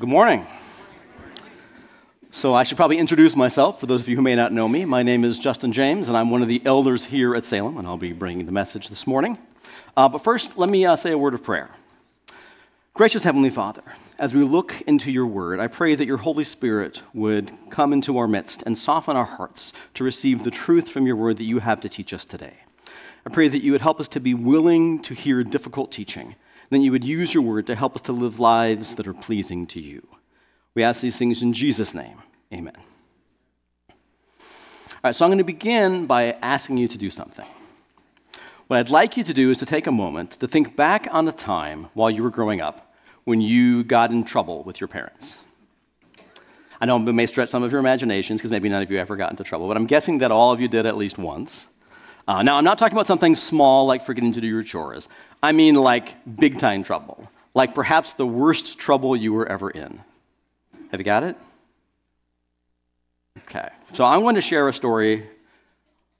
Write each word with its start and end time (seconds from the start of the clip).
Good 0.00 0.08
morning. 0.08 0.46
So, 2.30 2.54
I 2.54 2.62
should 2.62 2.78
probably 2.78 2.96
introduce 2.96 3.36
myself 3.36 3.78
for 3.78 3.84
those 3.84 4.00
of 4.00 4.08
you 4.08 4.16
who 4.16 4.22
may 4.22 4.34
not 4.34 4.50
know 4.50 4.66
me. 4.66 4.86
My 4.86 5.02
name 5.02 5.24
is 5.24 5.38
Justin 5.38 5.72
James, 5.72 6.08
and 6.08 6.16
I'm 6.16 6.30
one 6.30 6.40
of 6.40 6.48
the 6.48 6.62
elders 6.64 7.04
here 7.04 7.34
at 7.34 7.44
Salem, 7.44 7.76
and 7.76 7.86
I'll 7.86 7.98
be 7.98 8.14
bringing 8.14 8.46
the 8.46 8.50
message 8.52 8.88
this 8.88 9.06
morning. 9.06 9.36
Uh, 9.98 10.08
but 10.08 10.24
first, 10.24 10.56
let 10.56 10.70
me 10.70 10.86
uh, 10.86 10.96
say 10.96 11.10
a 11.10 11.18
word 11.18 11.34
of 11.34 11.42
prayer. 11.42 11.68
Gracious 12.94 13.24
Heavenly 13.24 13.50
Father, 13.50 13.82
as 14.18 14.32
we 14.32 14.42
look 14.42 14.80
into 14.86 15.12
your 15.12 15.26
word, 15.26 15.60
I 15.60 15.66
pray 15.66 15.94
that 15.94 16.06
your 16.06 16.16
Holy 16.16 16.44
Spirit 16.44 17.02
would 17.12 17.52
come 17.68 17.92
into 17.92 18.16
our 18.16 18.26
midst 18.26 18.62
and 18.62 18.78
soften 18.78 19.18
our 19.18 19.26
hearts 19.26 19.70
to 19.92 20.02
receive 20.02 20.44
the 20.44 20.50
truth 20.50 20.88
from 20.88 21.06
your 21.06 21.16
word 21.16 21.36
that 21.36 21.44
you 21.44 21.58
have 21.58 21.82
to 21.82 21.90
teach 21.90 22.14
us 22.14 22.24
today. 22.24 22.54
I 23.26 23.28
pray 23.28 23.48
that 23.48 23.62
you 23.62 23.72
would 23.72 23.82
help 23.82 24.00
us 24.00 24.08
to 24.08 24.20
be 24.20 24.32
willing 24.32 25.02
to 25.02 25.12
hear 25.12 25.44
difficult 25.44 25.92
teaching 25.92 26.36
then 26.70 26.82
you 26.82 26.92
would 26.92 27.04
use 27.04 27.34
your 27.34 27.42
word 27.42 27.66
to 27.66 27.74
help 27.74 27.94
us 27.94 28.02
to 28.02 28.12
live 28.12 28.40
lives 28.40 28.94
that 28.94 29.06
are 29.06 29.14
pleasing 29.14 29.66
to 29.68 29.80
you. 29.80 30.06
We 30.74 30.82
ask 30.82 31.00
these 31.00 31.16
things 31.16 31.42
in 31.42 31.52
Jesus' 31.52 31.94
name. 31.94 32.22
Amen. 32.52 32.76
All 33.88 33.96
right, 35.04 35.14
so 35.14 35.24
I'm 35.24 35.30
going 35.30 35.38
to 35.38 35.44
begin 35.44 36.06
by 36.06 36.36
asking 36.42 36.78
you 36.78 36.86
to 36.88 36.98
do 36.98 37.10
something. 37.10 37.46
What 38.66 38.78
I'd 38.78 38.90
like 38.90 39.16
you 39.16 39.24
to 39.24 39.34
do 39.34 39.50
is 39.50 39.58
to 39.58 39.66
take 39.66 39.86
a 39.86 39.92
moment 39.92 40.32
to 40.32 40.46
think 40.46 40.76
back 40.76 41.08
on 41.10 41.26
a 41.26 41.32
time 41.32 41.88
while 41.94 42.10
you 42.10 42.22
were 42.22 42.30
growing 42.30 42.60
up 42.60 42.94
when 43.24 43.40
you 43.40 43.82
got 43.82 44.12
in 44.12 44.24
trouble 44.24 44.62
with 44.62 44.80
your 44.80 44.88
parents. 44.88 45.40
I 46.80 46.86
know 46.86 46.96
it 46.96 47.12
may 47.12 47.26
stretch 47.26 47.48
some 47.48 47.62
of 47.62 47.72
your 47.72 47.80
imaginations 47.80 48.40
because 48.40 48.50
maybe 48.50 48.68
none 48.68 48.82
of 48.82 48.90
you 48.90 48.98
ever 48.98 49.16
got 49.16 49.30
into 49.30 49.42
trouble, 49.42 49.68
but 49.68 49.76
I'm 49.76 49.86
guessing 49.86 50.18
that 50.18 50.30
all 50.30 50.52
of 50.52 50.60
you 50.60 50.68
did 50.68 50.86
at 50.86 50.96
least 50.96 51.18
once. 51.18 51.66
Uh, 52.28 52.42
now, 52.42 52.56
I'm 52.56 52.64
not 52.64 52.78
talking 52.78 52.96
about 52.96 53.06
something 53.06 53.34
small 53.34 53.86
like 53.86 54.04
forgetting 54.04 54.32
to 54.32 54.40
do 54.40 54.46
your 54.46 54.62
chores. 54.62 55.08
I 55.42 55.52
mean 55.52 55.74
like 55.74 56.16
big 56.36 56.58
time 56.58 56.82
trouble, 56.82 57.28
like 57.54 57.74
perhaps 57.74 58.14
the 58.14 58.26
worst 58.26 58.78
trouble 58.78 59.16
you 59.16 59.32
were 59.32 59.46
ever 59.46 59.70
in. 59.70 60.00
Have 60.90 61.00
you 61.00 61.04
got 61.04 61.22
it? 61.22 61.36
Okay. 63.38 63.68
So 63.92 64.04
I'm 64.04 64.20
going 64.20 64.34
to 64.34 64.40
share 64.40 64.68
a 64.68 64.72
story 64.72 65.26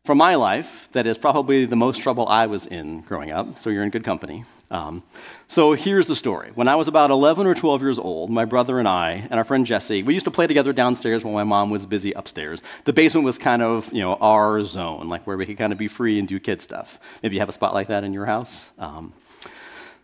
from 0.04 0.16
my 0.16 0.34
life 0.34 0.88
that 0.92 1.06
is 1.06 1.18
probably 1.18 1.66
the 1.66 1.76
most 1.76 2.00
trouble 2.00 2.26
I 2.26 2.46
was 2.46 2.66
in 2.66 3.02
growing 3.02 3.30
up, 3.30 3.58
so 3.58 3.68
you're 3.68 3.82
in 3.82 3.90
good 3.90 4.02
company. 4.02 4.44
Um, 4.70 5.02
so 5.46 5.74
here's 5.74 6.06
the 6.06 6.16
story. 6.16 6.52
When 6.54 6.68
I 6.68 6.76
was 6.76 6.88
about 6.88 7.10
11 7.10 7.46
or 7.46 7.54
12 7.54 7.82
years 7.82 7.98
old, 7.98 8.30
my 8.30 8.46
brother 8.46 8.78
and 8.78 8.88
I 8.88 9.26
and 9.30 9.34
our 9.34 9.44
friend 9.44 9.66
Jesse, 9.66 10.02
we 10.02 10.14
used 10.14 10.24
to 10.24 10.30
play 10.30 10.46
together 10.46 10.72
downstairs 10.72 11.22
while 11.22 11.34
my 11.34 11.44
mom 11.44 11.70
was 11.70 11.84
busy 11.84 12.12
upstairs. 12.12 12.62
The 12.84 12.94
basement 12.94 13.26
was 13.26 13.36
kind 13.36 13.60
of, 13.60 13.92
you 13.92 14.00
know, 14.00 14.14
our 14.14 14.64
zone, 14.64 15.08
like 15.08 15.26
where 15.26 15.36
we 15.36 15.44
could 15.44 15.58
kind 15.58 15.72
of 15.72 15.78
be 15.78 15.88
free 15.88 16.18
and 16.18 16.26
do 16.26 16.40
kid 16.40 16.62
stuff. 16.62 16.98
Maybe 17.22 17.36
you 17.36 17.40
have 17.40 17.50
a 17.50 17.52
spot 17.52 17.74
like 17.74 17.88
that 17.88 18.02
in 18.02 18.14
your 18.14 18.26
house. 18.26 18.70
Um, 18.78 19.12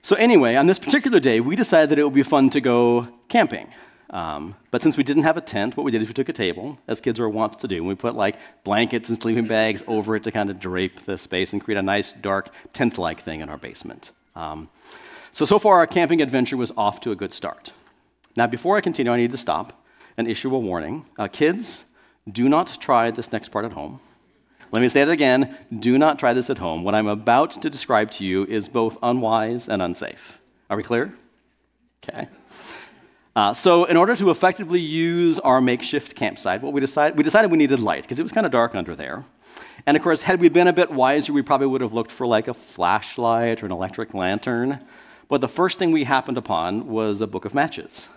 so 0.02 0.14
anyway, 0.16 0.56
on 0.56 0.66
this 0.66 0.78
particular 0.78 1.20
day, 1.20 1.40
we 1.40 1.56
decided 1.56 1.90
that 1.90 1.98
it 1.98 2.04
would 2.04 2.14
be 2.14 2.22
fun 2.22 2.50
to 2.50 2.60
go 2.60 3.08
camping. 3.28 3.72
Um, 4.10 4.54
but 4.70 4.82
since 4.82 4.96
we 4.96 5.02
didn't 5.02 5.24
have 5.24 5.36
a 5.36 5.40
tent, 5.40 5.76
what 5.76 5.84
we 5.84 5.90
did 5.90 6.00
is 6.02 6.08
we 6.08 6.14
took 6.14 6.28
a 6.28 6.32
table, 6.32 6.78
as 6.86 7.00
kids 7.00 7.18
are 7.18 7.28
wont 7.28 7.58
to 7.60 7.68
do, 7.68 7.76
and 7.76 7.88
we 7.88 7.94
put 7.94 8.14
like 8.14 8.36
blankets 8.64 9.08
and 9.08 9.20
sleeping 9.20 9.46
bags 9.46 9.82
over 9.86 10.14
it 10.16 10.22
to 10.24 10.30
kind 10.30 10.48
of 10.50 10.60
drape 10.60 11.00
the 11.06 11.18
space 11.18 11.52
and 11.52 11.62
create 11.62 11.78
a 11.78 11.82
nice, 11.82 12.12
dark, 12.12 12.50
tent 12.72 12.98
like 12.98 13.20
thing 13.20 13.40
in 13.40 13.48
our 13.48 13.58
basement. 13.58 14.12
Um, 14.36 14.68
so, 15.32 15.44
so 15.44 15.58
far, 15.58 15.78
our 15.78 15.86
camping 15.86 16.22
adventure 16.22 16.56
was 16.56 16.72
off 16.76 17.00
to 17.00 17.10
a 17.10 17.16
good 17.16 17.32
start. 17.32 17.72
Now, 18.36 18.46
before 18.46 18.76
I 18.76 18.80
continue, 18.80 19.12
I 19.12 19.16
need 19.16 19.32
to 19.32 19.38
stop 19.38 19.84
and 20.16 20.28
issue 20.28 20.54
a 20.54 20.58
warning. 20.58 21.04
Uh, 21.18 21.28
kids, 21.28 21.84
do 22.28 22.48
not 22.48 22.80
try 22.80 23.10
this 23.10 23.32
next 23.32 23.50
part 23.50 23.64
at 23.64 23.72
home. 23.72 24.00
Let 24.72 24.82
me 24.82 24.88
say 24.88 25.02
it 25.02 25.08
again 25.08 25.56
do 25.78 25.96
not 25.96 26.18
try 26.18 26.32
this 26.32 26.50
at 26.50 26.58
home. 26.58 26.84
What 26.84 26.94
I'm 26.94 27.06
about 27.06 27.62
to 27.62 27.70
describe 27.70 28.10
to 28.12 28.24
you 28.24 28.44
is 28.44 28.68
both 28.68 28.98
unwise 29.02 29.68
and 29.68 29.80
unsafe. 29.80 30.40
Are 30.68 30.76
we 30.76 30.82
clear? 30.82 31.14
Okay. 32.02 32.28
Uh, 33.36 33.52
so, 33.52 33.84
in 33.84 33.98
order 33.98 34.16
to 34.16 34.30
effectively 34.30 34.80
use 34.80 35.38
our 35.40 35.60
makeshift 35.60 36.14
campsite, 36.14 36.62
what 36.62 36.72
we 36.72 36.80
decided 36.80 37.18
we 37.18 37.22
decided 37.22 37.50
we 37.50 37.58
needed 37.58 37.78
light 37.78 38.02
because 38.02 38.18
it 38.18 38.22
was 38.22 38.32
kind 38.32 38.46
of 38.46 38.50
dark 38.50 38.74
under 38.74 38.96
there. 38.96 39.24
And 39.84 39.94
of 39.94 40.02
course, 40.02 40.22
had 40.22 40.40
we 40.40 40.48
been 40.48 40.68
a 40.68 40.72
bit 40.72 40.90
wiser, 40.90 41.34
we 41.34 41.42
probably 41.42 41.66
would 41.66 41.82
have 41.82 41.92
looked 41.92 42.10
for 42.10 42.26
like 42.26 42.48
a 42.48 42.54
flashlight 42.54 43.62
or 43.62 43.66
an 43.66 43.72
electric 43.72 44.14
lantern. 44.14 44.80
But 45.28 45.42
the 45.42 45.48
first 45.48 45.78
thing 45.78 45.92
we 45.92 46.04
happened 46.04 46.38
upon 46.38 46.86
was 46.88 47.20
a 47.20 47.26
book 47.26 47.44
of 47.44 47.52
matches. 47.52 48.08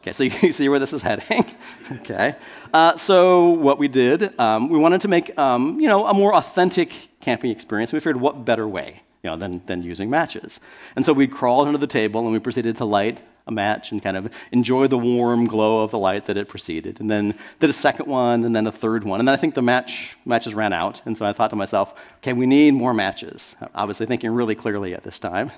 Okay, 0.00 0.12
so 0.12 0.24
you 0.46 0.52
see 0.52 0.68
where 0.68 0.78
this 0.78 0.92
is 0.92 1.00
heading. 1.00 1.46
okay, 1.92 2.36
uh, 2.74 2.96
so 2.96 3.48
what 3.48 3.78
we 3.78 3.88
did, 3.88 4.38
um, 4.38 4.68
we 4.68 4.78
wanted 4.78 5.00
to 5.00 5.08
make 5.08 5.36
um, 5.38 5.80
you 5.80 5.88
know 5.88 6.06
a 6.06 6.12
more 6.12 6.34
authentic 6.34 6.92
camping 7.20 7.50
experience. 7.50 7.94
We 7.94 8.00
figured, 8.00 8.20
what 8.20 8.44
better 8.44 8.68
way, 8.68 9.04
you 9.22 9.30
know, 9.30 9.36
than 9.36 9.60
than 9.66 9.82
using 9.82 10.10
matches? 10.10 10.60
And 10.96 11.04
so 11.04 11.12
we 11.12 11.26
crawled 11.26 11.66
under 11.66 11.78
the 11.78 11.86
table 11.86 12.20
and 12.20 12.32
we 12.32 12.38
proceeded 12.38 12.76
to 12.76 12.84
light 12.84 13.22
a 13.48 13.50
match 13.50 13.90
and 13.90 14.02
kind 14.02 14.16
of 14.16 14.32
enjoy 14.52 14.86
the 14.86 14.98
warm 14.98 15.46
glow 15.46 15.82
of 15.82 15.90
the 15.90 15.98
light 15.98 16.26
that 16.26 16.36
it 16.36 16.48
preceded. 16.48 17.00
And 17.00 17.10
then 17.10 17.34
did 17.60 17.70
a 17.70 17.72
second 17.72 18.06
one, 18.06 18.44
and 18.44 18.54
then 18.54 18.66
a 18.66 18.72
third 18.72 19.04
one. 19.04 19.20
And 19.20 19.26
then 19.26 19.32
I 19.32 19.36
think 19.36 19.54
the 19.54 19.62
match 19.62 20.16
matches 20.24 20.54
ran 20.54 20.72
out. 20.72 21.00
And 21.06 21.16
so 21.16 21.24
I 21.24 21.32
thought 21.32 21.50
to 21.50 21.56
myself, 21.56 21.98
okay, 22.18 22.34
we 22.34 22.46
need 22.46 22.74
more 22.74 22.92
matches. 22.92 23.56
Obviously 23.74 24.06
thinking 24.06 24.30
really 24.30 24.54
clearly 24.54 24.94
at 24.94 25.02
this 25.02 25.18
time. 25.18 25.50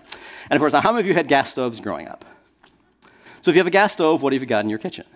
And 0.48 0.56
of 0.56 0.60
course, 0.60 0.72
how 0.72 0.92
many 0.92 1.00
of 1.00 1.06
you 1.06 1.14
had 1.14 1.28
gas 1.28 1.50
stoves 1.50 1.80
growing 1.80 2.08
up? 2.08 2.24
So 3.42 3.50
if 3.50 3.56
you 3.56 3.60
have 3.60 3.66
a 3.66 3.70
gas 3.70 3.92
stove, 3.94 4.22
what 4.22 4.32
have 4.32 4.42
you 4.42 4.48
got 4.48 4.64
in 4.64 4.70
your 4.70 4.78
kitchen? 4.78 5.06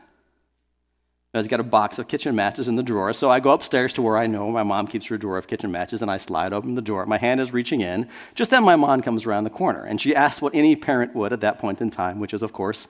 He's 1.35 1.49
got 1.49 1.61
a 1.61 1.65
box 1.65 1.99
of 1.99 2.07
kitchen 2.07 2.37
matches 2.37 2.69
in 2.69 2.77
the 2.77 2.83
drawer. 2.83 3.13
So 3.13 3.29
I 3.29 3.41
go 3.41 3.51
upstairs 3.51 3.93
to 3.95 4.03
where 4.03 4.17
I 4.17 4.27
know 4.27 4.51
my 4.51 4.63
mom 4.63 4.87
keeps 4.87 5.07
her 5.07 5.19
drawer 5.19 5.37
of 5.37 5.49
kitchen 5.49 5.73
matches, 5.73 6.01
and 6.01 6.11
I 6.11 6.17
slide 6.17 6.53
open 6.53 6.77
the 6.77 6.83
door. 6.83 7.07
My 7.07 7.19
hand 7.19 7.41
is 7.41 7.53
reaching 7.53 7.81
in. 7.81 8.09
Just 8.35 8.51
then, 8.51 8.63
my 8.63 8.77
mom 8.77 9.03
comes 9.03 9.27
around 9.27 9.45
the 9.45 9.51
corner, 9.51 9.85
and 9.85 10.01
she 10.01 10.15
asks 10.15 10.41
what 10.41 10.55
any 10.55 10.77
parent 10.77 11.15
would 11.15 11.33
at 11.33 11.41
that 11.41 11.59
point 11.59 11.81
in 11.81 11.91
time, 11.91 12.21
which 12.21 12.33
is, 12.33 12.43
of 12.43 12.53
course, 12.53 12.87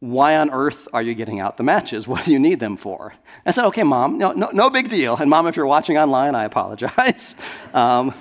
why 0.00 0.36
on 0.36 0.50
earth 0.50 0.86
are 0.92 1.02
you 1.02 1.14
getting 1.14 1.40
out 1.40 1.56
the 1.56 1.62
matches? 1.62 2.06
What 2.06 2.24
do 2.24 2.32
you 2.32 2.38
need 2.38 2.60
them 2.60 2.76
for? 2.76 3.14
I 3.44 3.50
said, 3.50 3.64
okay, 3.66 3.82
mom, 3.82 4.18
no, 4.18 4.32
no, 4.32 4.50
no 4.52 4.70
big 4.70 4.88
deal. 4.88 5.16
And 5.16 5.30
mom, 5.30 5.46
if 5.46 5.56
you're 5.56 5.66
watching 5.66 5.98
online, 5.98 6.34
I 6.34 6.44
apologize. 6.44 7.34
Um, 7.74 8.14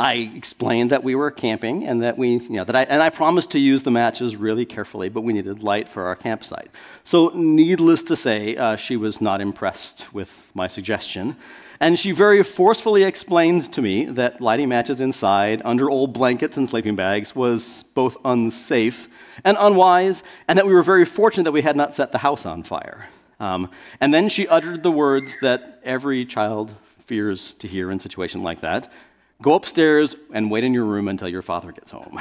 I 0.00 0.30
explained 0.36 0.90
that 0.90 1.02
we 1.02 1.16
were 1.16 1.32
camping 1.32 1.84
and 1.84 2.02
that 2.02 2.16
we, 2.16 2.36
you 2.36 2.50
know, 2.50 2.64
that 2.64 2.76
I, 2.76 2.82
and 2.84 3.02
I 3.02 3.10
promised 3.10 3.50
to 3.52 3.58
use 3.58 3.82
the 3.82 3.90
matches 3.90 4.36
really 4.36 4.64
carefully, 4.64 5.08
but 5.08 5.22
we 5.22 5.32
needed 5.32 5.60
light 5.60 5.88
for 5.88 6.04
our 6.04 6.14
campsite. 6.14 6.70
So, 7.02 7.32
needless 7.34 8.04
to 8.04 8.14
say, 8.14 8.56
uh, 8.56 8.76
she 8.76 8.96
was 8.96 9.20
not 9.20 9.40
impressed 9.40 10.12
with 10.14 10.52
my 10.54 10.68
suggestion. 10.68 11.36
And 11.80 11.98
she 11.98 12.12
very 12.12 12.44
forcefully 12.44 13.02
explained 13.02 13.72
to 13.72 13.82
me 13.82 14.04
that 14.04 14.40
lighting 14.40 14.68
matches 14.68 15.00
inside, 15.00 15.62
under 15.64 15.90
old 15.90 16.12
blankets 16.12 16.56
and 16.56 16.68
sleeping 16.68 16.94
bags, 16.94 17.34
was 17.34 17.82
both 17.94 18.16
unsafe 18.24 19.08
and 19.44 19.56
unwise, 19.58 20.22
and 20.46 20.56
that 20.58 20.66
we 20.66 20.74
were 20.74 20.82
very 20.82 21.04
fortunate 21.04 21.44
that 21.44 21.52
we 21.52 21.62
had 21.62 21.76
not 21.76 21.94
set 21.94 22.12
the 22.12 22.18
house 22.18 22.46
on 22.46 22.62
fire. 22.62 23.08
Um, 23.40 23.70
and 24.00 24.14
then 24.14 24.28
she 24.28 24.46
uttered 24.46 24.84
the 24.84 24.90
words 24.92 25.36
that 25.42 25.80
every 25.84 26.24
child 26.24 26.74
fears 27.04 27.54
to 27.54 27.66
hear 27.66 27.90
in 27.90 27.96
a 27.96 28.00
situation 28.00 28.42
like 28.42 28.60
that 28.60 28.92
Go 29.40 29.54
upstairs 29.54 30.16
and 30.32 30.50
wait 30.50 30.64
in 30.64 30.74
your 30.74 30.84
room 30.84 31.06
until 31.06 31.28
your 31.28 31.42
father 31.42 31.70
gets 31.70 31.92
home. 31.92 32.18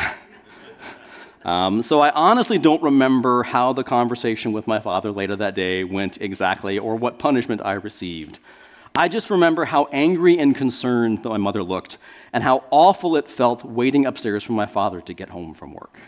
um, 1.45 1.81
so 1.81 1.99
I 1.99 2.11
honestly 2.11 2.59
don't 2.59 2.81
remember 2.83 3.41
how 3.41 3.73
the 3.73 3.83
conversation 3.83 4.51
with 4.51 4.67
my 4.67 4.79
father 4.79 5.11
later 5.11 5.35
that 5.35 5.55
day 5.55 5.83
went 5.83 6.21
exactly 6.21 6.77
or 6.77 6.95
what 6.95 7.17
punishment 7.17 7.61
I 7.65 7.73
received. 7.73 8.37
I 8.93 9.07
just 9.07 9.31
remember 9.31 9.65
how 9.65 9.85
angry 9.91 10.37
and 10.37 10.55
concerned 10.55 11.23
my 11.23 11.37
mother 11.37 11.63
looked 11.63 11.97
and 12.33 12.43
how 12.43 12.63
awful 12.69 13.15
it 13.15 13.27
felt 13.27 13.65
waiting 13.65 14.05
upstairs 14.05 14.43
for 14.43 14.53
my 14.53 14.67
father 14.67 15.01
to 15.01 15.13
get 15.13 15.29
home 15.29 15.55
from 15.55 15.73
work. 15.73 15.99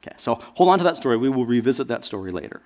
Okay, 0.00 0.14
so 0.16 0.34
hold 0.54 0.70
on 0.70 0.78
to 0.78 0.84
that 0.84 0.96
story. 0.96 1.16
We 1.16 1.28
will 1.28 1.46
revisit 1.46 1.86
that 1.86 2.04
story 2.04 2.32
later. 2.32 2.62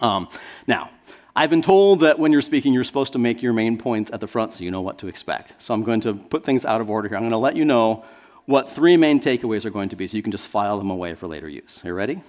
Um, 0.00 0.28
now, 0.66 0.90
I've 1.38 1.50
been 1.50 1.62
told 1.62 2.00
that 2.00 2.18
when 2.18 2.32
you're 2.32 2.42
speaking, 2.42 2.74
you're 2.74 2.82
supposed 2.82 3.12
to 3.12 3.20
make 3.20 3.42
your 3.42 3.52
main 3.52 3.78
points 3.78 4.10
at 4.10 4.20
the 4.20 4.26
front 4.26 4.54
so 4.54 4.64
you 4.64 4.72
know 4.72 4.80
what 4.80 4.98
to 4.98 5.06
expect. 5.06 5.54
So 5.62 5.72
I'm 5.72 5.84
going 5.84 6.00
to 6.00 6.14
put 6.14 6.42
things 6.42 6.64
out 6.64 6.80
of 6.80 6.90
order 6.90 7.06
here. 7.06 7.16
I'm 7.16 7.22
going 7.22 7.30
to 7.30 7.36
let 7.36 7.54
you 7.54 7.64
know 7.64 8.04
what 8.46 8.68
three 8.68 8.96
main 8.96 9.20
takeaways 9.20 9.64
are 9.64 9.70
going 9.70 9.88
to 9.90 9.94
be 9.94 10.08
so 10.08 10.16
you 10.16 10.22
can 10.24 10.32
just 10.32 10.48
file 10.48 10.78
them 10.78 10.90
away 10.90 11.14
for 11.14 11.28
later 11.28 11.48
use. 11.48 11.80
Are 11.84 11.88
you 11.88 11.94
ready? 11.94 12.22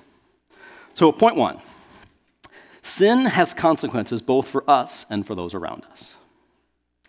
So, 0.94 1.12
point 1.12 1.38
one 1.38 1.60
sin 2.84 3.26
has 3.26 3.56
consequences 3.56 4.22
both 4.22 4.48
for 4.48 4.64
us 4.70 5.08
and 5.10 5.26
for 5.26 5.34
those 5.34 5.56
around 5.56 5.86
us. 5.92 6.16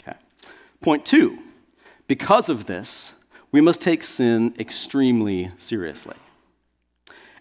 Okay. 0.00 0.16
Point 0.80 1.04
two 1.04 1.38
because 2.08 2.48
of 2.48 2.64
this, 2.64 3.12
we 3.52 3.60
must 3.60 3.82
take 3.82 4.04
sin 4.04 4.54
extremely 4.58 5.52
seriously. 5.58 6.16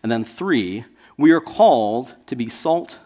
And 0.03 0.11
then 0.11 0.25
three, 0.25 0.83
we 1.17 1.31
are 1.31 1.39
called 1.39 2.15
to 2.27 2.35
be 2.35 2.49
salt 2.49 2.97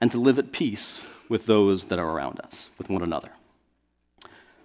and 0.00 0.10
to 0.10 0.18
live 0.18 0.38
at 0.38 0.52
peace 0.52 1.06
with 1.28 1.46
those 1.46 1.86
that 1.86 1.98
are 1.98 2.10
around 2.10 2.40
us, 2.40 2.68
with 2.78 2.88
one 2.88 3.02
another. 3.02 3.30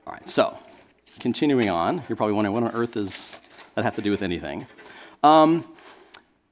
All 0.06 0.13
right, 0.13 0.28
so 0.28 0.57
continuing 1.19 1.69
on, 1.69 2.04
you're 2.10 2.16
probably 2.16 2.33
wondering 2.33 2.54
what 2.54 2.63
on 2.63 2.72
earth 2.72 2.94
does 2.94 3.39
that 3.75 3.83
have 3.83 3.95
to 3.95 4.01
do 4.01 4.12
with 4.12 4.22
anything? 4.22 4.68
Um, 5.24 5.68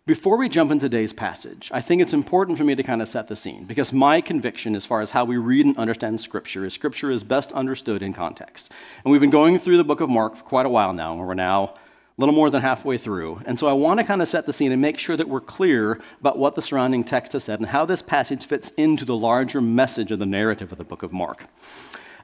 before 0.05 0.37
we 0.37 0.49
jump 0.49 0.71
into 0.71 0.89
today's 0.89 1.13
passage, 1.13 1.69
I 1.71 1.81
think 1.81 2.01
it's 2.01 2.13
important 2.13 2.57
for 2.57 2.63
me 2.63 2.73
to 2.73 2.81
kind 2.81 3.01
of 3.01 3.07
set 3.07 3.27
the 3.27 3.35
scene 3.35 3.65
because 3.65 3.93
my 3.93 4.21
conviction, 4.21 4.75
as 4.75 4.83
far 4.83 5.01
as 5.01 5.11
how 5.11 5.23
we 5.23 5.37
read 5.37 5.67
and 5.67 5.77
understand 5.77 6.19
Scripture, 6.19 6.65
is 6.65 6.73
Scripture 6.73 7.11
is 7.11 7.23
best 7.23 7.51
understood 7.51 8.01
in 8.01 8.13
context. 8.13 8.71
And 9.03 9.11
we've 9.11 9.21
been 9.21 9.29
going 9.29 9.59
through 9.59 9.77
the 9.77 9.83
book 9.83 10.01
of 10.01 10.09
Mark 10.09 10.35
for 10.35 10.43
quite 10.43 10.65
a 10.65 10.69
while 10.69 10.93
now, 10.93 11.11
and 11.11 11.21
we're 11.21 11.35
now 11.35 11.75
little 12.19 12.35
more 12.35 12.49
than 12.49 12.61
halfway 12.61 12.97
through. 12.97 13.41
And 13.45 13.57
so 13.57 13.67
I 13.67 13.73
want 13.73 13.99
to 13.99 14.05
kind 14.05 14.21
of 14.21 14.27
set 14.27 14.45
the 14.45 14.53
scene 14.53 14.71
and 14.71 14.81
make 14.81 14.99
sure 14.99 15.15
that 15.15 15.29
we're 15.29 15.39
clear 15.39 15.99
about 16.19 16.37
what 16.37 16.55
the 16.55 16.61
surrounding 16.61 17.03
text 17.03 17.31
has 17.33 17.45
said 17.45 17.59
and 17.59 17.69
how 17.69 17.85
this 17.85 18.01
passage 18.01 18.45
fits 18.45 18.71
into 18.71 19.05
the 19.05 19.15
larger 19.15 19.61
message 19.61 20.11
of 20.11 20.19
the 20.19 20.25
narrative 20.25 20.71
of 20.71 20.77
the 20.77 20.83
book 20.83 21.01
of 21.01 21.13
Mark. 21.13 21.47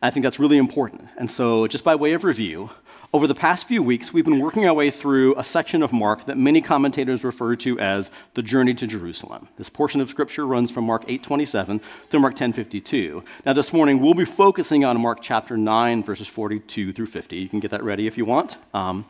I 0.01 0.09
think 0.09 0.23
that's 0.23 0.39
really 0.39 0.57
important. 0.57 1.07
And 1.17 1.31
so, 1.31 1.65
just 1.67 1.83
by 1.83 1.95
way 1.95 2.11
of 2.11 2.23
review, 2.25 2.69
over 3.13 3.27
the 3.27 3.35
past 3.35 3.67
few 3.67 3.81
weeks, 3.81 4.11
we've 4.11 4.25
been 4.25 4.41
working 4.41 4.67
our 4.67 4.73
way 4.73 4.91
through 4.91 5.35
a 5.37 5.43
section 5.43 5.81
of 5.81 5.93
Mark 5.93 6.25
that 6.25 6.37
many 6.37 6.61
commentators 6.61 7.23
refer 7.23 7.55
to 7.55 7.79
as 7.79 8.11
the 8.33 8.41
journey 8.41 8.73
to 8.73 8.85
Jerusalem. 8.85 9.47
This 9.57 9.69
portion 9.69 10.01
of 10.01 10.09
scripture 10.09 10.45
runs 10.45 10.69
from 10.69 10.83
Mark 10.83 11.05
8:27 11.07 11.79
through 12.09 12.19
Mark 12.19 12.35
10:52. 12.35 13.23
Now 13.45 13.53
this 13.53 13.71
morning 13.71 14.01
we'll 14.01 14.13
be 14.13 14.25
focusing 14.25 14.83
on 14.83 14.99
Mark 14.99 15.19
chapter 15.21 15.55
9 15.55 16.03
verses 16.03 16.27
42 16.27 16.91
through 16.91 17.05
50. 17.05 17.37
You 17.37 17.47
can 17.47 17.61
get 17.61 17.71
that 17.71 17.83
ready 17.83 18.05
if 18.05 18.17
you 18.17 18.25
want. 18.25 18.57
Um, 18.73 19.05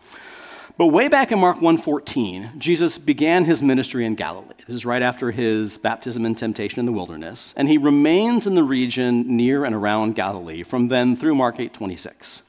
but 0.78 0.88
way 0.88 1.08
back 1.08 1.32
in 1.32 1.40
Mark 1.40 1.62
1:14, 1.62 2.52
Jesus 2.58 2.98
began 2.98 3.46
his 3.46 3.62
ministry 3.62 4.06
in 4.06 4.16
Galilee. 4.16 4.56
This 4.68 4.76
is 4.76 4.86
right 4.86 5.02
after 5.02 5.32
his 5.32 5.78
baptism 5.78 6.26
and 6.26 6.38
temptation 6.38 6.80
in 6.80 6.86
the 6.86 6.92
wilderness, 6.92 7.54
and 7.56 7.70
he 7.70 7.78
remains 7.78 8.46
in 8.46 8.56
the 8.56 8.64
region 8.64 9.38
near 9.38 9.64
and 9.64 9.74
around 9.74 10.16
Galilee 10.16 10.64
from 10.64 10.90
then 10.90 11.16
through 11.16 11.36
Mark 11.36 11.60
8:26. 11.60 12.42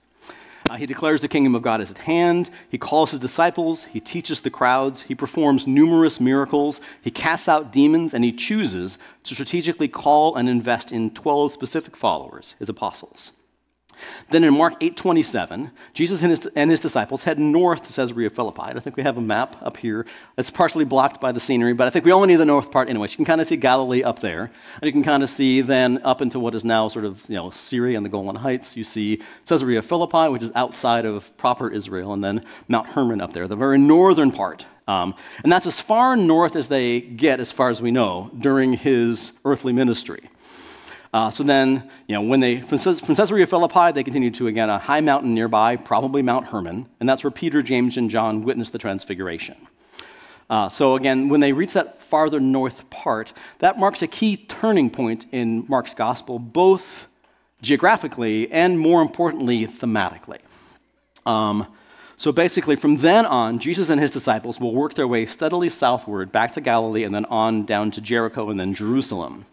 Uh, 0.69 0.75
he 0.75 0.87
declares 0.87 1.20
the 1.20 1.28
kingdom 1.28 1.55
of 1.55 1.62
God 1.62 1.81
is 1.81 1.93
at 1.93 1.99
hand. 1.99 2.50
He 2.69 2.78
calls 2.78 3.12
his 3.12 3.20
disciples. 3.20 3.84
He 3.84 4.00
teaches 4.00 4.40
the 4.40 4.50
crowds. 4.50 5.02
He 5.02 5.14
performs 5.14 5.67
numerous 5.67 6.19
miracles. 6.19 6.81
He 7.00 7.11
casts 7.12 7.49
out 7.49 7.73
demons, 7.73 8.12
and 8.12 8.25
he 8.25 8.32
chooses 8.32 8.99
to 9.25 9.34
strategically 9.34 9.88
call 9.88 10.34
and 10.34 10.49
invest 10.49 10.90
in 10.90 11.11
12 11.11 11.52
specific 11.52 11.96
followers, 11.96 12.56
his 12.58 12.69
apostles. 12.69 13.32
Then 14.31 14.45
in 14.45 14.55
Mark 14.55 14.79
8:27, 14.81 15.71
Jesus 15.95 16.23
and 16.23 16.31
his, 16.31 16.47
and 16.55 16.71
his, 16.71 16.81
disciples 16.81 17.25
head 17.25 17.39
north 17.39 17.87
to 17.87 17.93
Caesarea 17.93 18.31
Philippi. 18.31 18.63
I 18.63 18.81
think 18.81 18.97
we 18.97 19.03
have 19.03 19.17
a 19.17 19.21
map 19.21 19.57
up 19.63 19.77
here. 19.77 20.07
It's 20.37 20.51
partially 20.51 20.85
blocked 20.85 21.21
by 21.21 21.33
the 21.33 21.41
scenery, 21.41 21.73
but 21.73 21.87
I 21.87 21.91
think 21.91 22.05
we 22.05 22.13
only 22.13 22.29
need 22.29 22.37
the 22.37 22.45
north 22.45 22.71
part 22.71 22.89
anyway. 22.89 23.07
So 23.09 23.13
you 23.13 23.17
can 23.17 23.25
kind 23.25 23.41
of 23.41 23.47
see 23.47 23.57
Galilee 23.57 24.03
up 24.03 24.21
there, 24.21 24.51
and 24.81 24.83
you 24.83 24.93
can 24.93 25.03
kind 25.03 25.23
of 25.23 25.31
see 25.31 25.61
then 25.61 26.01
up 26.05 26.23
into 26.23 26.39
what 26.39 26.55
is 26.55 26.65
now 26.65 26.89
sort 26.89 27.05
of 27.05 27.25
you 27.29 27.37
know 27.37 27.51
Syria 27.51 27.97
and 27.97 28.05
the 28.05 28.11
Golan 28.11 28.37
Heights. 28.37 28.77
You 28.77 28.85
see 28.85 29.23
Caesarea 29.47 29.83
Philippi, 29.83 30.29
which 30.29 30.43
is 30.43 30.53
outside 30.55 31.05
of 31.05 31.37
proper 31.37 31.69
Israel, 31.69 32.13
and 32.13 32.23
then 32.23 32.45
Mount 32.69 32.89
Hermon 32.89 33.21
up 33.21 33.33
there, 33.33 33.49
the 33.49 33.57
very 33.57 33.79
northern 33.79 34.31
part. 34.31 34.67
Um, 34.89 35.15
and 35.43 35.51
that's 35.51 35.67
as 35.67 35.81
far 35.81 36.17
north 36.17 36.55
as 36.55 36.69
they 36.69 37.01
get, 37.01 37.41
as 37.41 37.51
far 37.51 37.71
as 37.71 37.83
we 37.83 37.91
know, 37.91 38.31
during 38.39 38.75
his 38.75 39.33
earthly 39.45 39.73
ministry. 39.73 40.31
Uh, 41.17 41.31
so 41.31 41.43
then, 41.43 41.91
you 42.09 42.15
know, 42.15 42.21
when 42.21 42.41
they, 42.41 42.61
from, 42.61 42.77
Caesarea 42.77 43.47
Philippi, 43.47 43.91
they 43.91 44.05
continued 44.05 44.35
to, 44.35 44.49
again, 44.49 44.69
a 44.69 44.79
high 44.79 45.01
mountain 45.01 45.33
nearby, 45.33 45.75
probably 45.75 46.21
Mount 46.21 46.49
Hermon, 46.49 46.87
and 47.01 47.09
that's 47.09 47.25
where 47.25 47.31
Peter, 47.31 47.63
James, 47.63 47.97
and 47.97 48.11
John 48.11 48.43
witnessed 48.43 48.73
the 48.73 48.79
transfiguration. 48.79 49.57
Uh, 50.51 50.69
so 50.69 50.95
again, 50.95 51.31
when 51.31 51.41
they 51.41 51.55
reach 51.55 51.73
that 51.73 51.99
farther 52.03 52.39
north 52.39 52.91
part, 52.91 53.33
that 53.61 53.79
marks 53.79 54.03
a 54.03 54.07
key 54.07 54.37
turning 54.37 54.91
point 54.91 55.25
in 55.33 55.65
Mark's 55.69 55.95
gospel, 55.95 56.39
both 56.39 57.09
geographically 57.62 58.53
and 58.53 58.79
more 58.79 59.01
importantly, 59.01 59.67
thematically. 59.67 60.41
Um, 61.25 61.67
so 62.19 62.31
basically, 62.31 62.77
from 62.77 62.99
then 62.99 63.25
on, 63.25 63.59
Jesus 63.59 63.89
and 63.89 63.99
his 63.99 64.11
disciples 64.11 64.61
will 64.61 64.75
work 64.75 64.93
their 64.93 65.09
way 65.09 65.25
steadily 65.25 65.71
southward 65.71 66.31
back 66.31 66.53
to 66.53 66.61
Galilee 66.61 67.05
and 67.05 67.15
then 67.15 67.25
on 67.25 67.62
down 67.62 67.91
to 67.93 68.03
Jericho 68.03 68.51
and 68.51 68.61
then 68.61 68.75
Jerusalem. 68.75 69.47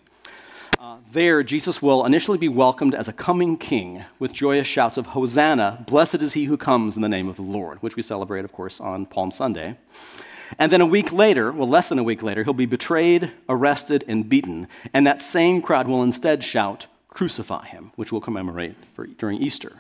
There, 1.14 1.44
Jesus 1.44 1.80
will 1.80 2.08
initially 2.08 2.40
be 2.40 2.48
welcomed 2.48 2.96
as 2.96 3.08
a 3.08 3.14
coming 3.14 3.56
king 3.56 4.04
with 4.18 4.34
joyous 4.34 4.66
shouts 4.66 4.98
of 4.98 5.06
Hosanna, 5.06 5.84
blessed 5.86 6.24
is 6.24 6.34
he 6.34 6.46
who 6.46 6.58
comes 6.58 6.96
in 6.96 7.04
the 7.04 7.08
name 7.08 7.30
of 7.30 7.36
the 7.36 7.44
Lord, 7.44 7.84
which 7.84 7.96
we 7.96 8.02
celebrate, 8.02 8.44
of 8.44 8.52
course, 8.52 8.82
on 8.82 9.06
Palm 9.06 9.30
Sunday. 9.30 9.78
And 10.58 10.72
then 10.72 10.82
a 10.82 10.88
week 10.88 11.14
later, 11.14 11.52
well, 11.52 11.70
less 11.70 11.88
than 11.88 12.00
a 12.00 12.04
week 12.04 12.24
later, 12.24 12.44
he'll 12.44 12.54
be 12.54 12.66
betrayed, 12.66 13.32
arrested, 13.48 14.04
and 14.08 14.28
beaten. 14.28 14.68
And 14.92 15.06
that 15.06 15.22
same 15.22 15.62
crowd 15.62 15.88
will 15.88 16.02
instead 16.02 16.44
shout, 16.44 16.88
Crucify 17.10 17.68
him, 17.68 17.92
which 17.96 18.12
we'll 18.12 18.20
commemorate 18.20 18.74
for, 18.96 19.06
during 19.06 19.38
Easter. 19.38 19.74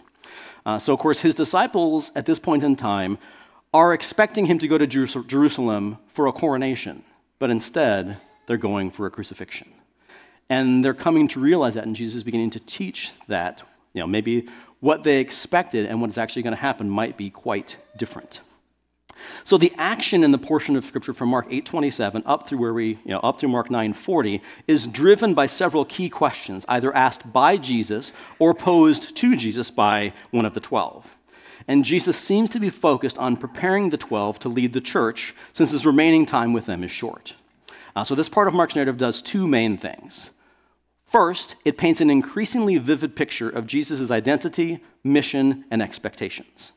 Uh, 0.67 0.77
so, 0.77 0.93
of 0.93 0.99
course, 0.99 1.21
his 1.21 1.33
disciples 1.33 2.11
at 2.15 2.27
this 2.27 2.37
point 2.37 2.63
in 2.63 2.75
time 2.75 3.17
are 3.73 3.91
expecting 3.91 4.45
him 4.45 4.59
to 4.59 4.67
go 4.67 4.77
to 4.77 4.85
Jerusalem 4.85 5.97
for 6.09 6.27
a 6.27 6.31
coronation, 6.31 7.03
but 7.39 7.49
instead, 7.49 8.17
they're 8.45 8.55
going 8.55 8.91
for 8.91 9.07
a 9.07 9.09
crucifixion. 9.09 9.73
And 10.49 10.83
they're 10.83 10.93
coming 10.93 11.27
to 11.29 11.39
realize 11.39 11.73
that, 11.75 11.85
and 11.85 11.95
Jesus 11.95 12.15
is 12.15 12.23
beginning 12.23 12.51
to 12.51 12.59
teach 12.59 13.13
that, 13.27 13.63
you 13.93 14.01
know, 14.01 14.07
maybe 14.07 14.47
what 14.79 15.03
they 15.03 15.19
expected 15.19 15.85
and 15.85 16.01
what's 16.01 16.17
actually 16.17 16.43
going 16.43 16.55
to 16.55 16.61
happen 16.61 16.89
might 16.89 17.17
be 17.17 17.29
quite 17.29 17.77
different. 17.97 18.41
So 19.43 19.57
the 19.57 19.73
action 19.77 20.23
in 20.23 20.31
the 20.31 20.37
portion 20.37 20.75
of 20.75 20.83
scripture 20.83 21.13
from 21.13 21.29
Mark 21.29 21.49
8:27 21.49 22.23
up 22.25 22.47
through 22.47 22.57
where 22.57 22.73
we, 22.73 22.99
you 23.05 23.11
know, 23.11 23.19
up 23.19 23.39
through 23.39 23.49
Mark 23.49 23.69
9:40 23.69 24.41
is 24.67 24.87
driven 24.87 25.33
by 25.33 25.45
several 25.45 25.85
key 25.85 26.09
questions, 26.09 26.65
either 26.67 26.93
asked 26.95 27.31
by 27.31 27.57
Jesus 27.57 28.11
or 28.39 28.53
posed 28.53 29.15
to 29.15 29.35
Jesus 29.35 29.71
by 29.71 30.13
one 30.31 30.45
of 30.45 30.53
the 30.53 30.59
12. 30.59 31.17
And 31.67 31.85
Jesus 31.85 32.17
seems 32.17 32.49
to 32.49 32.59
be 32.59 32.69
focused 32.69 33.17
on 33.17 33.37
preparing 33.37 33.89
the 33.89 33.97
12 33.97 34.39
to 34.39 34.49
lead 34.49 34.73
the 34.73 34.81
church 34.81 35.33
since 35.53 35.71
his 35.71 35.85
remaining 35.85 36.25
time 36.25 36.51
with 36.51 36.65
them 36.65 36.83
is 36.83 36.91
short. 36.91 37.35
Uh, 37.95 38.03
so, 38.03 38.15
this 38.15 38.29
part 38.29 38.47
of 38.47 38.53
Mark's 38.53 38.75
narrative 38.75 38.97
does 38.97 39.21
two 39.21 39.47
main 39.47 39.77
things. 39.77 40.31
First, 41.05 41.55
it 41.63 41.77
paints 41.77 42.01
an 42.01 42.09
increasingly 42.09 42.77
vivid 42.77 43.15
picture 43.15 43.49
of 43.49 43.67
Jesus' 43.67 44.09
identity, 44.09 44.83
mission, 45.03 45.65
and 45.69 45.81
expectations. 45.81 46.73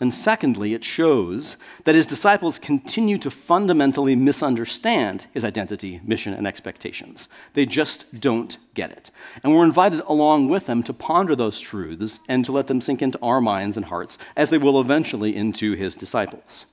And 0.00 0.14
secondly, 0.14 0.74
it 0.74 0.84
shows 0.84 1.56
that 1.84 1.96
his 1.96 2.06
disciples 2.06 2.58
continue 2.58 3.18
to 3.18 3.30
fundamentally 3.30 4.14
misunderstand 4.14 5.26
his 5.32 5.44
identity, 5.44 6.00
mission, 6.04 6.32
and 6.32 6.46
expectations. 6.46 7.28
They 7.54 7.66
just 7.66 8.06
don't 8.20 8.56
get 8.74 8.92
it. 8.92 9.10
And 9.42 9.54
we're 9.54 9.64
invited 9.64 10.02
along 10.06 10.48
with 10.48 10.66
them 10.66 10.84
to 10.84 10.92
ponder 10.92 11.34
those 11.34 11.58
truths 11.58 12.20
and 12.28 12.44
to 12.44 12.52
let 12.52 12.68
them 12.68 12.80
sink 12.80 13.02
into 13.02 13.18
our 13.20 13.40
minds 13.40 13.76
and 13.76 13.86
hearts 13.86 14.18
as 14.36 14.50
they 14.50 14.58
will 14.58 14.80
eventually 14.80 15.34
into 15.34 15.72
his 15.72 15.96
disciples. 15.96 16.66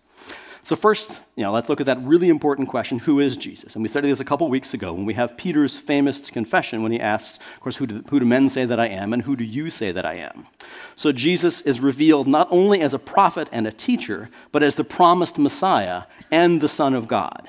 So, 0.66 0.76
first, 0.76 1.22
you 1.36 1.44
know, 1.44 1.52
let's 1.52 1.70
look 1.70 1.80
at 1.80 1.86
that 1.86 2.02
really 2.02 2.28
important 2.28 2.70
question 2.70 2.98
who 2.98 3.20
is 3.20 3.38
Jesus? 3.38 3.76
And 3.76 3.84
we 3.84 3.88
studied 3.88 4.10
this 4.10 4.20
a 4.20 4.26
couple 4.26 4.50
weeks 4.50 4.74
ago 4.74 4.94
when 4.94 5.06
we 5.06 5.14
have 5.14 5.38
Peter's 5.38 5.78
famous 5.78 6.28
confession 6.32 6.82
when 6.82 6.92
he 6.92 7.00
asks, 7.00 7.38
of 7.38 7.60
course, 7.60 7.76
who 7.76 7.86
do, 7.86 8.04
who 8.10 8.20
do 8.20 8.26
men 8.26 8.50
say 8.50 8.66
that 8.66 8.80
I 8.80 8.88
am 8.88 9.14
and 9.14 9.22
who 9.22 9.36
do 9.36 9.44
you 9.44 9.70
say 9.70 9.92
that 9.92 10.08
I 10.08 10.16
am? 10.16 10.48
So, 10.96 11.12
Jesus 11.12 11.62
is 11.62 11.82
revealed 11.82 12.28
not 12.28 12.48
only 12.50 12.82
as 12.82 12.96
a 12.96 13.00
prophet 13.00 13.48
and 13.52 13.68
a 13.68 13.72
teacher, 13.72 14.32
but 14.52 14.64
as 14.64 14.74
the 14.74 14.84
promised 14.84 15.38
Messiah 15.38 16.06
and 16.32 16.62
the 16.62 16.68
Son 16.68 16.96
of 16.96 17.08
God 17.08 17.48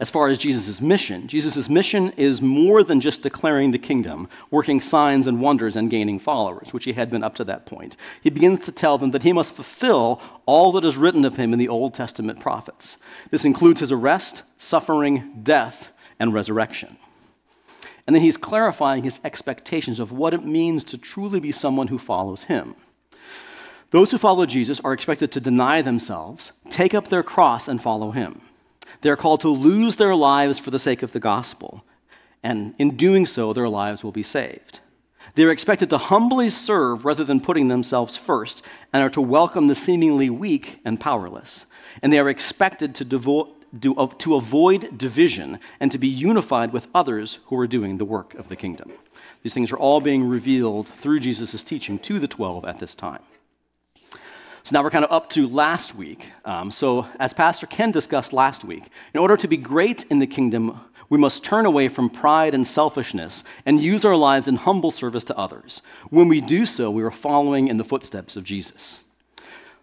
as 0.00 0.10
far 0.10 0.28
as 0.28 0.38
Jesus' 0.38 0.80
mission. 0.80 1.28
Jesus' 1.28 1.68
mission 1.68 2.10
is 2.16 2.40
more 2.40 2.82
than 2.82 3.02
just 3.02 3.22
declaring 3.22 3.70
the 3.70 3.78
kingdom, 3.78 4.28
working 4.50 4.80
signs 4.80 5.26
and 5.26 5.42
wonders 5.42 5.76
and 5.76 5.90
gaining 5.90 6.18
followers, 6.18 6.72
which 6.72 6.86
he 6.86 6.94
had 6.94 7.10
been 7.10 7.22
up 7.22 7.34
to 7.34 7.44
that 7.44 7.66
point. 7.66 7.98
He 8.22 8.30
begins 8.30 8.64
to 8.64 8.72
tell 8.72 8.96
them 8.96 9.10
that 9.10 9.22
he 9.22 9.34
must 9.34 9.54
fulfill 9.54 10.20
all 10.46 10.72
that 10.72 10.86
is 10.86 10.96
written 10.96 11.26
of 11.26 11.36
him 11.36 11.52
in 11.52 11.58
the 11.58 11.68
Old 11.68 11.92
Testament 11.92 12.40
prophets. 12.40 12.96
This 13.30 13.44
includes 13.44 13.80
his 13.80 13.92
arrest, 13.92 14.42
suffering, 14.56 15.40
death, 15.42 15.90
and 16.18 16.32
resurrection. 16.32 16.96
And 18.06 18.16
then 18.16 18.22
he's 18.22 18.38
clarifying 18.38 19.04
his 19.04 19.20
expectations 19.22 20.00
of 20.00 20.10
what 20.10 20.32
it 20.32 20.44
means 20.44 20.82
to 20.84 20.98
truly 20.98 21.40
be 21.40 21.52
someone 21.52 21.88
who 21.88 21.98
follows 21.98 22.44
him. 22.44 22.74
Those 23.90 24.12
who 24.12 24.18
follow 24.18 24.46
Jesus 24.46 24.80
are 24.80 24.94
expected 24.94 25.30
to 25.32 25.40
deny 25.40 25.82
themselves, 25.82 26.52
take 26.70 26.94
up 26.94 27.08
their 27.08 27.22
cross, 27.22 27.68
and 27.68 27.82
follow 27.82 28.12
him. 28.12 28.40
They're 29.00 29.16
called 29.16 29.40
to 29.42 29.48
lose 29.48 29.96
their 29.96 30.14
lives 30.14 30.58
for 30.58 30.70
the 30.70 30.78
sake 30.78 31.02
of 31.02 31.12
the 31.12 31.20
gospel, 31.20 31.84
and 32.42 32.74
in 32.78 32.96
doing 32.96 33.26
so, 33.26 33.52
their 33.52 33.68
lives 33.68 34.02
will 34.02 34.12
be 34.12 34.22
saved. 34.22 34.80
They're 35.34 35.50
expected 35.50 35.90
to 35.90 35.98
humbly 35.98 36.50
serve 36.50 37.04
rather 37.04 37.24
than 37.24 37.40
putting 37.40 37.68
themselves 37.68 38.16
first, 38.16 38.62
and 38.92 39.02
are 39.02 39.10
to 39.10 39.20
welcome 39.20 39.66
the 39.66 39.74
seemingly 39.74 40.30
weak 40.30 40.80
and 40.84 41.00
powerless. 41.00 41.66
And 42.02 42.12
they 42.12 42.18
are 42.18 42.28
expected 42.28 42.94
to, 42.96 43.04
devo- 43.04 43.50
do, 43.78 43.94
uh, 43.94 44.08
to 44.18 44.36
avoid 44.36 44.98
division 44.98 45.60
and 45.78 45.92
to 45.92 45.98
be 45.98 46.08
unified 46.08 46.72
with 46.72 46.88
others 46.94 47.38
who 47.46 47.58
are 47.58 47.66
doing 47.66 47.98
the 47.98 48.04
work 48.04 48.34
of 48.34 48.48
the 48.48 48.56
kingdom. 48.56 48.92
These 49.42 49.54
things 49.54 49.72
are 49.72 49.78
all 49.78 50.00
being 50.00 50.28
revealed 50.28 50.88
through 50.88 51.20
Jesus' 51.20 51.62
teaching 51.62 51.98
to 52.00 52.18
the 52.18 52.28
12 52.28 52.64
at 52.64 52.78
this 52.78 52.94
time. 52.94 53.22
So 54.62 54.76
now 54.76 54.82
we're 54.82 54.90
kind 54.90 55.04
of 55.04 55.12
up 55.12 55.30
to 55.30 55.48
last 55.48 55.94
week. 55.94 56.30
Um, 56.44 56.70
so, 56.70 57.06
as 57.18 57.32
Pastor 57.32 57.66
Ken 57.66 57.90
discussed 57.90 58.32
last 58.32 58.64
week, 58.64 58.88
in 59.14 59.20
order 59.20 59.36
to 59.36 59.48
be 59.48 59.56
great 59.56 60.04
in 60.10 60.18
the 60.18 60.26
kingdom, 60.26 60.80
we 61.08 61.18
must 61.18 61.44
turn 61.44 61.66
away 61.66 61.88
from 61.88 62.10
pride 62.10 62.54
and 62.54 62.66
selfishness 62.66 63.42
and 63.64 63.80
use 63.80 64.04
our 64.04 64.16
lives 64.16 64.46
in 64.46 64.56
humble 64.56 64.90
service 64.90 65.24
to 65.24 65.36
others. 65.36 65.82
When 66.10 66.28
we 66.28 66.40
do 66.40 66.66
so, 66.66 66.90
we 66.90 67.02
are 67.02 67.10
following 67.10 67.68
in 67.68 67.78
the 67.78 67.84
footsteps 67.84 68.36
of 68.36 68.44
Jesus. 68.44 69.02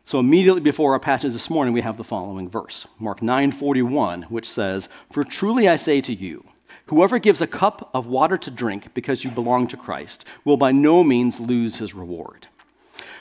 So 0.06 0.20
immediately 0.20 0.62
before 0.62 0.94
our 0.94 1.02
passage 1.02 1.34
this 1.34 1.50
morning, 1.50 1.74
we 1.74 1.82
have 1.82 1.98
the 1.98 2.04
following 2.04 2.48
verse, 2.48 2.88
Mark 2.98 3.22
9:41, 3.22 4.24
which 4.30 4.50
says, 4.50 4.88
"For 5.12 5.26
truly 5.26 5.68
I 5.68 5.76
say 5.76 6.00
to 6.00 6.14
you, 6.14 6.46
whoever 6.86 7.20
gives 7.20 7.42
a 7.42 7.48
cup 7.48 7.90
of 7.94 8.08
water 8.08 8.38
to 8.38 8.50
drink 8.50 8.94
because 8.94 9.26
you 9.26 9.32
belong 9.32 9.68
to 9.68 9.76
Christ 9.76 10.24
will 10.46 10.56
by 10.56 10.72
no 10.72 11.04
means 11.04 11.42
lose 11.42 11.78
his 11.78 11.94
reward." 11.94 12.48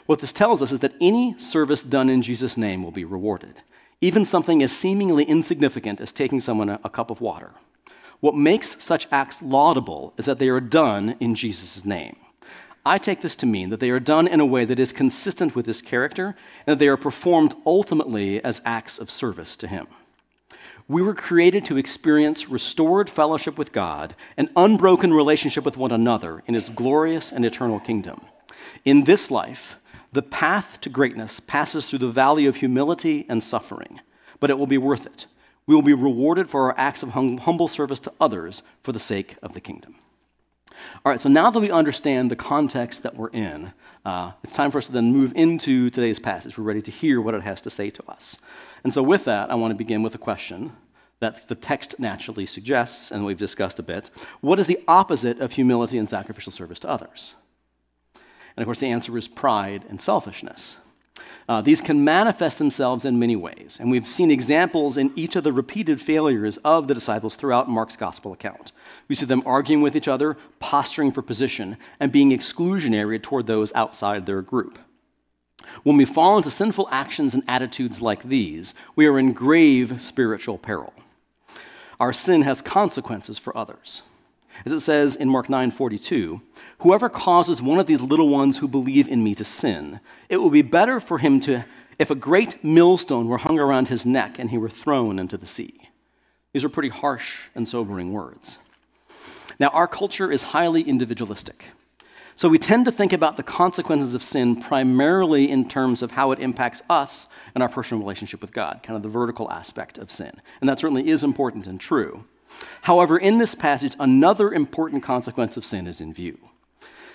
What 0.07 0.21
this 0.21 0.33
tells 0.33 0.63
us 0.63 0.73
is 0.73 0.81
that 0.81 0.95
any 1.01 1.39
service 1.39 1.83
done 1.83 2.09
in 2.09 2.23
Jesus' 2.23 2.57
name 2.57 2.83
will 2.83 2.93
be 2.93 3.05
rewarded, 3.05 3.61
even 4.01 4.25
something 4.25 4.63
as 4.63 4.71
seemingly 4.71 5.25
insignificant 5.25 6.01
as 6.01 6.13
taking 6.13 6.41
someone 6.41 6.69
a, 6.69 6.81
a 6.85 6.91
cup 6.91 7.11
of 7.11 7.21
water. 7.21 7.51
What 8.21 8.35
makes 8.35 8.83
such 8.83 9.09
acts 9.11 9.43
laudable 9.43 10.15
is 10.17 10.25
that 10.27 10.39
they 10.39 10.49
are 10.49 10.61
done 10.61 11.17
in 11.21 11.35
Jesus' 11.35 11.85
name. 11.85 12.17
I 12.85 12.99
take 12.99 13.21
this 13.21 13.35
to 13.37 13.47
mean 13.47 13.71
that 13.71 13.81
they 13.81 13.91
are 13.91 13.99
done 13.99 14.29
in 14.29 14.39
a 14.39 14.47
way 14.47 14.65
that 14.65 14.79
is 14.79 14.93
consistent 14.93 15.57
with 15.57 15.67
his 15.67 15.83
character 15.83 16.37
and 16.67 16.73
that 16.73 16.79
they 16.79 16.89
are 16.89 16.97
performed 16.97 17.55
ultimately 17.67 18.43
as 18.45 18.63
acts 18.65 19.01
of 19.01 19.11
service 19.11 19.57
to 19.57 19.67
him. 19.67 19.89
We 20.87 21.03
were 21.03 21.15
created 21.15 21.65
to 21.65 21.79
experience 21.79 22.49
restored 22.49 23.11
fellowship 23.11 23.59
with 23.59 23.73
God, 23.73 24.15
an 24.37 24.51
unbroken 24.55 25.13
relationship 25.13 25.65
with 25.65 25.77
one 25.77 25.91
another 25.91 26.45
in 26.47 26.55
his 26.55 26.71
glorious 26.71 27.33
and 27.33 27.45
eternal 27.45 27.81
kingdom. 27.81 28.21
In 28.85 29.03
this 29.03 29.33
life, 29.33 29.81
the 30.13 30.23
path 30.23 30.81
to 30.83 30.89
greatness 30.89 31.41
passes 31.41 31.89
through 31.89 31.99
the 32.01 32.09
valley 32.09 32.47
of 32.47 32.57
humility 32.57 33.27
and 33.29 33.43
suffering, 33.43 34.01
but 34.41 34.51
it 34.51 34.59
will 34.59 34.67
be 34.67 34.79
worth 34.79 35.07
it. 35.07 35.27
We 35.67 35.75
will 35.75 35.83
be 35.83 35.95
rewarded 35.95 36.49
for 36.49 36.63
our 36.63 36.79
acts 36.79 37.03
of 37.03 37.11
hum- 37.11 37.39
humble 37.39 37.69
service 37.69 38.01
to 38.01 38.13
others 38.21 38.63
for 38.83 38.93
the 38.93 38.99
sake 38.99 39.37
of 39.43 39.53
the 39.53 39.61
kingdom. 39.61 39.97
All 41.05 41.11
right, 41.11 41.21
so 41.21 41.29
now 41.29 41.51
that 41.51 41.61
we 41.61 41.71
understand 41.71 42.31
the 42.31 42.37
context 42.37 43.03
that 43.03 43.17
we're 43.17 43.31
in, 43.31 43.73
uh, 44.05 44.33
it's 44.45 44.53
time 44.53 44.71
for 44.71 44.79
us 44.79 44.87
to 44.87 44.93
then 44.93 45.13
move 45.13 45.33
into 45.35 45.91
today's 45.91 46.19
passage. 46.19 46.57
We're 46.57 46.65
ready 46.65 46.83
to 46.83 46.91
hear 46.91 47.21
what 47.21 47.35
it 47.35 47.43
has 47.43 47.61
to 47.63 47.71
say 47.71 47.91
to 47.91 48.11
us. 48.11 48.39
And 48.85 48.93
so, 48.93 49.03
with 49.03 49.25
that, 49.25 49.51
I 49.51 49.55
want 49.55 49.73
to 49.73 49.77
begin 49.77 50.03
with 50.03 50.15
a 50.15 50.19
question 50.19 50.73
that 51.21 51.49
the 51.49 51.55
text 51.55 51.99
naturally 51.99 52.47
suggests, 52.47 53.11
and 53.11 53.25
we've 53.25 53.39
discussed 53.39 53.79
a 53.79 53.83
bit. 53.83 54.11
What 54.41 54.61
is 54.61 54.67
the 54.67 54.79
opposite 54.87 55.41
of 55.41 55.53
humility 55.53 55.99
and 55.99 56.09
sacrificial 56.09 56.53
service 56.53 56.79
to 56.81 56.89
others? 56.89 57.35
And 58.57 58.63
of 58.63 58.67
course, 58.67 58.81
the 58.81 58.89
answer 58.89 59.17
is 59.19 59.29
pride 59.29 59.85
and 59.89 60.01
selfishness. 60.01 60.79
Uh, 61.49 61.61
these 61.61 61.81
can 61.81 62.03
manifest 62.03 62.59
themselves 62.59 63.05
in 63.05 63.21
many 63.21 63.37
ways, 63.37 63.79
and 63.81 63.89
we've 63.89 64.09
seen 64.09 64.33
examples 64.33 64.97
in 64.97 65.13
each 65.15 65.37
of 65.37 65.45
the 65.45 65.53
repeated 65.53 66.01
failures 66.01 66.57
of 66.59 66.89
the 66.89 66.95
disciples 66.95 67.37
throughout 67.37 67.69
Mark's 67.69 67.97
gospel 67.97 68.33
account. 68.33 68.73
We 69.07 69.15
see 69.15 69.27
them 69.27 69.45
arguing 69.47 69.81
with 69.81 69.95
each 69.95 70.09
other, 70.09 70.37
posturing 70.59 71.13
for 71.13 71.23
position, 71.23 71.77
and 72.01 72.11
being 72.11 72.31
exclusionary 72.31 73.23
toward 73.23 73.47
those 73.47 73.73
outside 73.75 74.27
their 74.27 74.43
group. 74.43 74.79
When 75.85 75.97
we 75.97 76.05
fall 76.05 76.37
into 76.37 76.51
sinful 76.51 76.89
actions 76.91 77.33
and 77.33 77.45
attitudes 77.47 78.03
like 78.03 78.25
these, 78.25 78.75
we 78.97 79.07
are 79.07 79.19
in 79.19 79.33
grave 79.33 80.03
spiritual 80.03 80.59
peril. 80.59 80.93
Our 82.01 82.13
sin 82.13 82.43
has 82.43 82.61
consequences 82.61 83.39
for 83.39 83.57
others. 83.57 84.03
As 84.65 84.73
it 84.73 84.81
says 84.81 85.17
in 85.17 85.29
Mark 85.29 85.49
9:42, 85.49 86.41
whoever 86.81 87.09
causes 87.09 87.61
one 87.61 87.79
of 87.79 87.87
these 87.87 88.01
little 88.01 88.29
ones 88.29 88.59
who 88.59 88.69
believe 88.69 89.09
in 89.09 89.23
me 89.23 89.35
to 89.35 89.45
sin, 89.45 90.01
it 90.29 90.43
would 90.43 90.53
be 90.53 90.63
better 90.63 91.01
for 91.01 91.19
him 91.19 91.41
to 91.41 91.65
if 91.99 92.11
a 92.11 92.15
great 92.15 92.63
millstone 92.63 93.29
were 93.29 93.39
hung 93.39 93.59
around 93.59 93.89
his 93.89 94.05
neck 94.05 94.39
and 94.39 94.51
he 94.51 94.59
were 94.59 94.69
thrown 94.69 95.19
into 95.19 95.37
the 95.37 95.47
sea. 95.47 95.91
These 96.53 96.65
are 96.65 96.69
pretty 96.69 96.91
harsh 96.91 97.49
and 97.55 97.69
sobering 97.69 98.13
words. 98.13 98.59
Now, 99.59 99.69
our 99.69 99.87
culture 99.87 100.31
is 100.31 100.43
highly 100.43 100.83
individualistic. 100.83 101.67
So 102.39 102.51
we 102.51 102.59
tend 102.59 102.85
to 102.85 102.93
think 102.93 103.15
about 103.15 103.39
the 103.39 103.43
consequences 103.43 104.15
of 104.15 104.23
sin 104.23 104.61
primarily 104.61 105.51
in 105.51 105.67
terms 105.69 106.03
of 106.03 106.11
how 106.13 106.33
it 106.33 106.39
impacts 106.39 106.83
us 106.91 107.29
and 107.55 107.63
our 107.63 107.69
personal 107.69 108.03
relationship 108.03 108.43
with 108.43 108.53
God, 108.53 108.81
kind 108.83 108.95
of 108.95 109.03
the 109.03 109.09
vertical 109.09 109.51
aspect 109.51 109.97
of 109.97 110.11
sin. 110.11 110.33
And 110.61 110.69
that 110.69 110.79
certainly 110.79 111.09
is 111.09 111.25
important 111.25 111.67
and 111.67 111.81
true. 111.81 112.27
However, 112.83 113.19
in 113.19 113.39
this 113.39 113.55
passage, 113.55 113.97
another 113.99 114.53
important 114.53 115.03
consequence 115.03 115.57
of 115.57 115.65
sin 115.65 115.87
is 115.87 116.01
in 116.01 116.15
view. 116.15 116.39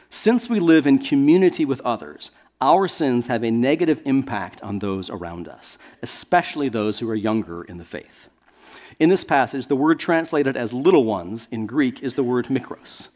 Since 0.09 0.49
we 0.49 0.59
live 0.59 0.85
in 0.85 0.99
community 0.99 1.63
with 1.63 1.81
others, 1.81 2.31
our 2.59 2.87
sins 2.87 3.27
have 3.27 3.43
a 3.43 3.51
negative 3.51 4.01
impact 4.05 4.61
on 4.61 4.79
those 4.79 5.09
around 5.09 5.47
us, 5.47 5.77
especially 6.03 6.69
those 6.69 6.99
who 6.99 7.09
are 7.09 7.15
younger 7.15 7.63
in 7.63 7.77
the 7.77 7.85
faith. 7.85 8.27
In 8.99 9.09
this 9.09 9.23
passage, 9.23 9.67
the 9.67 9.75
word 9.75 9.99
translated 9.99 10.55
as 10.55 10.73
little 10.73 11.05
ones 11.05 11.47
in 11.49 11.65
Greek 11.65 12.03
is 12.03 12.15
the 12.15 12.23
word 12.23 12.47
mikros. 12.47 13.09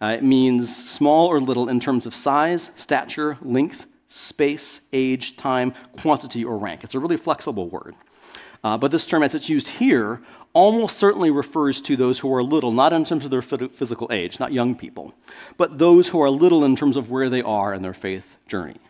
Uh, 0.00 0.16
it 0.18 0.22
means 0.22 0.74
small 0.76 1.26
or 1.26 1.40
little 1.40 1.68
in 1.68 1.80
terms 1.80 2.06
of 2.06 2.14
size, 2.14 2.70
stature, 2.76 3.38
length, 3.42 3.86
space, 4.08 4.82
age, 4.92 5.36
time, 5.36 5.74
quantity, 5.98 6.44
or 6.44 6.58
rank. 6.58 6.84
It's 6.84 6.94
a 6.94 7.00
really 7.00 7.16
flexible 7.16 7.68
word. 7.68 7.94
Uh, 8.62 8.76
but 8.76 8.90
this 8.90 9.06
term, 9.06 9.22
as 9.22 9.34
it's 9.34 9.48
used 9.48 9.68
here, 9.68 10.20
almost 10.56 10.96
certainly 10.96 11.30
refers 11.30 11.82
to 11.82 11.96
those 11.96 12.20
who 12.20 12.32
are 12.32 12.42
little, 12.42 12.72
not 12.72 12.90
in 12.94 13.04
terms 13.04 13.26
of 13.26 13.30
their 13.30 13.42
physical 13.42 14.10
age, 14.10 14.40
not 14.40 14.54
young 14.54 14.74
people, 14.74 15.14
but 15.58 15.76
those 15.76 16.08
who 16.08 16.22
are 16.22 16.30
little 16.30 16.64
in 16.64 16.74
terms 16.74 16.96
of 16.96 17.10
where 17.10 17.28
they 17.28 17.42
are 17.42 17.74
in 17.74 17.82
their 17.82 17.92
faith 17.92 18.38
journey. 18.48 18.80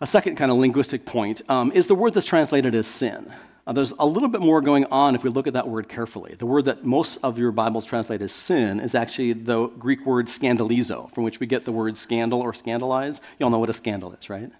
A 0.00 0.06
second 0.06 0.36
kind 0.36 0.50
of 0.50 0.56
linguistic 0.56 1.04
point 1.04 1.42
um, 1.50 1.70
is 1.72 1.86
the 1.86 1.94
word 1.94 2.14
that's 2.14 2.24
translated 2.24 2.74
as 2.74 2.86
sin. 2.86 3.30
Uh, 3.66 3.74
there's 3.74 3.92
a 3.98 4.06
little 4.06 4.30
bit 4.30 4.40
more 4.40 4.62
going 4.62 4.86
on 4.86 5.14
if 5.14 5.22
we 5.22 5.28
look 5.28 5.46
at 5.46 5.52
that 5.52 5.68
word 5.68 5.90
carefully. 5.90 6.34
The 6.34 6.46
word 6.46 6.64
that 6.64 6.82
most 6.82 7.18
of 7.22 7.38
your 7.38 7.52
Bibles 7.52 7.84
translate 7.84 8.22
as 8.22 8.32
sin 8.32 8.80
is 8.80 8.94
actually 8.94 9.34
the 9.34 9.66
Greek 9.66 10.06
word 10.06 10.28
scandalizo, 10.28 11.10
from 11.10 11.24
which 11.24 11.40
we 11.40 11.46
get 11.46 11.66
the 11.66 11.72
word 11.72 11.98
scandal 11.98 12.40
or 12.40 12.54
scandalize. 12.54 13.20
You 13.38 13.44
all 13.44 13.50
know 13.50 13.58
what 13.58 13.68
a 13.68 13.74
scandal 13.74 14.14
is, 14.14 14.30
right? 14.30 14.50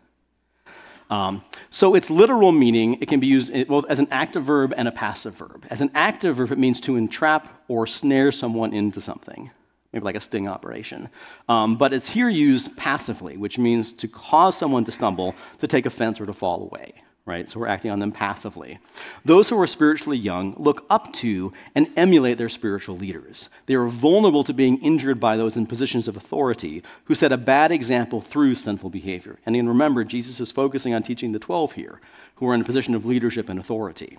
Um, 1.11 1.45
so 1.71 1.95
its 1.95 2.09
literal 2.09 2.53
meaning, 2.53 2.95
it 3.03 3.09
can 3.09 3.21
be 3.21 3.27
used 3.27 3.53
both 3.69 3.85
as 3.89 3.99
an 3.99 4.09
active 4.11 4.45
verb 4.45 4.73
and 4.77 4.89
a 4.89 4.93
passive 4.93 5.35
verb. 5.35 5.67
As 5.69 5.81
an 5.81 5.91
active 5.95 6.37
verb, 6.37 6.53
it 6.53 6.59
means 6.59 6.81
to 6.83 6.97
entrap 6.97 7.63
or 7.69 7.87
snare 7.87 8.33
someone 8.33 8.73
into 8.73 9.01
something, 9.01 9.51
maybe 9.93 10.05
like 10.05 10.15
a 10.15 10.21
sting 10.21 10.49
operation. 10.49 11.09
Um, 11.49 11.77
but 11.77 11.93
it's 11.93 12.09
here 12.09 12.29
used 12.29 12.77
passively, 12.77 13.37
which 13.37 13.59
means 13.59 13.93
to 13.93 14.09
cause 14.09 14.57
someone 14.57 14.85
to 14.85 14.93
stumble, 14.93 15.35
to 15.59 15.67
take 15.67 15.85
offense, 15.85 16.21
or 16.21 16.27
to 16.27 16.33
fall 16.33 16.63
away 16.63 16.95
right? 17.31 17.49
So 17.49 17.61
we're 17.61 17.69
acting 17.69 17.93
on 17.93 18.01
them 18.01 18.11
passively. 18.11 18.81
Those 19.25 19.49
who 19.49 19.61
are 19.61 19.67
spiritually 19.67 20.19
young 20.19 20.55
look 20.59 20.85
up 20.91 21.13
to 21.15 21.53
and 21.77 21.89
emulate 21.97 22.39
their 22.39 22.49
spiritual 22.49 22.97
leaders. 22.97 23.49
They 23.67 23.75
are 23.75 23.87
vulnerable 23.87 24.43
to 24.45 24.53
being 24.53 24.79
injured 24.79 25.21
by 25.21 25.37
those 25.37 25.57
in 25.57 25.67
positions 25.67 26.09
of 26.09 26.17
authority 26.17 26.83
who 27.05 27.15
set 27.15 27.31
a 27.31 27.39
bad 27.39 27.71
example 27.71 28.21
through 28.21 28.57
sinful 28.57 28.91
behavior. 28.91 29.39
And 29.47 29.55
again, 29.55 29.69
remember, 29.69 30.03
Jesus 30.03 30.41
is 30.41 30.51
focusing 30.51 30.93
on 30.93 31.05
teaching 31.05 31.31
the 31.31 31.39
12 31.39 31.73
here, 31.73 32.01
who 32.35 32.49
are 32.49 32.55
in 32.55 32.61
a 32.63 32.65
position 32.65 32.95
of 32.95 33.07
leadership 33.07 33.49
and 33.49 33.61
authority. 33.61 34.19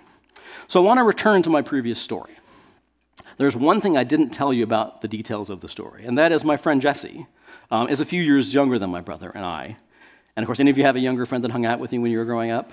So 0.66 0.80
I 0.80 0.86
want 0.86 0.98
to 0.98 1.04
return 1.04 1.42
to 1.42 1.50
my 1.50 1.60
previous 1.60 2.00
story. 2.00 2.32
There's 3.36 3.56
one 3.56 3.80
thing 3.80 3.96
I 3.96 4.04
didn't 4.04 4.30
tell 4.30 4.52
you 4.52 4.64
about 4.64 5.02
the 5.02 5.08
details 5.08 5.50
of 5.50 5.60
the 5.60 5.68
story, 5.68 6.04
and 6.06 6.16
that 6.16 6.32
is 6.32 6.44
my 6.44 6.56
friend 6.56 6.80
Jesse 6.80 7.26
um, 7.70 7.88
is 7.88 8.00
a 8.00 8.06
few 8.06 8.22
years 8.22 8.54
younger 8.54 8.78
than 8.78 8.90
my 8.90 9.00
brother 9.00 9.30
and 9.34 9.44
I. 9.44 9.76
And 10.36 10.44
of 10.44 10.46
course, 10.46 10.60
any 10.60 10.70
of 10.70 10.78
you 10.78 10.84
have 10.84 10.96
a 10.96 11.00
younger 11.00 11.26
friend 11.26 11.44
that 11.44 11.50
hung 11.50 11.66
out 11.66 11.78
with 11.78 11.92
you 11.92 12.00
when 12.00 12.10
you 12.10 12.18
were 12.18 12.24
growing 12.24 12.50
up? 12.50 12.72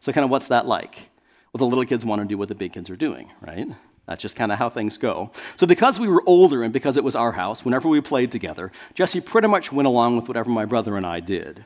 So, 0.00 0.12
kind 0.12 0.24
of 0.24 0.30
what's 0.30 0.48
that 0.48 0.66
like? 0.66 1.10
Well, 1.52 1.58
the 1.58 1.66
little 1.66 1.84
kids 1.84 2.04
want 2.04 2.22
to 2.22 2.28
do 2.28 2.38
what 2.38 2.48
the 2.48 2.54
big 2.54 2.72
kids 2.72 2.90
are 2.90 2.96
doing, 2.96 3.30
right? 3.40 3.68
That's 4.06 4.22
just 4.22 4.36
kind 4.36 4.50
of 4.50 4.58
how 4.58 4.70
things 4.70 4.96
go. 4.96 5.30
So, 5.56 5.66
because 5.66 6.00
we 6.00 6.08
were 6.08 6.22
older 6.26 6.62
and 6.62 6.72
because 6.72 6.96
it 6.96 7.04
was 7.04 7.14
our 7.14 7.32
house, 7.32 7.64
whenever 7.64 7.88
we 7.88 8.00
played 8.00 8.32
together, 8.32 8.72
Jesse 8.94 9.20
pretty 9.20 9.48
much 9.48 9.72
went 9.72 9.86
along 9.86 10.16
with 10.16 10.28
whatever 10.28 10.50
my 10.50 10.64
brother 10.64 10.96
and 10.96 11.06
I 11.06 11.20
did. 11.20 11.64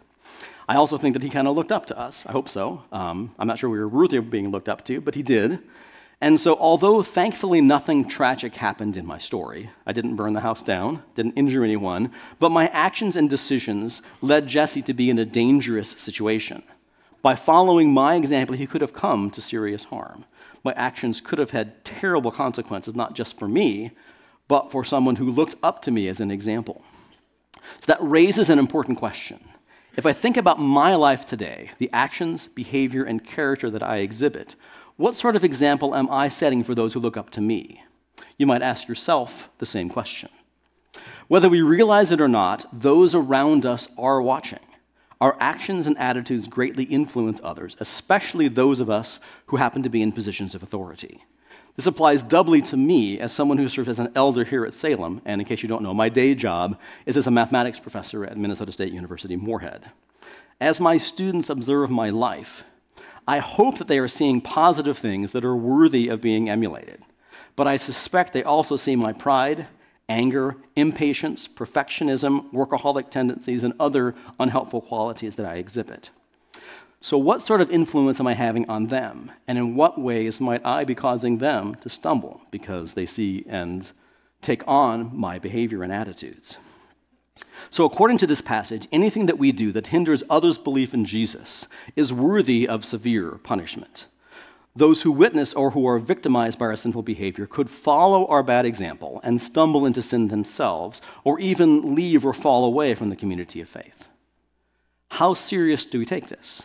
I 0.68 0.76
also 0.76 0.98
think 0.98 1.14
that 1.14 1.22
he 1.22 1.30
kind 1.30 1.48
of 1.48 1.56
looked 1.56 1.72
up 1.72 1.86
to 1.86 1.98
us. 1.98 2.24
I 2.26 2.32
hope 2.32 2.48
so. 2.48 2.84
Um, 2.92 3.34
I'm 3.38 3.46
not 3.46 3.58
sure 3.58 3.68
we 3.68 3.78
were 3.78 3.88
worthy 3.88 4.16
of 4.16 4.30
being 4.30 4.50
looked 4.50 4.68
up 4.68 4.84
to, 4.86 5.00
but 5.00 5.14
he 5.14 5.22
did. 5.22 5.58
And 6.20 6.38
so, 6.38 6.56
although 6.56 7.02
thankfully 7.02 7.60
nothing 7.60 8.08
tragic 8.08 8.54
happened 8.54 8.96
in 8.96 9.04
my 9.04 9.18
story, 9.18 9.70
I 9.84 9.92
didn't 9.92 10.14
burn 10.14 10.34
the 10.34 10.40
house 10.40 10.62
down, 10.62 11.02
didn't 11.16 11.32
injure 11.32 11.64
anyone, 11.64 12.12
but 12.38 12.50
my 12.50 12.68
actions 12.68 13.16
and 13.16 13.28
decisions 13.28 14.02
led 14.20 14.46
Jesse 14.46 14.82
to 14.82 14.94
be 14.94 15.10
in 15.10 15.18
a 15.18 15.24
dangerous 15.24 15.90
situation. 15.90 16.62
By 17.22 17.36
following 17.36 17.92
my 17.92 18.16
example, 18.16 18.56
he 18.56 18.66
could 18.66 18.80
have 18.80 18.92
come 18.92 19.30
to 19.30 19.40
serious 19.40 19.84
harm. 19.84 20.24
My 20.64 20.72
actions 20.72 21.20
could 21.20 21.38
have 21.38 21.50
had 21.50 21.84
terrible 21.84 22.32
consequences, 22.32 22.94
not 22.94 23.14
just 23.14 23.38
for 23.38 23.46
me, 23.48 23.92
but 24.48 24.72
for 24.72 24.84
someone 24.84 25.16
who 25.16 25.30
looked 25.30 25.56
up 25.62 25.80
to 25.82 25.92
me 25.92 26.08
as 26.08 26.20
an 26.20 26.32
example. 26.32 26.84
So 27.80 27.86
that 27.86 27.98
raises 28.00 28.50
an 28.50 28.58
important 28.58 28.98
question. 28.98 29.40
If 29.96 30.04
I 30.04 30.12
think 30.12 30.36
about 30.36 30.58
my 30.58 30.94
life 30.96 31.24
today, 31.24 31.70
the 31.78 31.90
actions, 31.92 32.48
behavior, 32.48 33.04
and 33.04 33.24
character 33.24 33.70
that 33.70 33.82
I 33.82 33.98
exhibit, 33.98 34.56
what 34.96 35.14
sort 35.14 35.36
of 35.36 35.44
example 35.44 35.94
am 35.94 36.10
I 36.10 36.28
setting 36.28 36.64
for 36.64 36.74
those 36.74 36.94
who 36.94 37.00
look 37.00 37.16
up 37.16 37.30
to 37.30 37.40
me? 37.40 37.82
You 38.36 38.46
might 38.46 38.62
ask 38.62 38.88
yourself 38.88 39.50
the 39.58 39.66
same 39.66 39.88
question. 39.88 40.30
Whether 41.28 41.48
we 41.48 41.62
realize 41.62 42.10
it 42.10 42.20
or 42.20 42.28
not, 42.28 42.66
those 42.72 43.14
around 43.14 43.64
us 43.64 43.88
are 43.96 44.20
watching. 44.20 44.58
Our 45.22 45.36
actions 45.38 45.86
and 45.86 45.96
attitudes 45.98 46.48
greatly 46.48 46.82
influence 46.82 47.40
others, 47.44 47.76
especially 47.78 48.48
those 48.48 48.80
of 48.80 48.90
us 48.90 49.20
who 49.46 49.56
happen 49.56 49.84
to 49.84 49.88
be 49.88 50.02
in 50.02 50.10
positions 50.10 50.56
of 50.56 50.64
authority. 50.64 51.24
This 51.76 51.86
applies 51.86 52.24
doubly 52.24 52.60
to 52.62 52.76
me 52.76 53.20
as 53.20 53.30
someone 53.30 53.56
who 53.56 53.68
serves 53.68 53.88
as 53.88 54.00
an 54.00 54.10
elder 54.16 54.42
here 54.42 54.64
at 54.64 54.74
Salem, 54.74 55.22
and 55.24 55.40
in 55.40 55.46
case 55.46 55.62
you 55.62 55.68
don't 55.68 55.84
know, 55.84 55.94
my 55.94 56.08
day 56.08 56.34
job 56.34 56.76
is 57.06 57.16
as 57.16 57.28
a 57.28 57.30
mathematics 57.30 57.78
professor 57.78 58.24
at 58.24 58.36
Minnesota 58.36 58.72
State 58.72 58.92
University 58.92 59.36
Moorhead. 59.36 59.92
As 60.60 60.80
my 60.80 60.98
students 60.98 61.48
observe 61.48 61.88
my 61.88 62.10
life, 62.10 62.64
I 63.28 63.38
hope 63.38 63.78
that 63.78 63.86
they 63.86 64.00
are 64.00 64.08
seeing 64.08 64.40
positive 64.40 64.98
things 64.98 65.30
that 65.30 65.44
are 65.44 65.54
worthy 65.54 66.08
of 66.08 66.20
being 66.20 66.50
emulated. 66.50 67.04
But 67.54 67.68
I 67.68 67.76
suspect 67.76 68.32
they 68.32 68.42
also 68.42 68.74
see 68.74 68.96
my 68.96 69.12
pride 69.12 69.68
anger, 70.12 70.56
impatience, 70.76 71.48
perfectionism, 71.48 72.50
workaholic 72.52 73.10
tendencies, 73.10 73.64
and 73.64 73.72
other 73.80 74.14
unhelpful 74.38 74.82
qualities 74.82 75.36
that 75.36 75.46
I 75.46 75.54
exhibit. 75.56 76.10
So, 77.00 77.18
what 77.18 77.42
sort 77.42 77.60
of 77.60 77.70
influence 77.70 78.20
am 78.20 78.26
I 78.26 78.34
having 78.34 78.68
on 78.68 78.86
them? 78.86 79.32
And 79.48 79.58
in 79.58 79.74
what 79.74 79.98
ways 79.98 80.40
might 80.40 80.64
I 80.64 80.84
be 80.84 80.94
causing 80.94 81.38
them 81.38 81.74
to 81.76 81.88
stumble 81.88 82.42
because 82.50 82.92
they 82.92 83.06
see 83.06 83.44
and 83.48 83.90
take 84.40 84.62
on 84.68 85.10
my 85.16 85.38
behavior 85.38 85.82
and 85.82 85.92
attitudes? 85.92 86.58
So, 87.70 87.84
according 87.84 88.18
to 88.18 88.26
this 88.26 88.42
passage, 88.42 88.86
anything 88.92 89.26
that 89.26 89.38
we 89.38 89.50
do 89.50 89.72
that 89.72 89.88
hinders 89.88 90.22
others' 90.28 90.58
belief 90.58 90.94
in 90.94 91.04
Jesus 91.04 91.66
is 91.96 92.12
worthy 92.12 92.68
of 92.68 92.84
severe 92.84 93.32
punishment. 93.38 94.06
Those 94.74 95.02
who 95.02 95.12
witness 95.12 95.52
or 95.52 95.72
who 95.72 95.86
are 95.86 95.98
victimized 95.98 96.58
by 96.58 96.66
our 96.66 96.76
sinful 96.76 97.02
behavior 97.02 97.46
could 97.46 97.68
follow 97.68 98.26
our 98.26 98.42
bad 98.42 98.64
example 98.64 99.20
and 99.22 99.40
stumble 99.40 99.84
into 99.84 100.00
sin 100.00 100.28
themselves, 100.28 101.02
or 101.24 101.38
even 101.38 101.94
leave 101.94 102.24
or 102.24 102.32
fall 102.32 102.64
away 102.64 102.94
from 102.94 103.10
the 103.10 103.16
community 103.16 103.60
of 103.60 103.68
faith. 103.68 104.08
How 105.10 105.34
serious 105.34 105.84
do 105.84 105.98
we 105.98 106.06
take 106.06 106.28
this? 106.28 106.62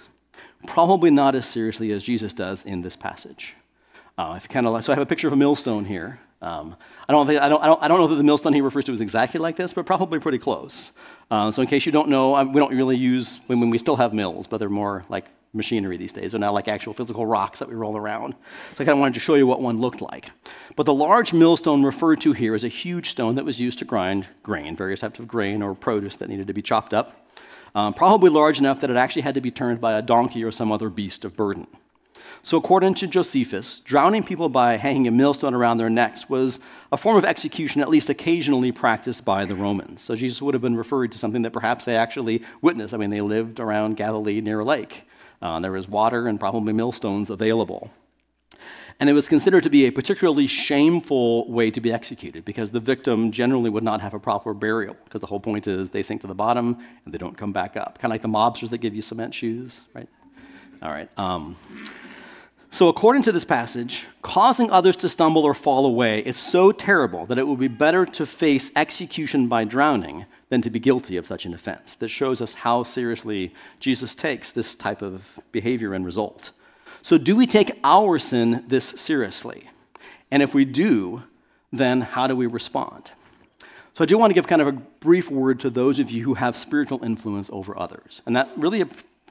Probably 0.66 1.12
not 1.12 1.36
as 1.36 1.46
seriously 1.46 1.92
as 1.92 2.02
Jesus 2.02 2.32
does 2.32 2.64
in 2.64 2.82
this 2.82 2.96
passage. 2.96 3.56
Uh, 4.18 4.36
if 4.38 4.48
kind 4.48 4.66
of 4.66 4.72
like, 4.72 4.84
so 4.84 4.94
I 4.94 4.96
have 4.96 5.04
a 5.04 5.06
picture 5.06 5.28
of 5.28 5.34
a 5.34 5.38
millstone 5.38 5.84
here. 5.84 6.20
Um, 6.42 6.76
I, 7.10 7.14
don't 7.14 7.28
think, 7.28 7.42
I, 7.42 7.50
don't, 7.50 7.62
I, 7.62 7.68
don't, 7.68 7.84
I 7.84 7.88
don't 7.88 8.00
know 8.00 8.08
that 8.08 8.16
the 8.16 8.24
millstone 8.24 8.54
he 8.54 8.62
refers 8.62 8.86
to 8.86 8.94
is 8.94 9.02
exactly 9.02 9.40
like 9.40 9.58
this, 9.58 9.74
but 9.74 9.86
probably 9.86 10.20
pretty 10.20 10.38
close. 10.38 10.94
Uh, 11.30 11.52
so 11.52 11.62
in 11.62 11.68
case 11.68 11.86
you 11.86 11.92
don't 11.92 12.10
know, 12.10 12.34
I, 12.34 12.44
we 12.44 12.60
don't 12.60 12.74
really 12.74 12.96
use, 12.96 13.42
when, 13.48 13.60
when 13.60 13.70
we 13.70 13.78
still 13.78 13.98
have 13.98 14.14
mills, 14.14 14.48
but 14.48 14.60
they're 14.60 14.70
more 14.70 15.04
like 15.10 15.26
machinery 15.54 15.98
these 15.98 16.12
days. 16.12 16.32
They're 16.32 16.40
now 16.40 16.52
like 16.52 16.68
actual 16.68 16.94
physical 16.94 17.26
rocks 17.26 17.60
that 17.60 17.70
we 17.70 17.76
roll 17.76 17.98
around. 17.98 18.34
So 18.76 18.84
I 18.84 18.86
kind 18.86 18.90
of 18.90 19.00
wanted 19.00 19.16
to 19.16 19.20
show 19.20 19.36
you 19.36 19.48
what 19.48 19.62
one 19.62 19.80
looked 19.80 20.02
like. 20.02 20.32
But 20.76 20.86
the 20.86 20.94
large 20.94 21.34
millstone 21.34 21.84
referred 21.84 22.22
to 22.22 22.34
here 22.34 22.56
is 22.56 22.64
a 22.64 22.70
huge 22.70 23.10
stone 23.10 23.36
that 23.36 23.46
was 23.46 23.60
used 23.60 23.80
to 23.80 23.86
grind 23.86 24.28
grain, 24.44 24.76
various 24.76 25.00
types 25.00 25.20
of 25.20 25.28
grain 25.28 25.62
or 25.62 25.74
produce 25.74 26.16
that 26.18 26.30
needed 26.30 26.48
to 26.48 26.54
be 26.54 26.62
chopped 26.62 26.94
up 26.94 27.28
um, 27.78 27.94
probably 27.94 28.32
large 28.32 28.58
enough 28.58 28.82
that 28.82 28.90
it 28.90 28.98
actually 28.98 29.22
had 29.22 29.36
to 29.36 29.42
be 29.42 29.52
turned 29.52 29.80
by 29.80 29.94
a 29.94 30.02
donkey 30.02 30.44
or 30.44 30.52
some 30.52 30.72
other 30.72 30.90
beast 30.90 31.24
of 31.24 31.38
burden. 31.38 31.68
So, 32.42 32.58
according 32.58 32.96
to 32.96 33.08
Josephus, 33.08 33.80
drowning 33.80 34.24
people 34.24 34.50
by 34.50 34.78
hanging 34.78 35.08
a 35.08 35.12
millstone 35.12 35.54
around 35.54 35.78
their 35.78 35.90
necks 35.90 36.30
was 36.30 36.60
a 36.92 36.98
form 36.98 37.18
of 37.18 37.26
execution 37.26 37.82
at 37.82 37.90
least 37.90 38.10
occasionally 38.10 38.72
practiced 38.72 39.26
by 39.26 39.46
the 39.46 39.56
Romans. 39.56 40.02
So, 40.02 40.16
Jesus 40.16 40.42
would 40.42 40.56
have 40.56 40.62
been 40.62 40.76
referred 40.78 41.12
to 41.12 41.20
something 41.20 41.44
that 41.44 41.52
perhaps 41.52 41.86
they 41.86 41.96
actually 41.96 42.42
witnessed. 42.62 42.94
I 42.94 42.98
mean, 42.98 43.10
they 43.10 43.22
lived 43.22 43.60
around 43.60 43.98
Galilee 43.98 44.42
near 44.42 44.62
a 44.62 44.66
lake. 44.66 45.07
Uh, 45.42 45.60
there 45.60 45.72
was 45.72 45.88
water 45.88 46.28
and 46.28 46.40
probably 46.40 46.74
millstones 46.74 47.30
available. 47.30 47.92
And 49.00 49.10
it 49.10 49.14
was 49.14 49.30
considered 49.30 49.62
to 49.64 49.70
be 49.70 49.86
a 49.86 49.92
particularly 49.92 50.48
shameful 50.48 51.50
way 51.52 51.70
to 51.70 51.80
be 51.80 51.94
executed 51.94 52.44
because 52.44 52.72
the 52.72 52.80
victim 52.80 53.32
generally 53.32 53.70
would 53.70 53.84
not 53.84 54.02
have 54.02 54.16
a 54.16 54.20
proper 54.20 54.56
burial 54.56 54.96
because 55.04 55.22
the 55.22 55.28
whole 55.28 55.40
point 55.40 55.68
is 55.68 55.92
they 55.92 56.02
sink 56.02 56.22
to 56.22 56.28
the 56.28 56.34
bottom 56.34 56.78
and 57.06 57.14
they 57.14 57.20
don't 57.20 57.38
come 57.38 57.52
back 57.52 57.78
up. 57.78 58.00
Kind 58.00 58.12
of 58.12 58.16
like 58.16 58.24
the 58.24 58.28
mobsters 58.28 58.72
that 58.72 58.80
give 58.80 58.96
you 58.96 59.04
cement 59.04 59.36
shoes, 59.36 59.82
right? 59.94 60.10
All 60.82 60.90
right. 60.90 61.10
Um, 61.18 61.56
so, 62.70 62.90
according 62.90 63.24
to 63.24 63.32
this 63.32 63.46
passage, 63.46 64.06
causing 64.22 64.70
others 64.72 64.98
to 64.98 65.10
stumble 65.10 65.46
or 65.46 65.54
fall 65.54 65.86
away 65.86 66.20
is 66.20 66.38
so 66.38 66.72
terrible 66.72 67.26
that 67.28 67.38
it 67.38 67.48
would 67.48 67.60
be 67.60 67.70
better 67.70 68.06
to 68.06 68.26
face 68.26 68.72
execution 68.76 69.48
by 69.48 69.64
drowning 69.64 70.26
than 70.50 70.62
to 70.62 70.70
be 70.70 70.80
guilty 70.80 71.18
of 71.18 71.26
such 71.26 71.46
an 71.46 71.54
offense. 71.54 71.96
This 71.96 72.12
shows 72.12 72.42
us 72.42 72.54
how 72.54 72.84
seriously 72.84 73.54
Jesus 73.80 74.16
takes 74.16 74.52
this 74.52 74.76
type 74.76 75.02
of 75.02 75.40
behavior 75.52 75.94
and 75.94 76.06
result. 76.06 76.52
So, 77.02 77.18
do 77.18 77.36
we 77.36 77.46
take 77.46 77.80
our 77.84 78.20
sin 78.20 78.64
this 78.68 78.86
seriously? 78.86 79.70
And 80.32 80.42
if 80.42 80.54
we 80.54 80.66
do, 80.66 81.24
then 81.72 82.02
how 82.02 82.28
do 82.28 82.36
we 82.36 82.48
respond? 82.48 83.12
So, 83.94 84.04
I 84.04 84.06
do 84.06 84.18
want 84.18 84.32
to 84.32 84.34
give 84.34 84.48
kind 84.48 84.62
of 84.62 84.68
a 84.68 84.74
brief 84.74 85.30
word 85.30 85.60
to 85.62 85.70
those 85.70 86.00
of 86.00 86.12
you 86.12 86.24
who 86.24 86.36
have 86.36 86.56
spiritual 86.56 87.04
influence 87.04 87.50
over 87.52 87.78
others. 87.78 88.22
And 88.26 88.36
that 88.36 88.50
really, 88.56 88.86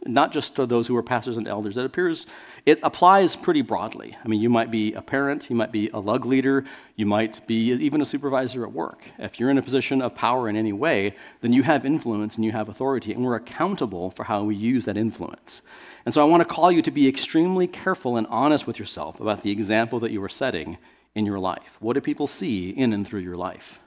not 0.05 0.33
just 0.33 0.57
to 0.57 0.67
those 0.67 0.87
who 0.87 0.97
are 0.97 1.03
pastors 1.03 1.37
and 1.37 1.49
elders, 1.49 1.77
it 1.77 1.87
appears 1.87 2.27
it 2.67 2.81
applies 2.83 3.37
pretty 3.37 3.63
broadly. 3.63 4.17
I 4.25 4.29
mean, 4.29 4.41
you 4.41 4.51
might 4.51 4.73
be 4.73 4.93
a 4.95 5.01
parent, 5.01 5.49
you 5.49 5.55
might 5.55 5.71
be 5.71 5.89
a 5.91 6.01
lug 6.01 6.27
leader, 6.27 6.65
you 6.97 7.07
might 7.07 7.47
be 7.47 7.73
even 7.73 8.01
a 8.01 8.05
supervisor 8.05 8.65
at 8.65 8.73
work. 8.73 9.09
If 9.19 9.39
you're 9.39 9.51
in 9.51 9.59
a 9.59 9.63
position 9.63 10.03
of 10.03 10.17
power 10.17 10.49
in 10.49 10.57
any 10.57 10.73
way, 10.73 11.15
then 11.43 11.53
you 11.53 11.63
have 11.63 11.87
influence 11.87 12.35
and 12.35 12.45
you 12.45 12.51
have 12.51 12.69
authority, 12.69 13.13
and 13.13 13.25
we're 13.25 13.37
accountable 13.37 14.11
for 14.11 14.25
how 14.25 14.43
we 14.43 14.57
use 14.57 14.85
that 14.87 14.97
influence. 14.97 15.63
And 16.05 16.13
so 16.13 16.23
I 16.23 16.25
want 16.25 16.41
to 16.41 16.45
call 16.45 16.73
you 16.73 16.83
to 16.83 16.91
be 16.91 17.09
extremely 17.09 17.69
careful 17.69 18.17
and 18.17 18.27
honest 18.27 18.67
with 18.67 18.81
yourself 18.81 19.21
about 19.21 19.43
the 19.43 19.53
example 19.53 20.01
that 20.01 20.11
you 20.11 20.23
are 20.25 20.29
setting 20.29 20.77
in 21.15 21.25
your 21.25 21.39
life. 21.39 21.77
What 21.79 21.95
do 21.95 22.01
people 22.01 22.27
see 22.27 22.71
in 22.71 22.93
and 22.93 23.07
through 23.07 23.21
your 23.21 23.37
life? 23.37 23.81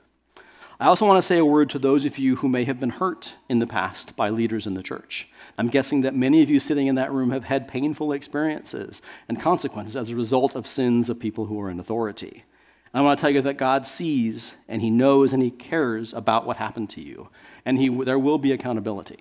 I 0.82 0.88
also 0.88 1.06
want 1.06 1.18
to 1.18 1.28
say 1.28 1.38
a 1.38 1.44
word 1.44 1.70
to 1.72 1.80
those 1.80 2.06
of 2.06 2.18
you 2.18 2.38
who 2.38 2.48
may 2.48 2.63
have 2.63 2.80
been 2.80 2.89
hurt 2.89 3.36
in 3.50 3.60
the 3.60 3.68
past 3.68 4.15
by 4.15 4.30
leaders 4.30 4.65
in 4.65 4.76
the 4.76 4.84
church. 4.84 5.28
I'm 5.58 5.68
guessing 5.68 6.02
that 6.02 6.15
many 6.15 6.42
of 6.42 6.50
you 6.50 6.58
sitting 6.58 6.88
in 6.88 6.96
that 6.96 7.12
room 7.12 7.32
have 7.32 7.44
had 7.44 7.68
painful 7.68 8.13
experiences 8.13 9.02
and 9.28 9.42
consequences 9.42 9.98
as 9.98 10.10
a 10.10 10.15
result 10.15 10.56
of 10.56 10.65
sins 10.65 11.10
of 11.10 11.20
people 11.20 11.48
who 11.48 11.60
are 11.60 11.70
in 11.70 11.82
authority. 11.82 12.46
And 12.94 13.02
I 13.02 13.04
want 13.04 13.20
to 13.20 13.22
tell 13.22 13.30
you 13.30 13.42
that 13.42 13.58
God 13.58 13.86
sees 13.86 14.56
and 14.70 14.82
He 14.82 14.89
knows 14.89 15.34
and 15.34 15.44
He 15.44 15.52
cares 15.52 16.13
about 16.13 16.46
what 16.46 16.56
happened 16.56 16.89
to 16.92 17.02
you, 17.02 17.28
and 17.65 17.78
he, 17.78 17.89
there 17.89 18.18
will 18.18 18.38
be 18.38 18.54
accountability. 18.54 19.20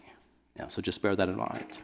Yeah, 0.57 0.69
so 0.69 0.81
just 0.81 1.03
bear 1.03 1.17
that 1.17 1.29
in 1.29 1.37
mind. 1.37 1.79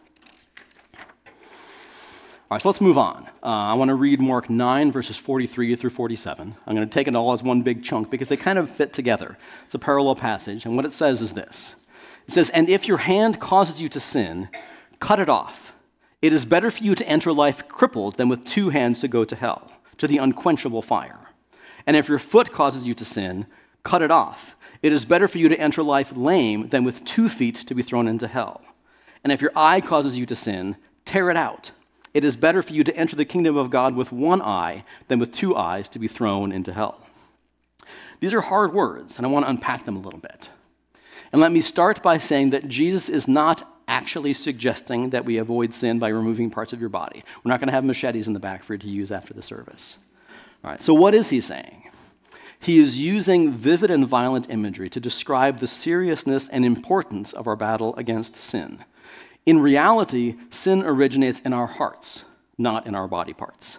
All 2.50 2.56
right, 2.56 2.62
so 2.62 2.68
let's 2.68 2.82
move 2.82 2.98
on. 2.98 3.26
Uh, 3.42 3.46
I 3.46 3.72
want 3.72 3.88
to 3.88 3.94
read 3.94 4.20
Mark 4.20 4.50
9, 4.50 4.92
verses 4.92 5.16
43 5.16 5.76
through 5.76 5.88
47. 5.88 6.54
I'm 6.66 6.74
going 6.74 6.86
to 6.86 6.92
take 6.92 7.08
it 7.08 7.16
all 7.16 7.32
as 7.32 7.42
one 7.42 7.62
big 7.62 7.82
chunk 7.82 8.10
because 8.10 8.28
they 8.28 8.36
kind 8.36 8.58
of 8.58 8.68
fit 8.68 8.92
together. 8.92 9.38
It's 9.64 9.74
a 9.74 9.78
parallel 9.78 10.14
passage, 10.14 10.66
and 10.66 10.76
what 10.76 10.84
it 10.84 10.92
says 10.92 11.22
is 11.22 11.32
this 11.32 11.76
It 12.26 12.32
says, 12.32 12.50
And 12.50 12.68
if 12.68 12.86
your 12.86 12.98
hand 12.98 13.40
causes 13.40 13.80
you 13.80 13.88
to 13.88 13.98
sin, 13.98 14.50
cut 15.00 15.20
it 15.20 15.30
off. 15.30 15.72
It 16.20 16.34
is 16.34 16.44
better 16.44 16.70
for 16.70 16.84
you 16.84 16.94
to 16.94 17.08
enter 17.08 17.32
life 17.32 17.66
crippled 17.66 18.18
than 18.18 18.28
with 18.28 18.44
two 18.44 18.68
hands 18.68 19.00
to 19.00 19.08
go 19.08 19.24
to 19.24 19.34
hell, 19.34 19.72
to 19.96 20.06
the 20.06 20.18
unquenchable 20.18 20.82
fire. 20.82 21.30
And 21.86 21.96
if 21.96 22.10
your 22.10 22.18
foot 22.18 22.52
causes 22.52 22.86
you 22.86 22.92
to 22.92 23.06
sin, 23.06 23.46
cut 23.84 24.02
it 24.02 24.10
off. 24.10 24.54
It 24.82 24.92
is 24.92 25.06
better 25.06 25.28
for 25.28 25.38
you 25.38 25.48
to 25.48 25.58
enter 25.58 25.82
life 25.82 26.14
lame 26.14 26.68
than 26.68 26.84
with 26.84 27.06
two 27.06 27.30
feet 27.30 27.56
to 27.56 27.74
be 27.74 27.82
thrown 27.82 28.06
into 28.06 28.28
hell. 28.28 28.60
And 29.22 29.32
if 29.32 29.40
your 29.40 29.52
eye 29.56 29.80
causes 29.80 30.18
you 30.18 30.26
to 30.26 30.34
sin, 30.34 30.76
tear 31.06 31.30
it 31.30 31.38
out. 31.38 31.70
It 32.14 32.24
is 32.24 32.36
better 32.36 32.62
for 32.62 32.72
you 32.72 32.84
to 32.84 32.96
enter 32.96 33.16
the 33.16 33.24
kingdom 33.24 33.56
of 33.56 33.70
God 33.70 33.96
with 33.96 34.12
one 34.12 34.40
eye 34.40 34.84
than 35.08 35.18
with 35.18 35.32
two 35.32 35.56
eyes 35.56 35.88
to 35.90 35.98
be 35.98 36.08
thrown 36.08 36.52
into 36.52 36.72
hell. 36.72 37.00
These 38.20 38.32
are 38.32 38.40
hard 38.40 38.72
words, 38.72 39.16
and 39.16 39.26
I 39.26 39.30
want 39.30 39.44
to 39.44 39.50
unpack 39.50 39.84
them 39.84 39.96
a 39.96 40.00
little 40.00 40.20
bit. 40.20 40.48
And 41.32 41.40
let 41.40 41.52
me 41.52 41.60
start 41.60 42.02
by 42.02 42.18
saying 42.18 42.50
that 42.50 42.68
Jesus 42.68 43.08
is 43.08 43.26
not 43.26 43.68
actually 43.88 44.32
suggesting 44.32 45.10
that 45.10 45.24
we 45.24 45.36
avoid 45.36 45.74
sin 45.74 45.98
by 45.98 46.08
removing 46.08 46.50
parts 46.50 46.72
of 46.72 46.80
your 46.80 46.88
body. 46.88 47.24
We're 47.42 47.50
not 47.50 47.60
going 47.60 47.68
to 47.68 47.74
have 47.74 47.84
machetes 47.84 48.28
in 48.28 48.32
the 48.32 48.40
back 48.40 48.62
for 48.62 48.74
you 48.74 48.78
to 48.78 48.88
use 48.88 49.10
after 49.10 49.34
the 49.34 49.42
service. 49.42 49.98
All 50.62 50.70
right, 50.70 50.80
so 50.80 50.94
what 50.94 51.12
is 51.12 51.30
he 51.30 51.40
saying? 51.40 51.90
He 52.60 52.78
is 52.78 52.98
using 52.98 53.52
vivid 53.52 53.90
and 53.90 54.06
violent 54.06 54.48
imagery 54.48 54.88
to 54.90 55.00
describe 55.00 55.58
the 55.58 55.66
seriousness 55.66 56.48
and 56.48 56.64
importance 56.64 57.34
of 57.34 57.46
our 57.46 57.56
battle 57.56 57.94
against 57.96 58.36
sin. 58.36 58.84
In 59.46 59.58
reality, 59.58 60.36
sin 60.48 60.82
originates 60.82 61.40
in 61.40 61.52
our 61.52 61.66
hearts, 61.66 62.24
not 62.56 62.86
in 62.86 62.94
our 62.94 63.06
body 63.06 63.34
parts. 63.34 63.78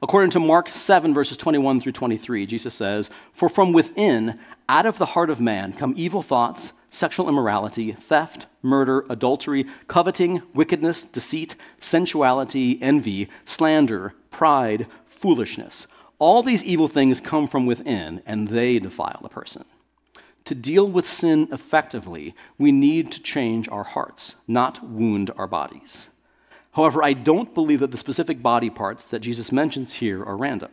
According 0.00 0.30
to 0.32 0.40
Mark 0.40 0.68
7, 0.68 1.14
verses 1.14 1.36
21 1.36 1.80
through 1.80 1.92
23, 1.92 2.46
Jesus 2.46 2.74
says, 2.74 3.10
For 3.32 3.48
from 3.48 3.72
within, 3.72 4.38
out 4.68 4.86
of 4.86 4.98
the 4.98 5.06
heart 5.06 5.30
of 5.30 5.40
man, 5.40 5.72
come 5.72 5.94
evil 5.96 6.22
thoughts, 6.22 6.72
sexual 6.90 7.28
immorality, 7.28 7.92
theft, 7.92 8.46
murder, 8.62 9.04
adultery, 9.08 9.66
coveting, 9.88 10.42
wickedness, 10.54 11.04
deceit, 11.04 11.56
sensuality, 11.80 12.80
envy, 12.82 13.28
slander, 13.44 14.14
pride, 14.30 14.86
foolishness. 15.06 15.86
All 16.18 16.42
these 16.42 16.64
evil 16.64 16.88
things 16.88 17.20
come 17.20 17.48
from 17.48 17.66
within, 17.66 18.22
and 18.26 18.48
they 18.48 18.78
defile 18.78 19.20
a 19.24 19.28
person. 19.28 19.64
To 20.46 20.54
deal 20.54 20.86
with 20.86 21.06
sin 21.06 21.48
effectively, 21.52 22.34
we 22.58 22.72
need 22.72 23.12
to 23.12 23.22
change 23.22 23.68
our 23.68 23.84
hearts, 23.84 24.36
not 24.48 24.84
wound 24.84 25.30
our 25.36 25.46
bodies. 25.46 26.08
However, 26.72 27.04
I 27.04 27.12
don't 27.12 27.54
believe 27.54 27.80
that 27.80 27.90
the 27.90 27.98
specific 27.98 28.42
body 28.42 28.70
parts 28.70 29.04
that 29.04 29.20
Jesus 29.20 29.52
mentions 29.52 29.94
here 29.94 30.24
are 30.24 30.36
random. 30.36 30.70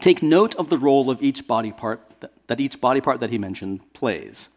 Take 0.00 0.22
note 0.22 0.54
of 0.56 0.70
the 0.70 0.78
role 0.78 1.10
of 1.10 1.22
each 1.22 1.46
body 1.46 1.72
part 1.72 2.00
that 2.46 2.60
each 2.60 2.80
body 2.80 3.00
part 3.00 3.20
that 3.20 3.30
he 3.30 3.38
mentioned 3.38 3.92
plays. 3.92 4.50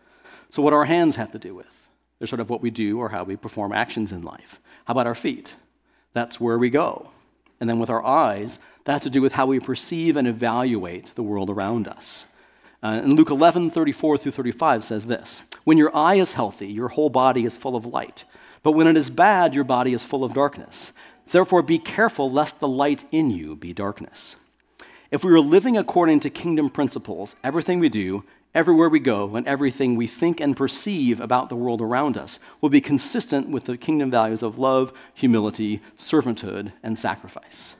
So, 0.49 0.61
what 0.61 0.73
our 0.73 0.85
hands 0.85 1.15
have 1.15 1.31
to 1.31 1.39
do 1.39 1.55
with? 1.55 1.87
They're 2.17 2.27
sort 2.27 2.39
of 2.39 2.49
what 2.49 2.61
we 2.61 2.69
do 2.69 2.99
or 2.99 3.09
how 3.09 3.23
we 3.23 3.35
perform 3.35 3.71
actions 3.71 4.11
in 4.11 4.21
life. 4.21 4.59
How 4.85 4.93
about 4.93 5.07
our 5.07 5.15
feet? 5.15 5.55
That's 6.13 6.39
where 6.39 6.57
we 6.57 6.69
go. 6.69 7.11
And 7.59 7.69
then 7.69 7.79
with 7.79 7.89
our 7.89 8.05
eyes, 8.05 8.59
that 8.85 8.93
has 8.93 9.01
to 9.03 9.09
do 9.09 9.21
with 9.21 9.33
how 9.33 9.47
we 9.47 9.59
perceive 9.59 10.15
and 10.15 10.27
evaluate 10.27 11.13
the 11.15 11.23
world 11.23 11.49
around 11.49 11.87
us. 11.87 12.27
Uh, 12.83 13.01
and 13.03 13.13
Luke 13.13 13.29
11, 13.29 13.71
34 13.71 14.17
through 14.17 14.31
35 14.31 14.83
says 14.83 15.05
this 15.07 15.43
When 15.63 15.77
your 15.77 15.95
eye 15.95 16.15
is 16.15 16.33
healthy, 16.33 16.67
your 16.67 16.89
whole 16.89 17.09
body 17.09 17.45
is 17.45 17.57
full 17.57 17.75
of 17.75 17.85
light. 17.85 18.23
But 18.63 18.73
when 18.73 18.87
it 18.87 18.97
is 18.97 19.09
bad, 19.09 19.53
your 19.55 19.63
body 19.63 19.93
is 19.93 20.03
full 20.03 20.23
of 20.23 20.33
darkness. 20.33 20.91
Therefore, 21.27 21.61
be 21.61 21.79
careful 21.79 22.31
lest 22.31 22.59
the 22.59 22.67
light 22.67 23.05
in 23.11 23.31
you 23.31 23.55
be 23.55 23.73
darkness. 23.73 24.35
If 25.11 25.23
we 25.23 25.31
are 25.31 25.39
living 25.39 25.77
according 25.77 26.19
to 26.21 26.29
kingdom 26.29 26.69
principles, 26.69 27.35
everything 27.43 27.79
we 27.79 27.89
do, 27.89 28.23
everywhere 28.53 28.89
we 28.89 28.99
go 28.99 29.35
and 29.35 29.47
everything 29.47 29.95
we 29.95 30.07
think 30.07 30.39
and 30.39 30.57
perceive 30.57 31.19
about 31.19 31.49
the 31.49 31.55
world 31.55 31.81
around 31.81 32.17
us 32.17 32.39
will 32.59 32.69
be 32.69 32.81
consistent 32.81 33.49
with 33.49 33.65
the 33.65 33.77
kingdom 33.77 34.09
values 34.11 34.43
of 34.43 34.57
love, 34.57 34.91
humility, 35.13 35.81
servanthood, 35.97 36.73
and 36.83 36.97
sacrifice. 36.97 37.75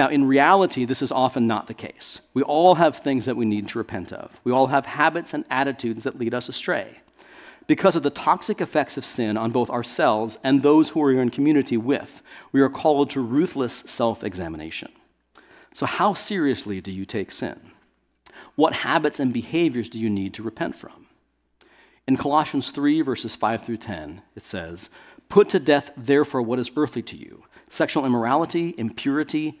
Now, 0.00 0.08
in 0.08 0.24
reality, 0.24 0.86
this 0.86 1.02
is 1.02 1.12
often 1.12 1.46
not 1.46 1.66
the 1.66 1.74
case. 1.74 2.22
We 2.32 2.42
all 2.42 2.76
have 2.76 2.96
things 2.96 3.26
that 3.26 3.36
we 3.36 3.44
need 3.44 3.68
to 3.68 3.78
repent 3.78 4.14
of. 4.14 4.40
We 4.44 4.50
all 4.50 4.68
have 4.68 4.86
habits 4.86 5.34
and 5.34 5.44
attitudes 5.50 6.04
that 6.04 6.18
lead 6.18 6.32
us 6.32 6.48
astray. 6.48 7.02
Because 7.66 7.94
of 7.96 8.02
the 8.02 8.08
toxic 8.08 8.62
effects 8.62 8.96
of 8.96 9.04
sin 9.04 9.36
on 9.36 9.50
both 9.50 9.68
ourselves 9.68 10.38
and 10.42 10.62
those 10.62 10.88
who 10.88 11.00
we 11.00 11.18
are 11.18 11.20
in 11.20 11.28
community 11.28 11.76
with, 11.76 12.22
we 12.50 12.62
are 12.62 12.70
called 12.70 13.10
to 13.10 13.20
ruthless 13.20 13.74
self 13.74 14.24
examination. 14.24 14.90
So, 15.74 15.84
how 15.84 16.14
seriously 16.14 16.80
do 16.80 16.90
you 16.90 17.04
take 17.04 17.30
sin? 17.30 17.60
What 18.54 18.72
habits 18.72 19.20
and 19.20 19.34
behaviors 19.34 19.90
do 19.90 19.98
you 19.98 20.08
need 20.08 20.32
to 20.32 20.42
repent 20.42 20.76
from? 20.76 21.08
In 22.08 22.16
Colossians 22.16 22.70
3, 22.70 23.02
verses 23.02 23.36
5 23.36 23.64
through 23.66 23.76
10, 23.76 24.22
it 24.34 24.44
says, 24.44 24.88
Put 25.28 25.50
to 25.50 25.58
death, 25.58 25.90
therefore, 25.94 26.40
what 26.40 26.58
is 26.58 26.70
earthly 26.74 27.02
to 27.02 27.18
you 27.18 27.44
sexual 27.68 28.06
immorality, 28.06 28.74
impurity, 28.78 29.60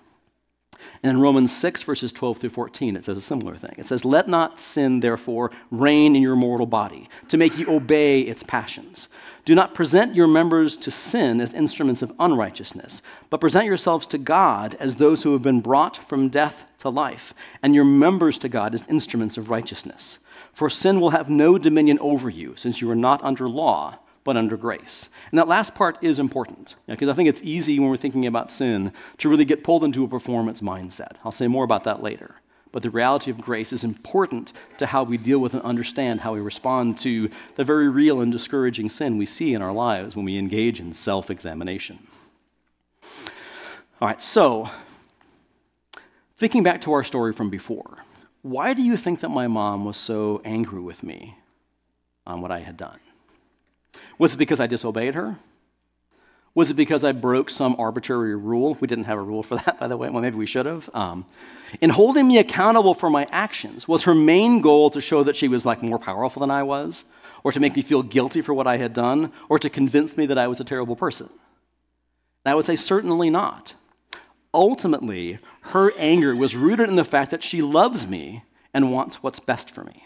And 1.03 1.09
in 1.09 1.21
Romans 1.21 1.55
6, 1.55 1.83
verses 1.83 2.11
12 2.11 2.37
through 2.37 2.49
14, 2.51 2.95
it 2.95 3.05
says 3.05 3.17
a 3.17 3.21
similar 3.21 3.55
thing. 3.55 3.73
It 3.77 3.85
says, 3.85 4.05
Let 4.05 4.27
not 4.27 4.59
sin, 4.59 4.99
therefore, 4.99 5.51
reign 5.69 6.15
in 6.15 6.21
your 6.21 6.35
mortal 6.35 6.65
body, 6.65 7.09
to 7.29 7.37
make 7.37 7.57
you 7.57 7.69
obey 7.69 8.21
its 8.21 8.43
passions. 8.43 9.09
Do 9.45 9.55
not 9.55 9.73
present 9.73 10.15
your 10.15 10.27
members 10.27 10.77
to 10.77 10.91
sin 10.91 11.41
as 11.41 11.53
instruments 11.53 12.01
of 12.01 12.13
unrighteousness, 12.19 13.01
but 13.29 13.41
present 13.41 13.65
yourselves 13.65 14.05
to 14.07 14.17
God 14.17 14.75
as 14.79 14.95
those 14.95 15.23
who 15.23 15.33
have 15.33 15.41
been 15.41 15.61
brought 15.61 16.03
from 16.03 16.29
death 16.29 16.65
to 16.79 16.89
life, 16.89 17.33
and 17.63 17.73
your 17.73 17.85
members 17.85 18.37
to 18.39 18.49
God 18.49 18.75
as 18.75 18.87
instruments 18.87 19.37
of 19.37 19.49
righteousness. 19.49 20.19
For 20.53 20.69
sin 20.69 20.99
will 20.99 21.11
have 21.11 21.29
no 21.29 21.57
dominion 21.57 21.97
over 21.99 22.29
you, 22.29 22.53
since 22.55 22.81
you 22.81 22.91
are 22.91 22.95
not 22.95 23.23
under 23.23 23.47
law 23.49 23.99
but 24.23 24.37
under 24.37 24.57
grace. 24.57 25.09
And 25.31 25.39
that 25.39 25.47
last 25.47 25.73
part 25.73 25.97
is 26.01 26.19
important 26.19 26.75
because 26.87 27.09
I 27.09 27.13
think 27.13 27.29
it's 27.29 27.41
easy 27.43 27.79
when 27.79 27.89
we're 27.89 27.97
thinking 27.97 28.25
about 28.25 28.51
sin 28.51 28.93
to 29.17 29.29
really 29.29 29.45
get 29.45 29.63
pulled 29.63 29.83
into 29.83 30.03
a 30.03 30.07
performance 30.07 30.61
mindset. 30.61 31.13
I'll 31.25 31.31
say 31.31 31.47
more 31.47 31.63
about 31.63 31.83
that 31.85 32.03
later. 32.03 32.35
But 32.71 32.83
the 32.83 32.89
reality 32.89 33.29
of 33.31 33.41
grace 33.41 33.73
is 33.73 33.83
important 33.83 34.53
to 34.77 34.85
how 34.85 35.03
we 35.03 35.17
deal 35.17 35.39
with 35.39 35.53
and 35.53 35.63
understand 35.63 36.21
how 36.21 36.33
we 36.33 36.39
respond 36.39 36.97
to 36.99 37.29
the 37.55 37.65
very 37.65 37.89
real 37.89 38.21
and 38.21 38.31
discouraging 38.31 38.89
sin 38.89 39.17
we 39.17 39.25
see 39.25 39.53
in 39.53 39.61
our 39.61 39.73
lives 39.73 40.15
when 40.15 40.25
we 40.25 40.37
engage 40.37 40.79
in 40.79 40.93
self 40.93 41.29
examination. 41.29 41.99
All 43.99 44.07
right, 44.07 44.21
so 44.21 44.69
thinking 46.37 46.63
back 46.63 46.81
to 46.81 46.93
our 46.93 47.03
story 47.03 47.33
from 47.33 47.49
before, 47.49 47.97
why 48.41 48.73
do 48.73 48.81
you 48.81 48.97
think 48.97 49.19
that 49.19 49.29
my 49.29 49.47
mom 49.47 49.85
was 49.85 49.97
so 49.97 50.41
angry 50.45 50.79
with 50.79 51.03
me 51.03 51.37
on 52.25 52.41
what 52.41 52.51
I 52.51 52.59
had 52.59 52.77
done? 52.77 52.99
Was 54.21 54.35
it 54.35 54.37
because 54.37 54.59
I 54.59 54.67
disobeyed 54.67 55.15
her? 55.15 55.37
Was 56.53 56.69
it 56.69 56.75
because 56.75 57.03
I 57.03 57.11
broke 57.11 57.49
some 57.49 57.75
arbitrary 57.79 58.35
rule? 58.35 58.77
We 58.79 58.87
didn't 58.87 59.05
have 59.05 59.17
a 59.17 59.21
rule 59.23 59.41
for 59.41 59.55
that, 59.55 59.79
by 59.79 59.87
the 59.87 59.97
way. 59.97 60.11
Well, 60.11 60.21
maybe 60.21 60.37
we 60.37 60.45
should 60.45 60.67
have. 60.67 60.91
Um, 60.93 61.25
in 61.81 61.89
holding 61.89 62.27
me 62.27 62.37
accountable 62.37 62.93
for 62.93 63.09
my 63.09 63.27
actions, 63.31 63.87
was 63.87 64.03
her 64.03 64.13
main 64.13 64.61
goal 64.61 64.91
to 64.91 65.01
show 65.01 65.23
that 65.23 65.35
she 65.35 65.47
was 65.47 65.65
like 65.65 65.81
more 65.81 65.97
powerful 65.97 66.39
than 66.39 66.51
I 66.51 66.61
was, 66.61 67.05
or 67.43 67.51
to 67.51 67.59
make 67.59 67.75
me 67.75 67.81
feel 67.81 68.03
guilty 68.03 68.41
for 68.41 68.53
what 68.53 68.67
I 68.67 68.77
had 68.77 68.93
done, 68.93 69.31
or 69.49 69.57
to 69.57 69.71
convince 69.71 70.15
me 70.15 70.27
that 70.27 70.37
I 70.37 70.47
was 70.47 70.59
a 70.59 70.65
terrible 70.65 70.95
person? 70.95 71.27
And 72.45 72.51
I 72.51 72.53
would 72.53 72.65
say 72.65 72.75
certainly 72.75 73.31
not. 73.31 73.73
Ultimately, 74.53 75.39
her 75.61 75.93
anger 75.97 76.35
was 76.35 76.55
rooted 76.55 76.89
in 76.89 76.95
the 76.95 77.03
fact 77.03 77.31
that 77.31 77.41
she 77.41 77.63
loves 77.63 78.05
me 78.05 78.43
and 78.71 78.91
wants 78.91 79.23
what's 79.23 79.39
best 79.39 79.71
for 79.71 79.83
me. 79.83 80.05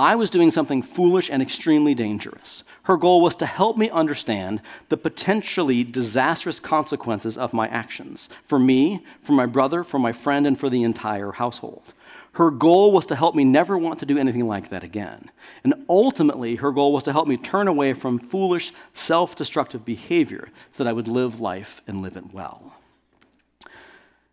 I 0.00 0.16
was 0.16 0.30
doing 0.30 0.50
something 0.50 0.80
foolish 0.80 1.28
and 1.28 1.42
extremely 1.42 1.94
dangerous. 1.94 2.64
Her 2.84 2.96
goal 2.96 3.20
was 3.20 3.34
to 3.34 3.44
help 3.44 3.76
me 3.76 3.90
understand 3.90 4.62
the 4.88 4.96
potentially 4.96 5.84
disastrous 5.84 6.58
consequences 6.58 7.36
of 7.36 7.52
my 7.52 7.68
actions 7.68 8.30
for 8.42 8.58
me, 8.58 9.04
for 9.20 9.32
my 9.32 9.44
brother, 9.44 9.84
for 9.84 9.98
my 9.98 10.12
friend, 10.12 10.46
and 10.46 10.58
for 10.58 10.70
the 10.70 10.82
entire 10.82 11.32
household. 11.32 11.92
Her 12.32 12.50
goal 12.50 12.92
was 12.92 13.04
to 13.06 13.14
help 13.14 13.34
me 13.34 13.44
never 13.44 13.76
want 13.76 13.98
to 13.98 14.06
do 14.06 14.16
anything 14.16 14.48
like 14.48 14.70
that 14.70 14.82
again. 14.82 15.30
And 15.64 15.74
ultimately, 15.86 16.54
her 16.56 16.72
goal 16.72 16.94
was 16.94 17.02
to 17.02 17.12
help 17.12 17.28
me 17.28 17.36
turn 17.36 17.68
away 17.68 17.92
from 17.92 18.18
foolish, 18.18 18.72
self 18.94 19.36
destructive 19.36 19.84
behavior 19.84 20.48
so 20.72 20.82
that 20.82 20.88
I 20.90 20.94
would 20.94 21.08
live 21.08 21.40
life 21.40 21.82
and 21.86 22.00
live 22.00 22.16
it 22.16 22.32
well. 22.32 22.74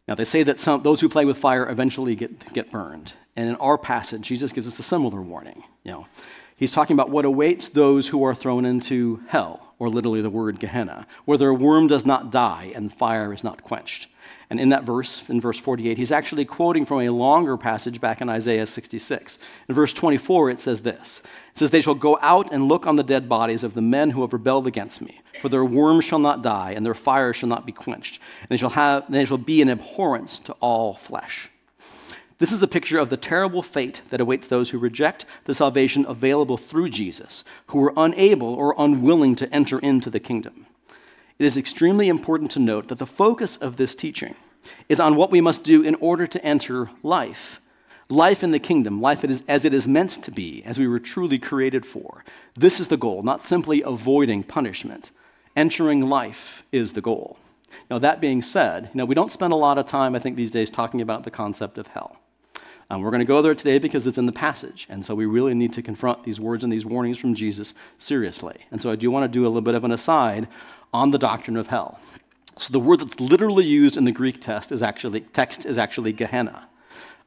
Now, 0.07 0.15
they 0.15 0.23
say 0.23 0.43
that 0.43 0.61
some, 0.61 0.83
those 0.83 1.01
who 1.01 1.09
play 1.09 1.25
with 1.25 1.37
fire 1.37 1.69
eventually 1.69 2.15
get, 2.15 2.53
get 2.53 2.71
burned. 2.71 3.13
And 3.37 3.47
in 3.47 3.55
our 3.57 3.77
passage, 3.77 4.23
Jesus 4.23 4.51
gives 4.51 4.67
us 4.67 4.79
a 4.79 4.83
similar 4.83 5.21
warning. 5.21 5.63
You 5.83 5.91
know, 5.91 6.07
he's 6.55 6.71
talking 6.71 6.95
about 6.95 7.11
what 7.11 7.23
awaits 7.23 7.69
those 7.69 8.07
who 8.07 8.23
are 8.23 8.33
thrown 8.33 8.65
into 8.65 9.21
hell, 9.27 9.75
or 9.77 9.89
literally 9.89 10.23
the 10.23 10.29
word 10.31 10.59
Gehenna, 10.59 11.05
where 11.25 11.37
their 11.37 11.53
worm 11.53 11.87
does 11.87 12.03
not 12.03 12.31
die 12.31 12.71
and 12.73 12.91
fire 12.91 13.31
is 13.31 13.43
not 13.43 13.61
quenched. 13.61 14.07
And 14.49 14.59
in 14.59 14.69
that 14.69 14.85
verse, 14.85 15.29
in 15.29 15.39
verse 15.39 15.59
48, 15.59 15.97
he's 15.97 16.11
actually 16.11 16.45
quoting 16.45 16.83
from 16.85 17.01
a 17.01 17.09
longer 17.09 17.57
passage 17.57 18.01
back 18.01 18.21
in 18.21 18.29
Isaiah 18.29 18.65
66. 18.65 19.37
In 19.69 19.75
verse 19.75 19.93
24, 19.93 20.49
it 20.49 20.59
says 20.59 20.81
this 20.81 21.19
It 21.51 21.57
says, 21.59 21.69
They 21.69 21.81
shall 21.81 21.95
go 21.95 22.17
out 22.21 22.51
and 22.51 22.67
look 22.67 22.87
on 22.87 22.95
the 22.95 23.03
dead 23.03 23.29
bodies 23.29 23.63
of 23.63 23.75
the 23.75 23.81
men 23.81 24.09
who 24.09 24.21
have 24.21 24.33
rebelled 24.33 24.65
against 24.65 24.99
me, 24.99 25.21
for 25.41 25.49
their 25.49 25.65
worm 25.65 26.01
shall 26.01 26.19
not 26.19 26.41
die, 26.41 26.71
and 26.71 26.83
their 26.83 26.95
fire 26.95 27.33
shall 27.33 27.49
not 27.49 27.67
be 27.67 27.71
quenched, 27.71 28.19
and 28.41 28.49
they 28.49 28.57
shall, 28.57 28.71
have, 28.71 29.11
they 29.11 29.25
shall 29.25 29.37
be 29.37 29.61
an 29.61 29.69
abhorrence 29.69 30.39
to 30.39 30.53
all 30.53 30.95
flesh. 30.95 31.51
This 32.39 32.51
is 32.51 32.61
a 32.61 32.67
picture 32.67 32.99
of 32.99 33.09
the 33.09 33.17
terrible 33.17 33.63
fate 33.63 34.03
that 34.09 34.21
awaits 34.21 34.45
those 34.45 34.69
who 34.69 34.77
reject 34.77 35.25
the 35.45 35.55
salvation 35.55 36.05
available 36.07 36.57
through 36.57 36.89
Jesus, 36.89 37.43
who 37.67 37.83
are 37.83 37.93
unable 37.97 38.53
or 38.53 38.75
unwilling 38.77 39.35
to 39.37 39.51
enter 39.51 39.79
into 39.79 40.11
the 40.11 40.19
kingdom. 40.19 40.67
It 41.39 41.45
is 41.45 41.57
extremely 41.57 42.09
important 42.09 42.51
to 42.51 42.59
note 42.59 42.89
that 42.89 42.99
the 42.99 43.07
focus 43.07 43.57
of 43.57 43.77
this 43.77 43.95
teaching 43.95 44.35
is 44.87 44.99
on 44.99 45.15
what 45.15 45.31
we 45.31 45.41
must 45.41 45.63
do 45.63 45.81
in 45.81 45.95
order 45.95 46.27
to 46.27 46.43
enter 46.45 46.91
life. 47.01 47.59
Life 48.09 48.43
in 48.43 48.51
the 48.51 48.59
kingdom, 48.59 49.01
life 49.01 49.23
as 49.23 49.65
it 49.65 49.73
is 49.73 49.87
meant 49.87 50.11
to 50.23 50.31
be, 50.31 50.63
as 50.63 50.77
we 50.77 50.87
were 50.87 50.99
truly 50.99 51.39
created 51.39 51.85
for. 51.85 52.23
This 52.53 52.79
is 52.79 52.87
the 52.87 52.97
goal, 52.97 53.23
not 53.23 53.43
simply 53.43 53.81
avoiding 53.81 54.43
punishment. 54.43 55.09
Entering 55.55 56.07
life 56.07 56.63
is 56.71 56.93
the 56.93 57.01
goal. 57.01 57.37
Now, 57.89 57.97
that 57.99 58.21
being 58.21 58.43
said, 58.43 58.91
you 58.93 58.97
know, 58.99 59.05
we 59.05 59.15
don't 59.15 59.31
spend 59.31 59.53
a 59.53 59.57
lot 59.57 59.77
of 59.79 59.87
time, 59.87 60.15
I 60.15 60.19
think, 60.19 60.35
these 60.37 60.51
days 60.51 60.69
talking 60.69 61.01
about 61.01 61.23
the 61.23 61.31
concept 61.31 61.77
of 61.79 61.87
hell. 61.87 62.19
Um, 62.89 63.01
we're 63.01 63.11
going 63.11 63.19
to 63.19 63.25
go 63.25 63.41
there 63.41 63.55
today 63.55 63.79
because 63.79 64.07
it's 64.07 64.17
in 64.17 64.27
the 64.27 64.31
passage. 64.31 64.87
And 64.89 65.05
so 65.05 65.13
we 65.13 65.25
really 65.25 65.53
need 65.53 65.73
to 65.73 65.81
confront 65.81 66.23
these 66.23 66.39
words 66.39 66.63
and 66.63 66.71
these 66.71 66.85
warnings 66.85 67.17
from 67.17 67.35
Jesus 67.35 67.73
seriously. 67.97 68.65
And 68.71 68.81
so 68.81 68.89
I 68.89 68.95
do 68.95 69.11
want 69.11 69.23
to 69.23 69.27
do 69.27 69.43
a 69.43 69.49
little 69.49 69.61
bit 69.61 69.75
of 69.75 69.83
an 69.83 69.91
aside 69.91 70.47
on 70.93 71.11
the 71.11 71.17
doctrine 71.17 71.57
of 71.57 71.67
hell. 71.67 71.99
So 72.57 72.71
the 72.71 72.79
word 72.79 73.01
that's 73.01 73.19
literally 73.19 73.65
used 73.65 73.97
in 73.97 74.05
the 74.05 74.11
Greek 74.11 74.41
text 74.41 74.71
is 74.71 74.81
actually, 74.81 75.21
text 75.21 75.65
is 75.65 75.77
actually 75.77 76.13
Gehenna. 76.13 76.69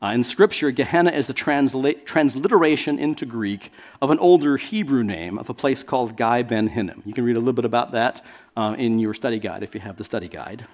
Uh, 0.02 0.08
in 0.08 0.24
Scripture, 0.24 0.70
Gehenna 0.70 1.10
is 1.10 1.26
the 1.26 1.34
transla- 1.34 2.02
transliteration 2.06 2.98
into 2.98 3.26
Greek 3.26 3.70
of 4.00 4.10
an 4.10 4.18
older 4.18 4.56
Hebrew 4.56 5.04
name 5.04 5.38
of 5.38 5.50
a 5.50 5.54
place 5.54 5.82
called 5.82 6.16
Gai 6.16 6.42
Ben 6.42 6.68
Hinnom. 6.68 7.02
You 7.04 7.12
can 7.12 7.24
read 7.24 7.36
a 7.36 7.38
little 7.38 7.52
bit 7.52 7.66
about 7.66 7.92
that 7.92 8.24
uh, 8.56 8.74
in 8.78 8.98
your 8.98 9.12
study 9.12 9.38
guide 9.38 9.62
if 9.62 9.74
you 9.74 9.80
have 9.82 9.98
the 9.98 10.04
study 10.04 10.26
guide. 10.26 10.64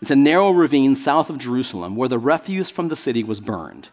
It's 0.00 0.12
a 0.12 0.16
narrow 0.16 0.52
ravine 0.52 0.94
south 0.94 1.28
of 1.28 1.38
Jerusalem 1.38 1.96
where 1.96 2.08
the 2.08 2.20
refuse 2.20 2.70
from 2.70 2.86
the 2.86 2.94
city 2.94 3.24
was 3.24 3.40
burned. 3.40 3.88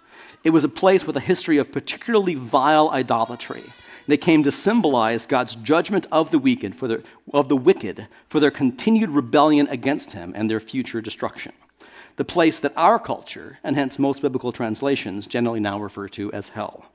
It 0.46 0.54
was 0.54 0.64
a 0.64 0.70
place 0.70 1.08
with 1.08 1.18
a 1.18 1.22
history 1.22 1.58
of 1.58 1.72
particularly 1.72 2.36
vile 2.36 2.90
idolatry. 2.92 3.64
They 4.08 4.16
came 4.16 4.44
to 4.44 4.52
symbolize 4.52 5.26
God's 5.26 5.56
judgment 5.56 6.06
of 6.12 6.30
the 6.30 6.38
wicked 6.38 6.76
for 6.76 6.88
their, 6.88 7.02
of 7.34 7.50
the 7.50 7.58
wicked 7.58 8.08
for 8.30 8.40
their 8.40 8.52
continued 8.52 9.10
rebellion 9.10 9.68
against 9.70 10.12
him 10.12 10.34
and 10.36 10.48
their 10.48 10.60
future 10.60 11.02
destruction. 11.02 11.52
The 12.18 12.26
place 12.26 12.60
that 12.60 12.74
our 12.78 13.00
culture, 13.00 13.58
and 13.64 13.76
hence 13.76 13.98
most 13.98 14.22
biblical 14.22 14.52
translations, 14.52 15.26
generally 15.26 15.60
now 15.60 15.80
refer 15.80 16.08
to 16.10 16.32
as 16.32 16.50
hell. 16.50 16.86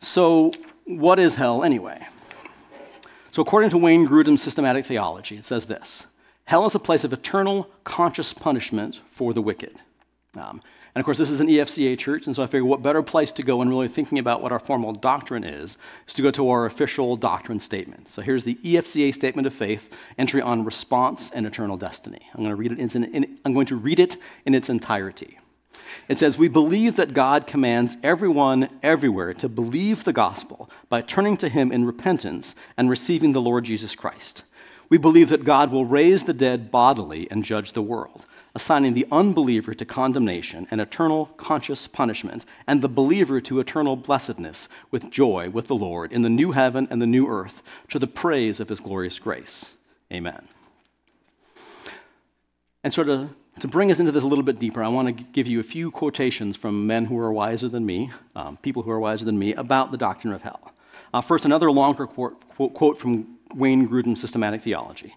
So, 0.00 0.52
what 0.86 1.18
is 1.18 1.36
hell 1.36 1.62
anyway? 1.62 2.06
So, 3.30 3.42
according 3.42 3.70
to 3.70 3.78
Wayne 3.78 4.08
Grudem's 4.08 4.42
systematic 4.42 4.86
theology, 4.86 5.36
it 5.36 5.44
says 5.44 5.66
this 5.66 6.06
Hell 6.46 6.64
is 6.64 6.74
a 6.74 6.80
place 6.80 7.04
of 7.04 7.12
eternal 7.12 7.70
conscious 7.84 8.32
punishment 8.32 9.02
for 9.10 9.34
the 9.34 9.42
wicked. 9.42 9.78
Um, 10.34 10.62
And 10.98 11.02
of 11.02 11.04
course, 11.04 11.18
this 11.18 11.30
is 11.30 11.40
an 11.40 11.46
EFCA 11.46 11.96
church, 11.96 12.26
and 12.26 12.34
so 12.34 12.42
I 12.42 12.46
figured 12.46 12.64
what 12.64 12.82
better 12.82 13.04
place 13.04 13.30
to 13.30 13.44
go 13.44 13.62
in 13.62 13.68
really 13.68 13.86
thinking 13.86 14.18
about 14.18 14.42
what 14.42 14.50
our 14.50 14.58
formal 14.58 14.92
doctrine 14.92 15.44
is, 15.44 15.78
is 16.08 16.14
to 16.14 16.22
go 16.22 16.32
to 16.32 16.50
our 16.50 16.66
official 16.66 17.14
doctrine 17.14 17.60
statement. 17.60 18.08
So 18.08 18.20
here's 18.20 18.42
the 18.42 18.56
EFCA 18.64 19.14
statement 19.14 19.46
of 19.46 19.54
faith, 19.54 19.94
entry 20.18 20.42
on 20.42 20.64
response 20.64 21.30
and 21.30 21.46
eternal 21.46 21.76
destiny. 21.76 22.28
I'm 22.34 22.40
going 22.40 22.50
to 22.50 22.56
read 22.56 22.72
it 22.72 22.80
in, 22.80 23.04
in, 23.14 23.38
I'm 23.44 23.54
going 23.54 23.66
to 23.66 23.76
read 23.76 24.00
it 24.00 24.16
in 24.44 24.56
its 24.56 24.68
entirety. 24.68 25.38
It 26.08 26.18
says, 26.18 26.36
We 26.36 26.48
believe 26.48 26.96
that 26.96 27.14
God 27.14 27.46
commands 27.46 27.96
everyone 28.02 28.68
everywhere 28.82 29.34
to 29.34 29.48
believe 29.48 30.02
the 30.02 30.12
gospel 30.12 30.68
by 30.88 31.02
turning 31.02 31.36
to 31.36 31.48
him 31.48 31.70
in 31.70 31.84
repentance 31.84 32.56
and 32.76 32.90
receiving 32.90 33.30
the 33.30 33.40
Lord 33.40 33.62
Jesus 33.66 33.94
Christ. 33.94 34.42
We 34.88 34.98
believe 34.98 35.28
that 35.28 35.44
God 35.44 35.70
will 35.70 35.84
raise 35.84 36.24
the 36.24 36.34
dead 36.34 36.72
bodily 36.72 37.30
and 37.30 37.44
judge 37.44 37.74
the 37.74 37.82
world 37.82 38.26
assigning 38.58 38.92
the 38.92 39.06
unbeliever 39.12 39.72
to 39.72 39.84
condemnation 39.84 40.66
and 40.72 40.80
eternal 40.80 41.26
conscious 41.36 41.86
punishment, 41.86 42.44
and 42.66 42.82
the 42.82 42.88
believer 42.88 43.40
to 43.40 43.60
eternal 43.60 43.94
blessedness 43.94 44.68
with 44.90 45.12
joy 45.12 45.48
with 45.48 45.68
the 45.68 45.76
Lord 45.76 46.12
in 46.12 46.22
the 46.22 46.28
new 46.28 46.50
heaven 46.50 46.88
and 46.90 47.00
the 47.00 47.06
new 47.06 47.28
earth, 47.28 47.62
to 47.88 48.00
the 48.00 48.08
praise 48.08 48.58
of 48.58 48.68
his 48.68 48.80
glorious 48.80 49.20
grace. 49.20 49.76
Amen. 50.12 50.48
And 52.82 52.92
sort 52.92 53.08
of 53.08 53.30
to 53.60 53.68
bring 53.68 53.92
us 53.92 54.00
into 54.00 54.10
this 54.10 54.24
a 54.24 54.26
little 54.26 54.42
bit 54.44 54.58
deeper, 54.58 54.82
I 54.82 54.88
want 54.88 55.06
to 55.06 55.24
give 55.24 55.46
you 55.46 55.60
a 55.60 55.62
few 55.62 55.92
quotations 55.92 56.56
from 56.56 56.84
men 56.88 57.04
who 57.04 57.16
are 57.20 57.32
wiser 57.32 57.68
than 57.68 57.86
me, 57.86 58.10
um, 58.34 58.56
people 58.56 58.82
who 58.82 58.90
are 58.90 58.98
wiser 58.98 59.24
than 59.24 59.38
me, 59.38 59.54
about 59.54 59.92
the 59.92 59.98
doctrine 59.98 60.34
of 60.34 60.42
hell. 60.42 60.72
Uh, 61.14 61.20
first, 61.20 61.44
another 61.44 61.70
longer 61.70 62.08
quote, 62.08 62.42
quote 62.74 62.98
from 62.98 63.38
Wayne 63.54 63.88
Grudem's 63.88 64.20
Systematic 64.20 64.62
Theology. 64.62 65.14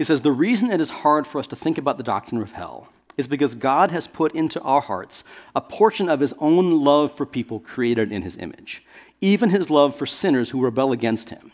He 0.00 0.04
says, 0.04 0.22
The 0.22 0.32
reason 0.32 0.70
it 0.70 0.80
is 0.80 0.88
hard 0.88 1.26
for 1.26 1.38
us 1.38 1.46
to 1.48 1.56
think 1.56 1.76
about 1.76 1.98
the 1.98 2.02
doctrine 2.02 2.40
of 2.40 2.52
hell 2.52 2.88
is 3.18 3.28
because 3.28 3.54
God 3.54 3.90
has 3.90 4.06
put 4.06 4.34
into 4.34 4.58
our 4.62 4.80
hearts 4.80 5.24
a 5.54 5.60
portion 5.60 6.08
of 6.08 6.20
his 6.20 6.32
own 6.38 6.82
love 6.82 7.12
for 7.12 7.26
people 7.26 7.60
created 7.60 8.10
in 8.10 8.22
his 8.22 8.38
image, 8.38 8.82
even 9.20 9.50
his 9.50 9.68
love 9.68 9.94
for 9.94 10.06
sinners 10.06 10.48
who 10.48 10.62
rebel 10.62 10.92
against 10.92 11.28
him. 11.28 11.52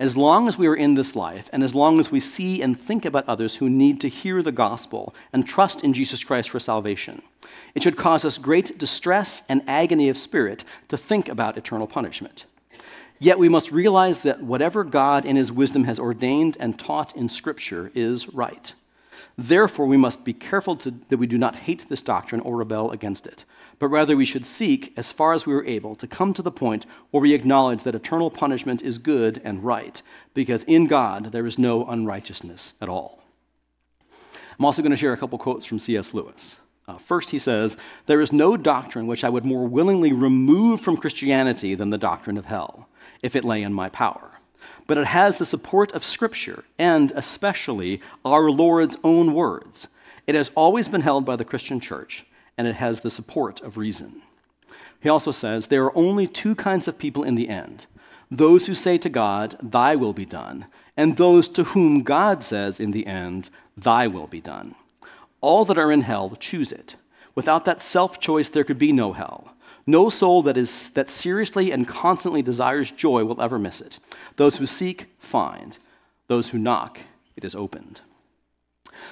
As 0.00 0.16
long 0.16 0.48
as 0.48 0.58
we 0.58 0.66
are 0.66 0.74
in 0.74 0.96
this 0.96 1.14
life, 1.14 1.48
and 1.52 1.62
as 1.62 1.72
long 1.72 2.00
as 2.00 2.10
we 2.10 2.18
see 2.18 2.60
and 2.60 2.76
think 2.76 3.04
about 3.04 3.28
others 3.28 3.54
who 3.58 3.70
need 3.70 4.00
to 4.00 4.08
hear 4.08 4.42
the 4.42 4.50
gospel 4.50 5.14
and 5.32 5.46
trust 5.46 5.84
in 5.84 5.92
Jesus 5.92 6.24
Christ 6.24 6.50
for 6.50 6.58
salvation, 6.58 7.22
it 7.76 7.84
should 7.84 7.96
cause 7.96 8.24
us 8.24 8.38
great 8.38 8.76
distress 8.76 9.44
and 9.48 9.62
agony 9.68 10.08
of 10.08 10.18
spirit 10.18 10.64
to 10.88 10.96
think 10.96 11.28
about 11.28 11.56
eternal 11.56 11.86
punishment. 11.86 12.44
Yet 13.24 13.38
we 13.38 13.48
must 13.48 13.72
realize 13.72 14.18
that 14.18 14.42
whatever 14.42 14.84
God 14.84 15.24
in 15.24 15.36
his 15.36 15.50
wisdom 15.50 15.84
has 15.84 15.98
ordained 15.98 16.58
and 16.60 16.78
taught 16.78 17.16
in 17.16 17.30
Scripture 17.30 17.90
is 17.94 18.34
right. 18.34 18.74
Therefore, 19.38 19.86
we 19.86 19.96
must 19.96 20.26
be 20.26 20.34
careful 20.34 20.76
to, 20.76 20.90
that 21.08 21.16
we 21.16 21.26
do 21.26 21.38
not 21.38 21.56
hate 21.56 21.88
this 21.88 22.02
doctrine 22.02 22.42
or 22.42 22.58
rebel 22.58 22.90
against 22.90 23.26
it, 23.26 23.46
but 23.78 23.88
rather 23.88 24.14
we 24.14 24.26
should 24.26 24.44
seek, 24.44 24.92
as 24.98 25.10
far 25.10 25.32
as 25.32 25.46
we 25.46 25.54
are 25.54 25.64
able, 25.64 25.96
to 25.96 26.06
come 26.06 26.34
to 26.34 26.42
the 26.42 26.50
point 26.50 26.84
where 27.12 27.22
we 27.22 27.32
acknowledge 27.32 27.82
that 27.84 27.94
eternal 27.94 28.30
punishment 28.30 28.82
is 28.82 28.98
good 28.98 29.40
and 29.42 29.64
right, 29.64 30.02
because 30.34 30.62
in 30.64 30.86
God 30.86 31.32
there 31.32 31.46
is 31.46 31.58
no 31.58 31.86
unrighteousness 31.86 32.74
at 32.82 32.90
all. 32.90 33.22
I'm 34.58 34.66
also 34.66 34.82
going 34.82 34.90
to 34.90 34.98
share 34.98 35.14
a 35.14 35.16
couple 35.16 35.38
quotes 35.38 35.64
from 35.64 35.78
C.S. 35.78 36.12
Lewis. 36.12 36.60
Uh, 36.86 36.98
first, 36.98 37.30
he 37.30 37.38
says, 37.38 37.78
There 38.04 38.20
is 38.20 38.34
no 38.34 38.58
doctrine 38.58 39.06
which 39.06 39.24
I 39.24 39.30
would 39.30 39.46
more 39.46 39.66
willingly 39.66 40.12
remove 40.12 40.82
from 40.82 40.98
Christianity 40.98 41.74
than 41.74 41.88
the 41.88 41.96
doctrine 41.96 42.36
of 42.36 42.44
hell 42.44 42.86
if 43.24 43.34
it 43.34 43.44
lay 43.44 43.62
in 43.62 43.72
my 43.72 43.88
power. 43.88 44.38
But 44.86 44.98
it 44.98 45.06
has 45.06 45.38
the 45.38 45.46
support 45.46 45.90
of 45.92 46.04
Scripture 46.04 46.64
and 46.78 47.10
especially 47.16 48.02
our 48.24 48.50
Lord's 48.50 48.98
own 49.02 49.32
words. 49.32 49.88
It 50.26 50.34
has 50.34 50.50
always 50.54 50.88
been 50.88 51.00
held 51.00 51.24
by 51.24 51.36
the 51.36 51.44
Christian 51.44 51.80
church, 51.80 52.26
and 52.58 52.68
it 52.68 52.76
has 52.76 53.00
the 53.00 53.10
support 53.10 53.62
of 53.62 53.78
reason. 53.78 54.20
He 55.00 55.08
also 55.08 55.30
says 55.30 55.66
there 55.66 55.84
are 55.84 55.96
only 55.96 56.26
two 56.26 56.54
kinds 56.54 56.86
of 56.86 56.98
people 56.98 57.24
in 57.24 57.34
the 57.34 57.48
end 57.48 57.86
those 58.30 58.66
who 58.66 58.74
say 58.74 58.98
to 58.98 59.08
God, 59.08 59.56
Thy 59.62 59.94
will 59.94 60.12
be 60.12 60.24
done, 60.24 60.66
and 60.96 61.16
those 61.16 61.48
to 61.50 61.64
whom 61.64 62.02
God 62.02 62.42
says 62.42 62.80
in 62.80 62.90
the 62.90 63.06
end, 63.06 63.48
Thy 63.76 64.06
will 64.06 64.26
be 64.26 64.40
done. 64.40 64.74
All 65.40 65.64
that 65.66 65.78
are 65.78 65.92
in 65.92 66.02
hell 66.02 66.36
choose 66.40 66.72
it. 66.72 66.96
Without 67.34 67.64
that 67.64 67.82
self 67.82 68.18
choice, 68.18 68.48
there 68.48 68.64
could 68.64 68.78
be 68.78 68.92
no 68.92 69.12
hell. 69.12 69.53
No 69.86 70.08
soul 70.08 70.42
that, 70.42 70.56
is, 70.56 70.90
that 70.90 71.10
seriously 71.10 71.70
and 71.70 71.86
constantly 71.86 72.42
desires 72.42 72.90
joy 72.90 73.24
will 73.24 73.40
ever 73.40 73.58
miss 73.58 73.80
it. 73.80 73.98
Those 74.36 74.56
who 74.56 74.66
seek, 74.66 75.06
find. 75.18 75.78
Those 76.26 76.50
who 76.50 76.58
knock, 76.58 77.00
it 77.36 77.44
is 77.44 77.54
opened. 77.54 78.00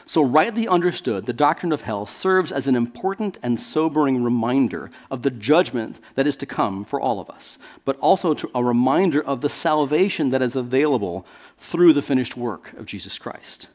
So, 0.07 0.23
rightly 0.23 0.67
understood, 0.67 1.27
the 1.27 1.33
doctrine 1.33 1.73
of 1.73 1.83
hell 1.83 2.07
serves 2.07 2.51
as 2.51 2.67
an 2.67 2.75
important 2.75 3.39
and 3.43 3.61
sobering 3.61 4.23
reminder 4.25 4.91
of 5.11 5.23
the 5.23 5.31
judgment 5.31 6.01
that 6.15 6.27
is 6.27 6.37
to 6.37 6.47
come 6.47 6.85
for 6.85 7.01
all 7.01 7.21
of 7.21 7.31
us, 7.31 7.59
but 7.85 7.99
also 7.99 8.35
a 8.55 8.65
reminder 8.65 9.23
of 9.23 9.43
the 9.43 9.49
salvation 9.49 10.31
that 10.31 10.43
is 10.43 10.57
available 10.57 11.27
through 11.59 11.93
the 11.93 12.03
finished 12.03 12.37
work 12.37 12.73
of 12.75 12.87
Jesus 12.87 13.19
Christ. 13.19 13.69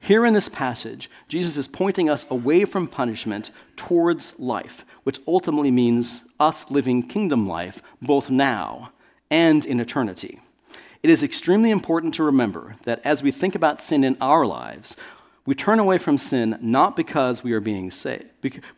Here 0.00 0.24
in 0.24 0.34
this 0.34 0.48
passage, 0.48 1.10
Jesus 1.28 1.56
is 1.56 1.66
pointing 1.66 2.08
us 2.08 2.26
away 2.30 2.64
from 2.64 2.86
punishment 2.86 3.50
towards 3.76 4.38
life, 4.38 4.84
which 5.02 5.20
ultimately 5.26 5.70
means 5.70 6.26
us 6.38 6.70
living 6.70 7.02
kingdom 7.02 7.46
life 7.46 7.82
both 8.00 8.30
now 8.30 8.92
and 9.30 9.66
in 9.66 9.80
eternity. 9.80 10.40
It 11.02 11.10
is 11.10 11.22
extremely 11.22 11.70
important 11.70 12.14
to 12.14 12.22
remember 12.24 12.76
that 12.84 13.00
as 13.04 13.22
we 13.22 13.30
think 13.30 13.54
about 13.54 13.80
sin 13.80 14.04
in 14.04 14.16
our 14.20 14.46
lives, 14.46 14.96
we 15.44 15.54
turn 15.54 15.78
away 15.78 15.98
from 15.98 16.18
sin 16.18 16.58
not 16.60 16.96
because 16.96 17.44
we 17.44 17.52
are 17.52 17.60
being 17.60 17.90
saved. 17.90 18.26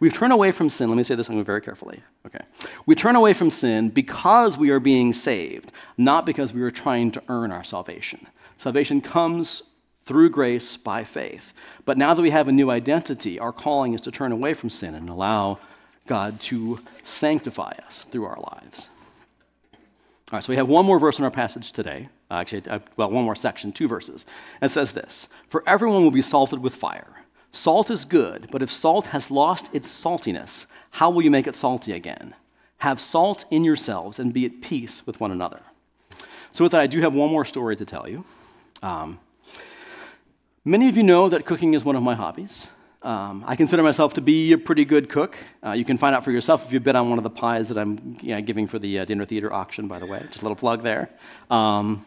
We 0.00 0.10
turn 0.10 0.32
away 0.32 0.52
from 0.52 0.68
sin, 0.68 0.90
let 0.90 0.96
me 0.96 1.02
say 1.02 1.14
this 1.14 1.28
very 1.28 1.62
carefully. 1.62 2.02
Okay. 2.26 2.44
We 2.84 2.94
turn 2.94 3.16
away 3.16 3.32
from 3.32 3.50
sin 3.50 3.88
because 3.88 4.58
we 4.58 4.68
are 4.70 4.80
being 4.80 5.14
saved, 5.14 5.72
not 5.96 6.26
because 6.26 6.52
we 6.52 6.60
are 6.60 6.70
trying 6.70 7.10
to 7.12 7.22
earn 7.28 7.52
our 7.52 7.64
salvation. 7.64 8.26
Salvation 8.58 9.00
comes 9.00 9.62
through 10.08 10.30
grace 10.30 10.78
by 10.78 11.04
faith. 11.04 11.52
But 11.84 11.98
now 11.98 12.14
that 12.14 12.22
we 12.22 12.30
have 12.30 12.48
a 12.48 12.52
new 12.52 12.70
identity, 12.70 13.38
our 13.38 13.52
calling 13.52 13.92
is 13.92 14.00
to 14.00 14.10
turn 14.10 14.32
away 14.32 14.54
from 14.54 14.70
sin 14.70 14.94
and 14.94 15.10
allow 15.10 15.58
God 16.06 16.40
to 16.40 16.80
sanctify 17.02 17.74
us 17.86 18.04
through 18.04 18.24
our 18.24 18.40
lives. 18.40 18.88
All 20.32 20.38
right, 20.38 20.44
so 20.44 20.50
we 20.50 20.56
have 20.56 20.68
one 20.68 20.86
more 20.86 20.98
verse 20.98 21.18
in 21.18 21.26
our 21.26 21.30
passage 21.30 21.72
today. 21.72 22.08
Uh, 22.30 22.34
actually, 22.34 22.66
uh, 22.68 22.78
well, 22.96 23.10
one 23.10 23.24
more 23.24 23.36
section, 23.36 23.70
two 23.70 23.86
verses. 23.86 24.24
And 24.62 24.70
it 24.70 24.72
says 24.72 24.92
this 24.92 25.28
For 25.50 25.62
everyone 25.66 26.02
will 26.02 26.10
be 26.10 26.22
salted 26.22 26.62
with 26.62 26.74
fire. 26.74 27.24
Salt 27.52 27.90
is 27.90 28.06
good, 28.06 28.48
but 28.50 28.62
if 28.62 28.72
salt 28.72 29.08
has 29.08 29.30
lost 29.30 29.74
its 29.74 29.88
saltiness, 29.88 30.66
how 30.92 31.10
will 31.10 31.22
you 31.22 31.30
make 31.30 31.46
it 31.46 31.56
salty 31.56 31.92
again? 31.92 32.34
Have 32.78 33.00
salt 33.00 33.44
in 33.50 33.62
yourselves 33.62 34.18
and 34.18 34.32
be 34.32 34.46
at 34.46 34.62
peace 34.62 35.06
with 35.06 35.20
one 35.20 35.32
another. 35.32 35.60
So, 36.52 36.64
with 36.64 36.72
that, 36.72 36.80
I 36.80 36.86
do 36.86 37.00
have 37.00 37.14
one 37.14 37.30
more 37.30 37.44
story 37.44 37.76
to 37.76 37.84
tell 37.84 38.08
you. 38.08 38.24
Um, 38.82 39.18
Many 40.68 40.90
of 40.90 40.98
you 40.98 41.02
know 41.02 41.30
that 41.30 41.46
cooking 41.46 41.72
is 41.72 41.82
one 41.82 41.96
of 41.96 42.02
my 42.02 42.14
hobbies. 42.14 42.68
Um, 43.02 43.42
I 43.46 43.56
consider 43.56 43.82
myself 43.82 44.12
to 44.14 44.20
be 44.20 44.52
a 44.52 44.58
pretty 44.58 44.84
good 44.84 45.08
cook. 45.08 45.38
Uh, 45.64 45.72
you 45.72 45.82
can 45.82 45.96
find 45.96 46.14
out 46.14 46.22
for 46.22 46.30
yourself 46.30 46.66
if 46.66 46.74
you 46.74 46.78
bid 46.78 46.94
on 46.94 47.08
one 47.08 47.18
of 47.18 47.22
the 47.22 47.30
pies 47.30 47.68
that 47.68 47.78
I'm 47.78 48.18
you 48.20 48.34
know, 48.34 48.42
giving 48.42 48.66
for 48.66 48.78
the 48.78 48.98
uh, 48.98 49.06
dinner 49.06 49.24
theater 49.24 49.50
auction, 49.50 49.88
by 49.88 49.98
the 49.98 50.04
way. 50.04 50.20
Just 50.26 50.42
a 50.42 50.44
little 50.44 50.56
plug 50.56 50.82
there. 50.82 51.08
Um, 51.50 52.04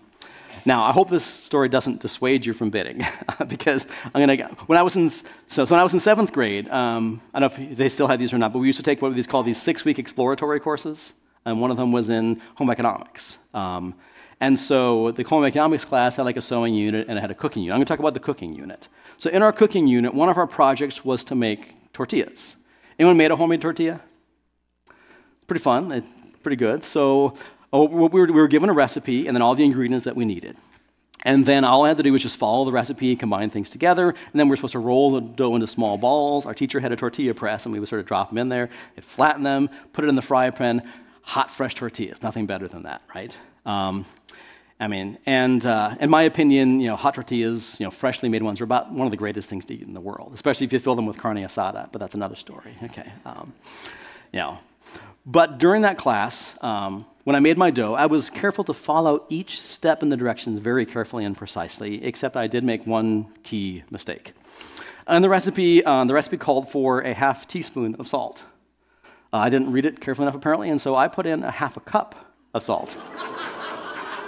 now, 0.63 0.84
I 0.84 0.91
hope 0.91 1.10
this 1.10 1.26
story 1.26 1.69
doesn't 1.69 2.02
dissuade 2.02 2.45
you 2.45 2.54
from 2.54 2.69
bidding, 2.69 3.04
because 3.47 3.88
I'm 4.13 4.28
gonna. 4.28 4.50
When 4.67 4.78
I 4.78 4.84
was 4.84 4.95
in 4.95 5.10
so, 5.10 5.26
so 5.47 5.65
when 5.65 5.80
I 5.80 5.84
was 5.84 5.95
in 5.95 6.00
seventh 6.00 6.32
grade, 6.32 6.69
um, 6.69 7.19
I 7.34 7.39
don't 7.39 7.58
know 7.58 7.65
if 7.65 7.78
they 7.78 7.89
still 7.89 8.06
have 8.10 8.19
these 8.19 8.32
or 8.32 8.38
not, 8.38 8.54
but 8.54 8.60
we 8.60 8.67
used 8.67 8.78
to 8.78 8.84
take 8.84 9.02
what 9.02 9.15
these 9.15 9.26
called 9.26 9.47
these 9.47 9.60
six-week 9.60 9.97
exploratory 9.97 10.60
courses, 10.60 11.13
and 11.45 11.60
one 11.62 11.71
of 11.71 11.78
them 11.78 11.91
was 11.91 12.10
in 12.10 12.39
home 12.54 12.69
economics. 12.69 13.39
Um, 13.56 13.95
and 14.41 14.60
so 14.60 15.12
the 15.12 15.23
home 15.23 15.45
economics 15.45 15.86
class 15.86 16.15
had 16.15 16.23
like 16.23 16.36
a 16.36 16.41
sewing 16.41 16.73
unit 16.73 17.08
and 17.08 17.17
it 17.17 17.21
had 17.21 17.30
a 17.32 17.36
cooking 17.36 17.62
unit. 17.62 17.75
I'm 17.75 17.77
going 17.77 17.86
to 17.86 17.89
talk 17.89 17.99
about 17.99 18.15
the 18.15 18.19
cooking 18.19 18.54
unit. 18.54 18.88
So 19.19 19.30
in 19.30 19.43
our 19.43 19.54
cooking 19.54 19.86
unit, 19.86 20.15
one 20.15 20.30
of 20.30 20.38
our 20.38 20.47
projects 20.47 21.06
was 21.06 21.23
to 21.25 21.36
make 21.36 21.93
tortillas. 21.93 22.58
Anyone 22.97 23.17
made 23.17 23.30
a 23.30 23.36
homemade 23.36 23.62
tortilla? 23.62 24.01
Pretty 25.45 25.62
fun, 25.62 26.04
pretty 26.41 26.56
good. 26.56 26.84
So 26.84 27.36
oh, 27.71 27.86
we 27.86 28.19
were, 28.19 28.25
we 28.25 28.32
were 28.32 28.47
given 28.47 28.67
a 28.69 28.73
recipe 28.73 29.27
and 29.27 29.36
then 29.36 29.43
all 29.43 29.54
the 29.54 29.63
ingredients 29.63 30.06
that 30.06 30.15
we 30.15 30.25
needed. 30.25 30.58
And 31.23 31.45
then 31.45 31.63
all 31.63 31.86
I 31.86 31.89
had 31.89 31.97
to 31.97 32.04
do 32.04 32.12
was 32.12 32.23
just 32.23 32.38
follow 32.38 32.65
the 32.65 32.71
recipe, 32.71 33.15
combine 33.15 33.51
things 33.51 33.69
together, 33.69 34.10
and 34.10 34.39
then 34.39 34.49
we 34.49 34.54
are 34.54 34.56
supposed 34.56 34.71
to 34.71 34.80
roll 34.80 35.12
the 35.12 35.21
dough 35.21 35.54
into 35.54 35.67
small 35.67 35.99
balls. 35.99 36.47
Our 36.47 36.56
teacher 36.56 36.80
had 36.80 36.91
a 36.91 36.95
tortilla 36.95 37.36
press, 37.36 37.67
and 37.67 37.73
we 37.73 37.80
would 37.80 37.89
sort 37.89 37.99
of 37.99 38.08
drop 38.08 38.30
them 38.30 38.39
in 38.39 38.49
there, 38.49 38.71
and 38.95 39.06
flatten 39.06 39.43
them, 39.43 39.69
put 39.93 40.04
it 40.04 40.08
in 40.08 40.15
the 40.15 40.23
fry 40.23 40.49
pan. 40.49 40.82
Hot, 41.21 41.51
fresh 41.51 41.75
tortillas, 41.75 42.23
nothing 42.23 42.47
better 42.47 42.67
than 42.67 42.82
that, 42.84 43.04
right? 43.13 43.38
Um, 43.65 44.06
I 44.82 44.88
mean, 44.88 45.19
and 45.28 45.63
uh, 45.63 45.95
in 46.00 46.10
my 46.10 46.24
opinion, 46.24 46.80
you 46.80 46.88
know, 46.88 46.95
hot 46.95 47.13
tortillas, 47.13 47.80
you 47.80 47.86
know, 47.86 47.91
freshly 47.91 48.30
made 48.30 48.41
ones 48.41 48.60
are 48.62 48.63
about 48.63 48.91
one 48.91 49.06
of 49.06 49.12
the 49.12 49.17
greatest 49.17 49.47
things 49.47 49.63
to 49.65 49.76
eat 49.76 49.84
in 49.84 49.93
the 49.93 50.02
world, 50.02 50.32
especially 50.34 50.65
if 50.65 50.74
you 50.74 50.80
fill 50.80 50.95
them 50.95 51.06
with 51.06 51.17
carne 51.17 51.38
asada. 51.38 51.88
But 51.91 52.00
that's 52.00 52.15
another 52.15 52.36
story. 52.36 52.76
Okay, 52.84 53.12
um, 53.24 53.54
you 54.34 54.39
know. 54.39 54.58
But 55.24 55.60
during 55.60 55.84
that 55.84 56.00
class, 56.00 56.58
um, 56.63 57.06
when 57.26 57.36
I 57.36 57.39
made 57.39 57.60
my 57.60 57.69
dough, 57.69 57.93
I 57.93 58.08
was 58.08 58.32
careful 58.32 58.63
to 58.63 58.74
follow 58.74 59.24
each 59.30 59.62
step 59.62 60.02
in 60.02 60.10
the 60.10 60.17
directions 60.17 60.58
very 60.58 60.88
carefully 60.88 61.26
and 61.26 61.38
precisely. 61.38 62.04
Except 62.04 62.36
I 62.36 62.47
did 62.47 62.63
make 62.63 62.88
one 62.88 63.32
key 63.43 63.84
mistake. 63.91 64.34
And 65.06 65.24
the 65.24 65.30
recipe, 65.30 65.86
uh, 65.86 66.06
the 66.06 66.15
recipe 66.15 66.38
called 66.38 66.71
for 66.71 67.02
a 67.02 67.13
half 67.13 67.47
teaspoon 67.47 67.95
of 68.00 68.08
salt. 68.08 68.45
Uh, 69.32 69.38
I 69.38 69.50
didn't 69.50 69.71
read 69.71 69.86
it 69.86 70.02
carefully 70.02 70.26
enough, 70.26 70.36
apparently, 70.36 70.71
and 70.71 70.82
so 70.82 70.95
I 70.95 71.08
put 71.08 71.28
in 71.28 71.43
a 71.43 71.52
half 71.52 71.78
a 71.78 71.82
cup 71.82 72.31
of 72.54 72.64
salt. 72.64 72.98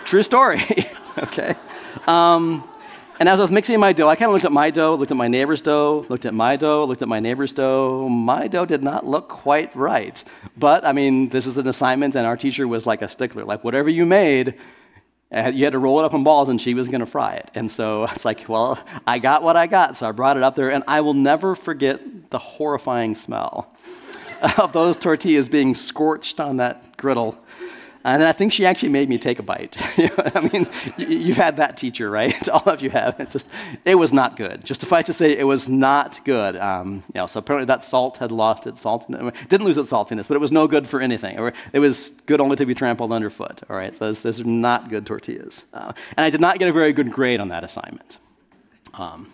True 0.06 0.24
story, 0.24 0.62
okay? 1.18 1.56
Um, 2.08 2.68
and 3.20 3.30
as 3.30 3.40
I 3.40 3.44
was 3.44 3.52
mixing 3.52 3.80
my 3.80 3.94
dough, 3.94 4.10
I 4.10 4.16
kind 4.16 4.30
of 4.30 4.34
looked 4.34 4.46
at 4.46 4.52
my 4.52 4.70
dough, 4.70 4.96
looked 4.96 5.12
at 5.12 5.18
my 5.18 5.28
neighbor's 5.28 5.62
dough, 5.62 6.06
looked 6.10 6.26
at 6.26 6.34
my 6.34 6.56
dough, 6.56 6.86
looked 6.86 7.02
at 7.02 7.08
my 7.08 7.20
neighbor's 7.20 7.52
dough. 7.52 8.10
My 8.10 8.48
dough 8.48 8.66
did 8.66 8.84
not 8.84 9.06
look 9.06 9.30
quite 9.30 9.74
right. 9.76 10.22
But, 10.58 10.86
I 10.86 10.94
mean, 10.94 11.30
this 11.30 11.46
is 11.46 11.58
an 11.58 11.68
assignment, 11.68 12.16
and 12.16 12.26
our 12.26 12.36
teacher 12.36 12.68
was 12.68 12.86
like 12.86 13.02
a 13.02 13.08
stickler. 13.08 13.46
Like, 13.46 13.64
whatever 13.64 13.90
you 13.90 14.06
made, 14.06 14.56
you 15.32 15.64
had 15.64 15.72
to 15.74 15.80
roll 15.80 16.00
it 16.00 16.06
up 16.06 16.14
in 16.14 16.24
balls, 16.24 16.50
and 16.50 16.60
she 16.60 16.74
was 16.74 16.90
going 16.90 17.02
to 17.02 17.06
fry 17.06 17.36
it. 17.36 17.52
And 17.56 17.70
so 17.70 18.04
it's 18.12 18.26
like, 18.26 18.50
well, 18.50 18.80
I 19.06 19.20
got 19.20 19.44
what 19.44 19.56
I 19.56 19.68
got. 19.68 19.96
So 19.96 20.10
I 20.10 20.12
brought 20.12 20.38
it 20.38 20.44
up 20.44 20.56
there, 20.56 20.72
and 20.72 20.84
I 20.88 21.02
will 21.02 21.14
never 21.14 21.56
forget 21.56 22.32
the 22.32 22.40
horrifying 22.40 23.16
smell 23.16 23.74
of 24.58 24.74
those 24.74 24.98
tortillas 24.98 25.50
being 25.50 25.76
scorched 25.76 26.40
on 26.40 26.58
that 26.58 26.98
griddle. 26.98 27.38
And 28.06 28.24
I 28.24 28.34
think 28.34 28.52
she 28.52 28.66
actually 28.66 28.90
made 28.90 29.08
me 29.08 29.18
take 29.18 29.40
a 29.40 29.44
bite. 29.44 29.78
I 30.36 30.50
mean, 30.52 30.68
you've 30.98 31.38
had 31.38 31.58
that 31.58 31.78
teacher, 31.78 32.10
right? 32.10 32.50
All 32.54 32.68
of 32.68 32.82
you 32.82 32.90
have. 32.90 33.20
It's 33.20 33.34
just, 33.34 33.48
it 33.86 33.96
was 33.96 34.12
not 34.12 34.36
good. 34.36 34.66
Just 34.66 34.82
suffice 34.82 35.06
to 35.06 35.14
say, 35.14 35.38
it 35.38 35.46
was 35.46 35.70
not 35.70 36.24
good. 36.26 36.58
Um, 36.58 37.04
you 37.14 37.22
know, 37.22 37.28
so 37.28 37.40
apparently 37.40 37.66
that 37.66 37.84
salt 37.84 38.18
had 38.18 38.32
lost 38.32 38.68
its 38.68 38.82
salt. 38.82 39.06
It 39.10 39.50
didn't 39.50 39.66
lose 39.66 39.78
its 39.78 39.92
saltiness, 39.92 40.28
but 40.28 40.36
it 40.36 40.42
was 40.42 40.52
no 40.52 40.68
good 40.68 40.88
for 40.88 41.00
anything. 41.00 41.52
It 41.72 41.80
was 41.80 42.10
good 42.26 42.42
only 42.42 42.58
to 42.58 42.66
be 42.66 42.76
trampled 42.76 43.12
underfoot. 43.12 43.62
All 43.70 43.78
right, 43.78 43.96
so 43.96 44.12
those 44.12 44.42
are 44.42 44.44
not 44.44 44.90
good 44.90 45.06
tortillas. 45.06 45.66
Uh, 45.74 45.94
and 46.18 46.26
I 46.26 46.30
did 46.30 46.42
not 46.42 46.60
get 46.60 46.68
a 46.68 46.74
very 46.74 46.92
good 46.92 47.12
grade 47.12 47.40
on 47.40 47.50
that 47.50 47.64
assignment. 47.64 48.18
Um, 48.94 49.30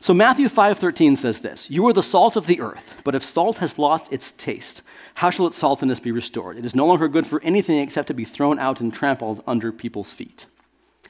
so 0.00 0.14
Matthew 0.14 0.48
5:13 0.48 1.14
says 1.16 1.40
this, 1.40 1.70
"You 1.70 1.86
are 1.86 1.92
the 1.92 2.02
salt 2.02 2.34
of 2.34 2.46
the 2.46 2.60
earth, 2.60 2.94
but 3.04 3.14
if 3.14 3.24
salt 3.24 3.58
has 3.58 3.78
lost 3.78 4.12
its 4.12 4.32
taste, 4.32 4.82
how 5.14 5.30
shall 5.30 5.46
its 5.46 5.58
saltiness 5.58 6.02
be 6.02 6.10
restored? 6.10 6.56
It 6.56 6.64
is 6.64 6.74
no 6.74 6.86
longer 6.86 7.06
good 7.06 7.26
for 7.26 7.42
anything 7.42 7.78
except 7.78 8.08
to 8.08 8.14
be 8.14 8.24
thrown 8.24 8.58
out 8.58 8.80
and 8.80 8.92
trampled 8.92 9.42
under 9.46 9.70
people's 9.70 10.12
feet." 10.12 10.46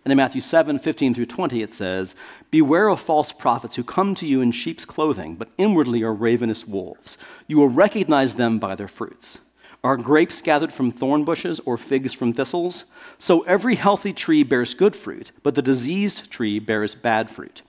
And 0.05 0.13
in 0.13 0.17
Matthew 0.17 0.41
7, 0.41 0.79
15 0.79 1.15
through 1.15 1.27
20, 1.27 1.63
it 1.63 1.75
says, 1.75 2.17
Beware 2.51 2.89
of 2.89 3.01
false 3.01 3.33
prophets 3.33 3.77
who 3.77 3.85
come 3.85 4.15
to 4.15 4.27
you 4.27 4.41
in 4.41 4.51
sheep's 4.51 4.87
clothing, 4.87 5.35
but 5.35 5.51
inwardly 5.59 6.03
are 6.03 6.15
ravenous 6.15 6.67
wolves. 6.67 7.19
You 7.47 7.59
will 7.59 7.69
recognize 7.69 8.35
them 8.35 8.59
by 8.59 8.75
their 8.75 8.89
fruits. 8.89 9.39
Are 9.85 9.97
grapes 9.97 10.41
gathered 10.43 10.73
from 10.73 10.91
thorn 10.91 11.25
bushes 11.25 11.61
or 11.65 11.77
figs 11.77 12.13
from 12.13 12.33
thistles? 12.33 12.85
So 13.19 13.43
every 13.43 13.77
healthy 13.77 14.13
tree 14.13 14.43
bears 14.43 14.75
good 14.75 14.97
fruit, 14.97 15.33
but 15.43 15.55
the 15.55 15.63
diseased 15.63 16.31
tree 16.31 16.59
bears 16.59 16.95
bad 16.95 17.31
fruit. 17.31 17.63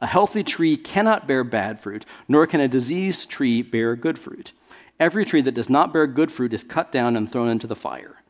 A 0.00 0.06
healthy 0.06 0.42
tree 0.42 0.76
cannot 0.76 1.26
bear 1.26 1.42
bad 1.42 1.80
fruit, 1.80 2.04
nor 2.28 2.46
can 2.46 2.60
a 2.60 2.68
diseased 2.68 3.30
tree 3.30 3.62
bear 3.62 3.96
good 3.96 4.18
fruit. 4.18 4.52
Every 5.00 5.24
tree 5.24 5.40
that 5.42 5.54
does 5.54 5.70
not 5.70 5.92
bear 5.92 6.06
good 6.06 6.30
fruit 6.30 6.52
is 6.52 6.64
cut 6.64 6.92
down 6.92 7.16
and 7.16 7.30
thrown 7.30 7.48
into 7.48 7.66
the 7.66 7.76
fire. 7.76 8.22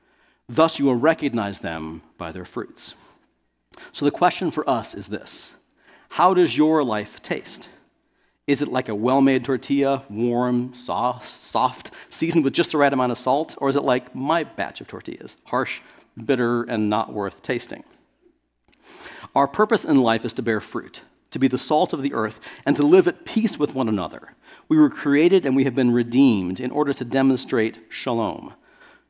Thus 0.49 0.79
you 0.79 0.85
will 0.85 0.95
recognize 0.95 1.59
them 1.59 2.03
by 2.19 2.31
their 2.31 2.45
fruits. 2.45 2.95
So 3.93 4.05
the 4.05 4.11
question 4.11 4.51
for 4.51 4.69
us 4.69 4.95
is 4.95 5.09
this 5.09 5.57
How 6.11 6.35
does 6.35 6.57
your 6.57 6.85
life 6.85 7.21
taste? 7.21 7.69
Is 8.47 8.63
it 8.63 8.69
like 8.69 8.89
a 8.89 8.95
well 8.95 9.21
made 9.21 9.45
tortilla, 9.45 10.05
warm, 10.09 10.73
soft, 10.73 11.91
seasoned 12.11 12.45
with 12.45 12.53
just 12.53 12.71
the 12.71 12.79
right 12.79 12.93
amount 12.93 13.11
of 13.11 13.19
salt? 13.19 13.57
Or 13.59 13.69
is 13.69 13.75
it 13.75 13.83
like 13.83 14.15
my 14.15 14.45
batch 14.45 14.81
of 14.81 14.87
tortillas, 14.87 15.37
harsh, 15.47 15.81
bitter, 16.25 16.63
and 16.63 16.89
not 16.89 17.13
worth 17.13 17.43
tasting? 17.43 17.83
Our 19.35 19.49
purpose 19.49 19.85
in 19.85 20.01
life 20.01 20.25
is 20.25 20.33
to 20.35 20.43
bear 20.43 20.61
fruit 20.61 21.03
to 21.37 21.41
be 21.41 21.49
the 21.49 21.59
salt 21.59 21.93
of 21.93 22.03
the 22.03 22.15
earth, 22.15 22.41
and 22.65 22.75
to 22.77 22.83
live 22.83 23.07
at 23.07 23.27
peace 23.27 23.59
with 23.59 23.75
one 23.75 23.91
another. 23.91 24.35
We 24.69 24.79
were 24.79 24.89
created 24.89 25.45
and 25.45 25.55
we 25.55 25.65
have 25.65 25.75
been 25.75 25.93
redeemed 25.93 26.61
in 26.61 26.71
order 26.71 26.95
to 26.95 27.05
demonstrate 27.05 27.79
shalom, 27.91 28.55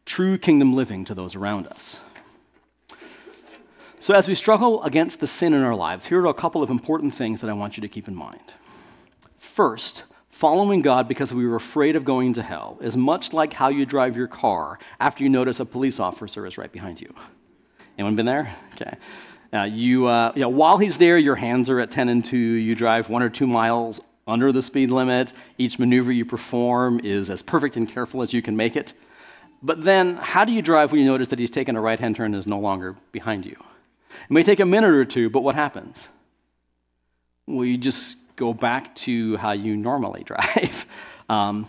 true 0.05 0.37
kingdom 0.37 0.75
living 0.75 1.05
to 1.05 1.15
those 1.15 1.37
around 1.37 1.69
us. 1.69 2.01
So, 4.01 4.13
as 4.13 4.27
we 4.27 4.35
struggle 4.35 4.83
against 4.83 5.21
the 5.21 5.27
sin 5.29 5.55
in 5.55 5.63
our 5.63 5.75
lives, 5.75 6.07
here 6.07 6.21
are 6.21 6.27
a 6.27 6.35
couple 6.35 6.63
of 6.63 6.71
important 6.71 7.15
things 7.15 7.41
that 7.41 7.51
I 7.51 7.53
want 7.53 7.77
you 7.77 7.81
to 7.81 7.89
keep 7.89 8.09
in 8.09 8.15
mind. 8.15 8.53
First, 9.39 10.03
following 10.29 10.83
God 10.83 11.07
because 11.07 11.33
we 11.33 11.47
were 11.47 11.57
afraid 11.57 11.95
of 11.95 12.05
going 12.05 12.35
to 12.35 12.43
hell 12.43 12.77
is 12.81 12.97
much 12.97 13.33
like 13.33 13.53
how 13.53 13.69
you 13.69 13.87
drive 13.87 14.17
your 14.17 14.27
car 14.27 14.79
after 14.99 15.23
you 15.23 15.29
notice 15.29 15.61
a 15.61 15.65
police 15.65 16.01
officer 16.01 16.45
is 16.45 16.59
right 16.59 16.71
behind 16.71 17.01
you. 17.01 17.15
Anyone 17.97 18.17
been 18.17 18.27
there? 18.27 18.55
Okay. 18.75 18.97
Uh, 19.57 19.65
you, 19.65 20.07
uh, 20.07 20.33
you 20.35 20.43
know, 20.43 20.49
while 20.49 20.77
he's 20.79 20.99
there, 20.99 21.17
your 21.17 21.37
hands 21.37 21.71
are 21.71 21.81
at 21.81 21.91
10 21.91 22.09
and 22.09 22.25
2. 22.25 22.37
You 22.37 22.75
drive 22.75 23.09
one 23.09 23.23
or 23.23 23.31
two 23.31 23.47
miles 23.47 24.01
under 24.27 24.53
the 24.53 24.63
speed 24.63 24.91
limit. 24.91 25.33
Each 25.57 25.79
maneuver 25.79 26.13
you 26.13 26.25
perform 26.25 27.01
is 27.03 27.31
as 27.31 27.43
perfect 27.43 27.77
and 27.77 27.89
careful 27.89 28.23
as 28.23 28.33
you 28.33 28.43
can 28.43 28.57
make 28.57 28.77
it. 28.77 28.93
But 29.63 29.85
then, 29.85 30.17
how 30.17 30.45
do 30.45 30.53
you 30.53 30.61
drive 30.61 30.93
when 30.93 31.01
you 31.01 31.07
notice 31.07 31.29
that 31.29 31.39
he's 31.39 31.51
taken 31.51 31.75
a 31.75 31.81
right 31.81 31.99
hand 31.99 32.17
turn 32.17 32.27
and 32.27 32.37
is 32.37 32.47
no 32.47 32.59
longer 32.59 32.97
behind 33.13 33.47
you? 33.47 33.57
It 34.11 34.31
may 34.31 34.43
take 34.43 34.61
a 34.61 34.67
minute 34.67 34.91
or 34.91 35.05
two, 35.05 35.31
but 35.31 35.43
what 35.43 35.55
happens? 35.55 36.09
Well, 37.47 37.65
you 37.65 37.79
just 37.79 38.19
go 38.37 38.53
back 38.53 38.95
to 38.97 39.37
how 39.39 39.53
you 39.53 39.77
normally 39.77 40.25
drive. 40.25 40.87
Um, 41.29 41.67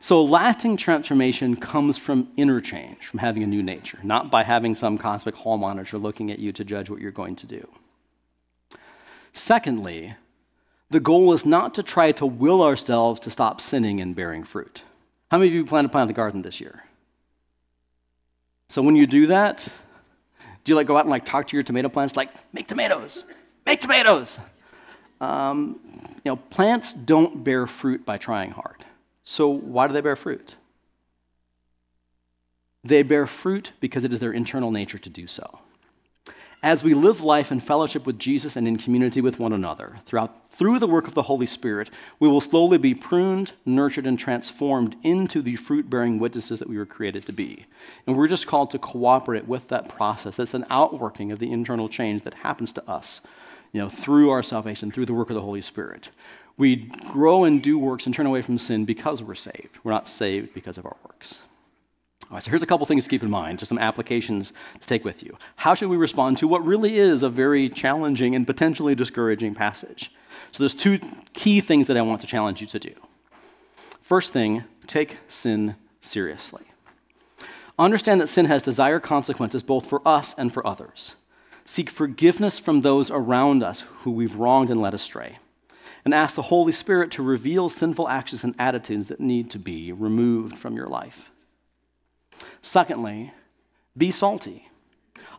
so, 0.00 0.22
lasting 0.22 0.76
transformation 0.76 1.56
comes 1.56 1.98
from 1.98 2.30
interchange, 2.36 3.06
from 3.06 3.18
having 3.18 3.42
a 3.42 3.46
new 3.46 3.62
nature, 3.62 3.98
not 4.04 4.30
by 4.30 4.44
having 4.44 4.74
some 4.74 4.96
cosmic 4.96 5.34
hall 5.34 5.56
monitor 5.56 5.98
looking 5.98 6.30
at 6.30 6.38
you 6.38 6.52
to 6.52 6.64
judge 6.64 6.88
what 6.88 7.00
you're 7.00 7.10
going 7.10 7.34
to 7.36 7.46
do. 7.46 7.68
Secondly, 9.32 10.14
the 10.90 11.00
goal 11.00 11.32
is 11.32 11.44
not 11.44 11.74
to 11.74 11.82
try 11.82 12.12
to 12.12 12.24
will 12.24 12.62
ourselves 12.62 13.20
to 13.20 13.30
stop 13.30 13.60
sinning 13.60 14.00
and 14.00 14.14
bearing 14.14 14.44
fruit. 14.44 14.82
How 15.30 15.38
many 15.38 15.48
of 15.48 15.54
you 15.54 15.64
plan 15.64 15.84
to 15.84 15.90
plant 15.90 16.10
a 16.10 16.14
garden 16.14 16.42
this 16.42 16.60
year? 16.60 16.84
So 18.68 18.82
when 18.82 18.96
you 18.96 19.06
do 19.06 19.26
that, 19.26 19.68
do 20.64 20.72
you 20.72 20.76
like 20.76 20.86
go 20.86 20.96
out 20.96 21.04
and 21.04 21.10
like 21.10 21.26
talk 21.26 21.48
to 21.48 21.56
your 21.56 21.64
tomato 21.64 21.88
plants 21.88 22.16
like 22.16 22.30
make 22.52 22.68
tomatoes, 22.68 23.24
make 23.66 23.80
tomatoes? 23.80 24.38
Um, 25.20 25.80
you 26.24 26.30
know, 26.30 26.36
plants 26.36 26.92
don't 26.92 27.42
bear 27.42 27.66
fruit 27.66 28.04
by 28.04 28.16
trying 28.16 28.52
hard. 28.52 28.84
So, 29.30 29.46
why 29.46 29.86
do 29.86 29.92
they 29.92 30.00
bear 30.00 30.16
fruit? 30.16 30.56
They 32.82 33.02
bear 33.02 33.26
fruit 33.26 33.72
because 33.78 34.02
it 34.02 34.10
is 34.14 34.20
their 34.20 34.32
internal 34.32 34.70
nature 34.70 34.96
to 34.96 35.10
do 35.10 35.26
so. 35.26 35.58
As 36.62 36.82
we 36.82 36.94
live 36.94 37.20
life 37.20 37.52
in 37.52 37.60
fellowship 37.60 38.06
with 38.06 38.18
Jesus 38.18 38.56
and 38.56 38.66
in 38.66 38.78
community 38.78 39.20
with 39.20 39.38
one 39.38 39.52
another, 39.52 39.98
throughout, 40.06 40.50
through 40.50 40.78
the 40.78 40.86
work 40.86 41.06
of 41.06 41.12
the 41.12 41.24
Holy 41.24 41.44
Spirit, 41.44 41.90
we 42.18 42.26
will 42.26 42.40
slowly 42.40 42.78
be 42.78 42.94
pruned, 42.94 43.52
nurtured, 43.66 44.06
and 44.06 44.18
transformed 44.18 44.96
into 45.02 45.42
the 45.42 45.56
fruit 45.56 45.90
bearing 45.90 46.18
witnesses 46.18 46.58
that 46.60 46.68
we 46.70 46.78
were 46.78 46.86
created 46.86 47.26
to 47.26 47.32
be. 47.32 47.66
And 48.06 48.16
we're 48.16 48.28
just 48.28 48.46
called 48.46 48.70
to 48.70 48.78
cooperate 48.78 49.46
with 49.46 49.68
that 49.68 49.90
process. 49.90 50.36
That's 50.36 50.54
an 50.54 50.64
outworking 50.70 51.32
of 51.32 51.38
the 51.38 51.52
internal 51.52 51.90
change 51.90 52.22
that 52.22 52.32
happens 52.32 52.72
to 52.72 52.90
us 52.90 53.20
you 53.72 53.80
know, 53.80 53.88
through 53.88 54.30
our 54.30 54.42
salvation, 54.42 54.90
through 54.90 55.06
the 55.06 55.14
work 55.14 55.28
of 55.30 55.34
the 55.34 55.42
Holy 55.42 55.60
Spirit. 55.60 56.08
We 56.58 56.76
grow 57.12 57.44
and 57.44 57.62
do 57.62 57.78
works 57.78 58.04
and 58.04 58.14
turn 58.14 58.26
away 58.26 58.42
from 58.42 58.58
sin 58.58 58.84
because 58.84 59.22
we're 59.22 59.36
saved. 59.36 59.78
We're 59.84 59.92
not 59.92 60.08
saved 60.08 60.52
because 60.52 60.76
of 60.76 60.84
our 60.84 60.96
works. 61.06 61.44
All 62.24 62.34
right, 62.34 62.42
so 62.42 62.50
here's 62.50 62.64
a 62.64 62.66
couple 62.66 62.84
things 62.84 63.04
to 63.04 63.10
keep 63.10 63.22
in 63.22 63.30
mind, 63.30 63.60
just 63.60 63.70
some 63.70 63.78
applications 63.78 64.52
to 64.80 64.86
take 64.86 65.04
with 65.04 65.22
you. 65.22 65.38
How 65.56 65.74
should 65.74 65.88
we 65.88 65.96
respond 65.96 66.36
to 66.38 66.48
what 66.48 66.66
really 66.66 66.98
is 66.98 67.22
a 67.22 67.30
very 67.30 67.70
challenging 67.70 68.34
and 68.34 68.46
potentially 68.46 68.94
discouraging 68.94 69.54
passage? 69.54 70.12
So 70.52 70.62
there's 70.62 70.74
two 70.74 70.98
key 71.32 71.60
things 71.60 71.86
that 71.86 71.96
I 71.96 72.02
want 72.02 72.20
to 72.20 72.26
challenge 72.26 72.60
you 72.60 72.66
to 72.66 72.78
do. 72.78 72.92
First 74.02 74.32
thing, 74.32 74.64
take 74.86 75.18
sin 75.28 75.76
seriously. 76.00 76.64
Understand 77.78 78.20
that 78.20 78.26
sin 78.26 78.46
has 78.46 78.64
dire 78.64 79.00
consequences 79.00 79.62
both 79.62 79.86
for 79.86 80.02
us 80.04 80.36
and 80.36 80.52
for 80.52 80.66
others. 80.66 81.14
Seek 81.64 81.88
forgiveness 81.88 82.58
from 82.58 82.80
those 82.80 83.10
around 83.10 83.62
us 83.62 83.80
who 83.80 84.10
we've 84.10 84.34
wronged 84.34 84.70
and 84.70 84.82
led 84.82 84.92
astray 84.92 85.38
and 86.04 86.14
ask 86.14 86.34
the 86.34 86.42
Holy 86.42 86.72
Spirit 86.72 87.10
to 87.12 87.22
reveal 87.22 87.68
sinful 87.68 88.08
actions 88.08 88.44
and 88.44 88.54
attitudes 88.58 89.08
that 89.08 89.20
need 89.20 89.50
to 89.50 89.58
be 89.58 89.92
removed 89.92 90.58
from 90.58 90.76
your 90.76 90.88
life. 90.88 91.30
Secondly, 92.62 93.32
be 93.96 94.10
salty. 94.10 94.68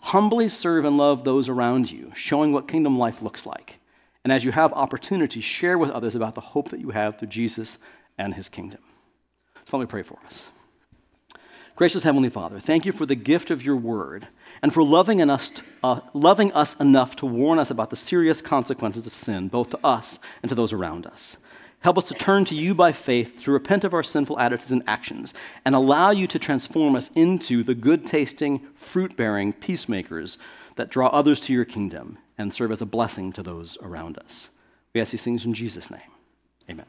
Humbly 0.03 0.49
serve 0.49 0.85
and 0.85 0.97
love 0.97 1.23
those 1.23 1.49
around 1.49 1.91
you, 1.91 2.11
showing 2.15 2.53
what 2.53 2.67
kingdom 2.67 2.97
life 2.97 3.21
looks 3.21 3.45
like. 3.45 3.79
And 4.23 4.33
as 4.33 4.43
you 4.43 4.51
have 4.51 4.73
opportunity, 4.73 5.41
share 5.41 5.77
with 5.77 5.91
others 5.91 6.15
about 6.15 6.35
the 6.35 6.41
hope 6.41 6.69
that 6.69 6.79
you 6.79 6.91
have 6.91 7.17
through 7.17 7.29
Jesus 7.29 7.77
and 8.17 8.33
his 8.33 8.49
kingdom. 8.49 8.81
So 9.65 9.77
let 9.77 9.83
me 9.83 9.89
pray 9.89 10.03
for 10.03 10.17
us. 10.25 10.49
Gracious 11.75 12.03
Heavenly 12.03 12.29
Father, 12.29 12.59
thank 12.59 12.85
you 12.85 12.91
for 12.91 13.05
the 13.05 13.15
gift 13.15 13.51
of 13.51 13.63
your 13.63 13.77
word 13.77 14.27
and 14.61 14.73
for 14.73 14.83
loving 14.83 15.21
us, 15.29 15.51
uh, 15.83 16.01
loving 16.13 16.51
us 16.53 16.79
enough 16.79 17.15
to 17.17 17.25
warn 17.25 17.59
us 17.59 17.71
about 17.71 17.89
the 17.89 17.95
serious 17.95 18.41
consequences 18.41 19.07
of 19.07 19.13
sin, 19.13 19.47
both 19.47 19.69
to 19.69 19.79
us 19.83 20.19
and 20.41 20.49
to 20.49 20.55
those 20.55 20.73
around 20.73 21.05
us. 21.05 21.37
Help 21.81 21.97
us 21.97 22.05
to 22.05 22.13
turn 22.13 22.43
to 22.45 22.55
you 22.55 22.75
by 22.75 22.91
faith, 22.91 23.41
to 23.43 23.51
repent 23.51 23.85
of 23.85 23.93
our 23.93 24.03
sinful 24.03 24.37
attitudes 24.37 24.71
and 24.71 24.83
actions, 24.85 25.33
and 25.63 25.75
allow 25.75 26.11
you 26.11 26.27
to 26.27 26.37
transform 26.37 26.95
us 26.95 27.09
into 27.15 27.63
the 27.63 27.75
good 27.75 28.05
tasting, 28.05 28.59
fruit 28.75 29.15
bearing 29.15 29.53
peacemakers 29.53 30.37
that 30.75 30.89
draw 30.89 31.07
others 31.07 31.39
to 31.39 31.53
your 31.53 31.65
kingdom 31.65 32.17
and 32.37 32.53
serve 32.53 32.71
as 32.71 32.81
a 32.81 32.85
blessing 32.85 33.31
to 33.31 33.43
those 33.43 33.77
around 33.81 34.17
us. 34.17 34.49
We 34.93 34.99
ask 34.99 35.11
these 35.11 35.23
things 35.23 35.45
in 35.45 35.53
Jesus' 35.53 35.89
name. 35.89 36.01
Amen. 36.69 36.85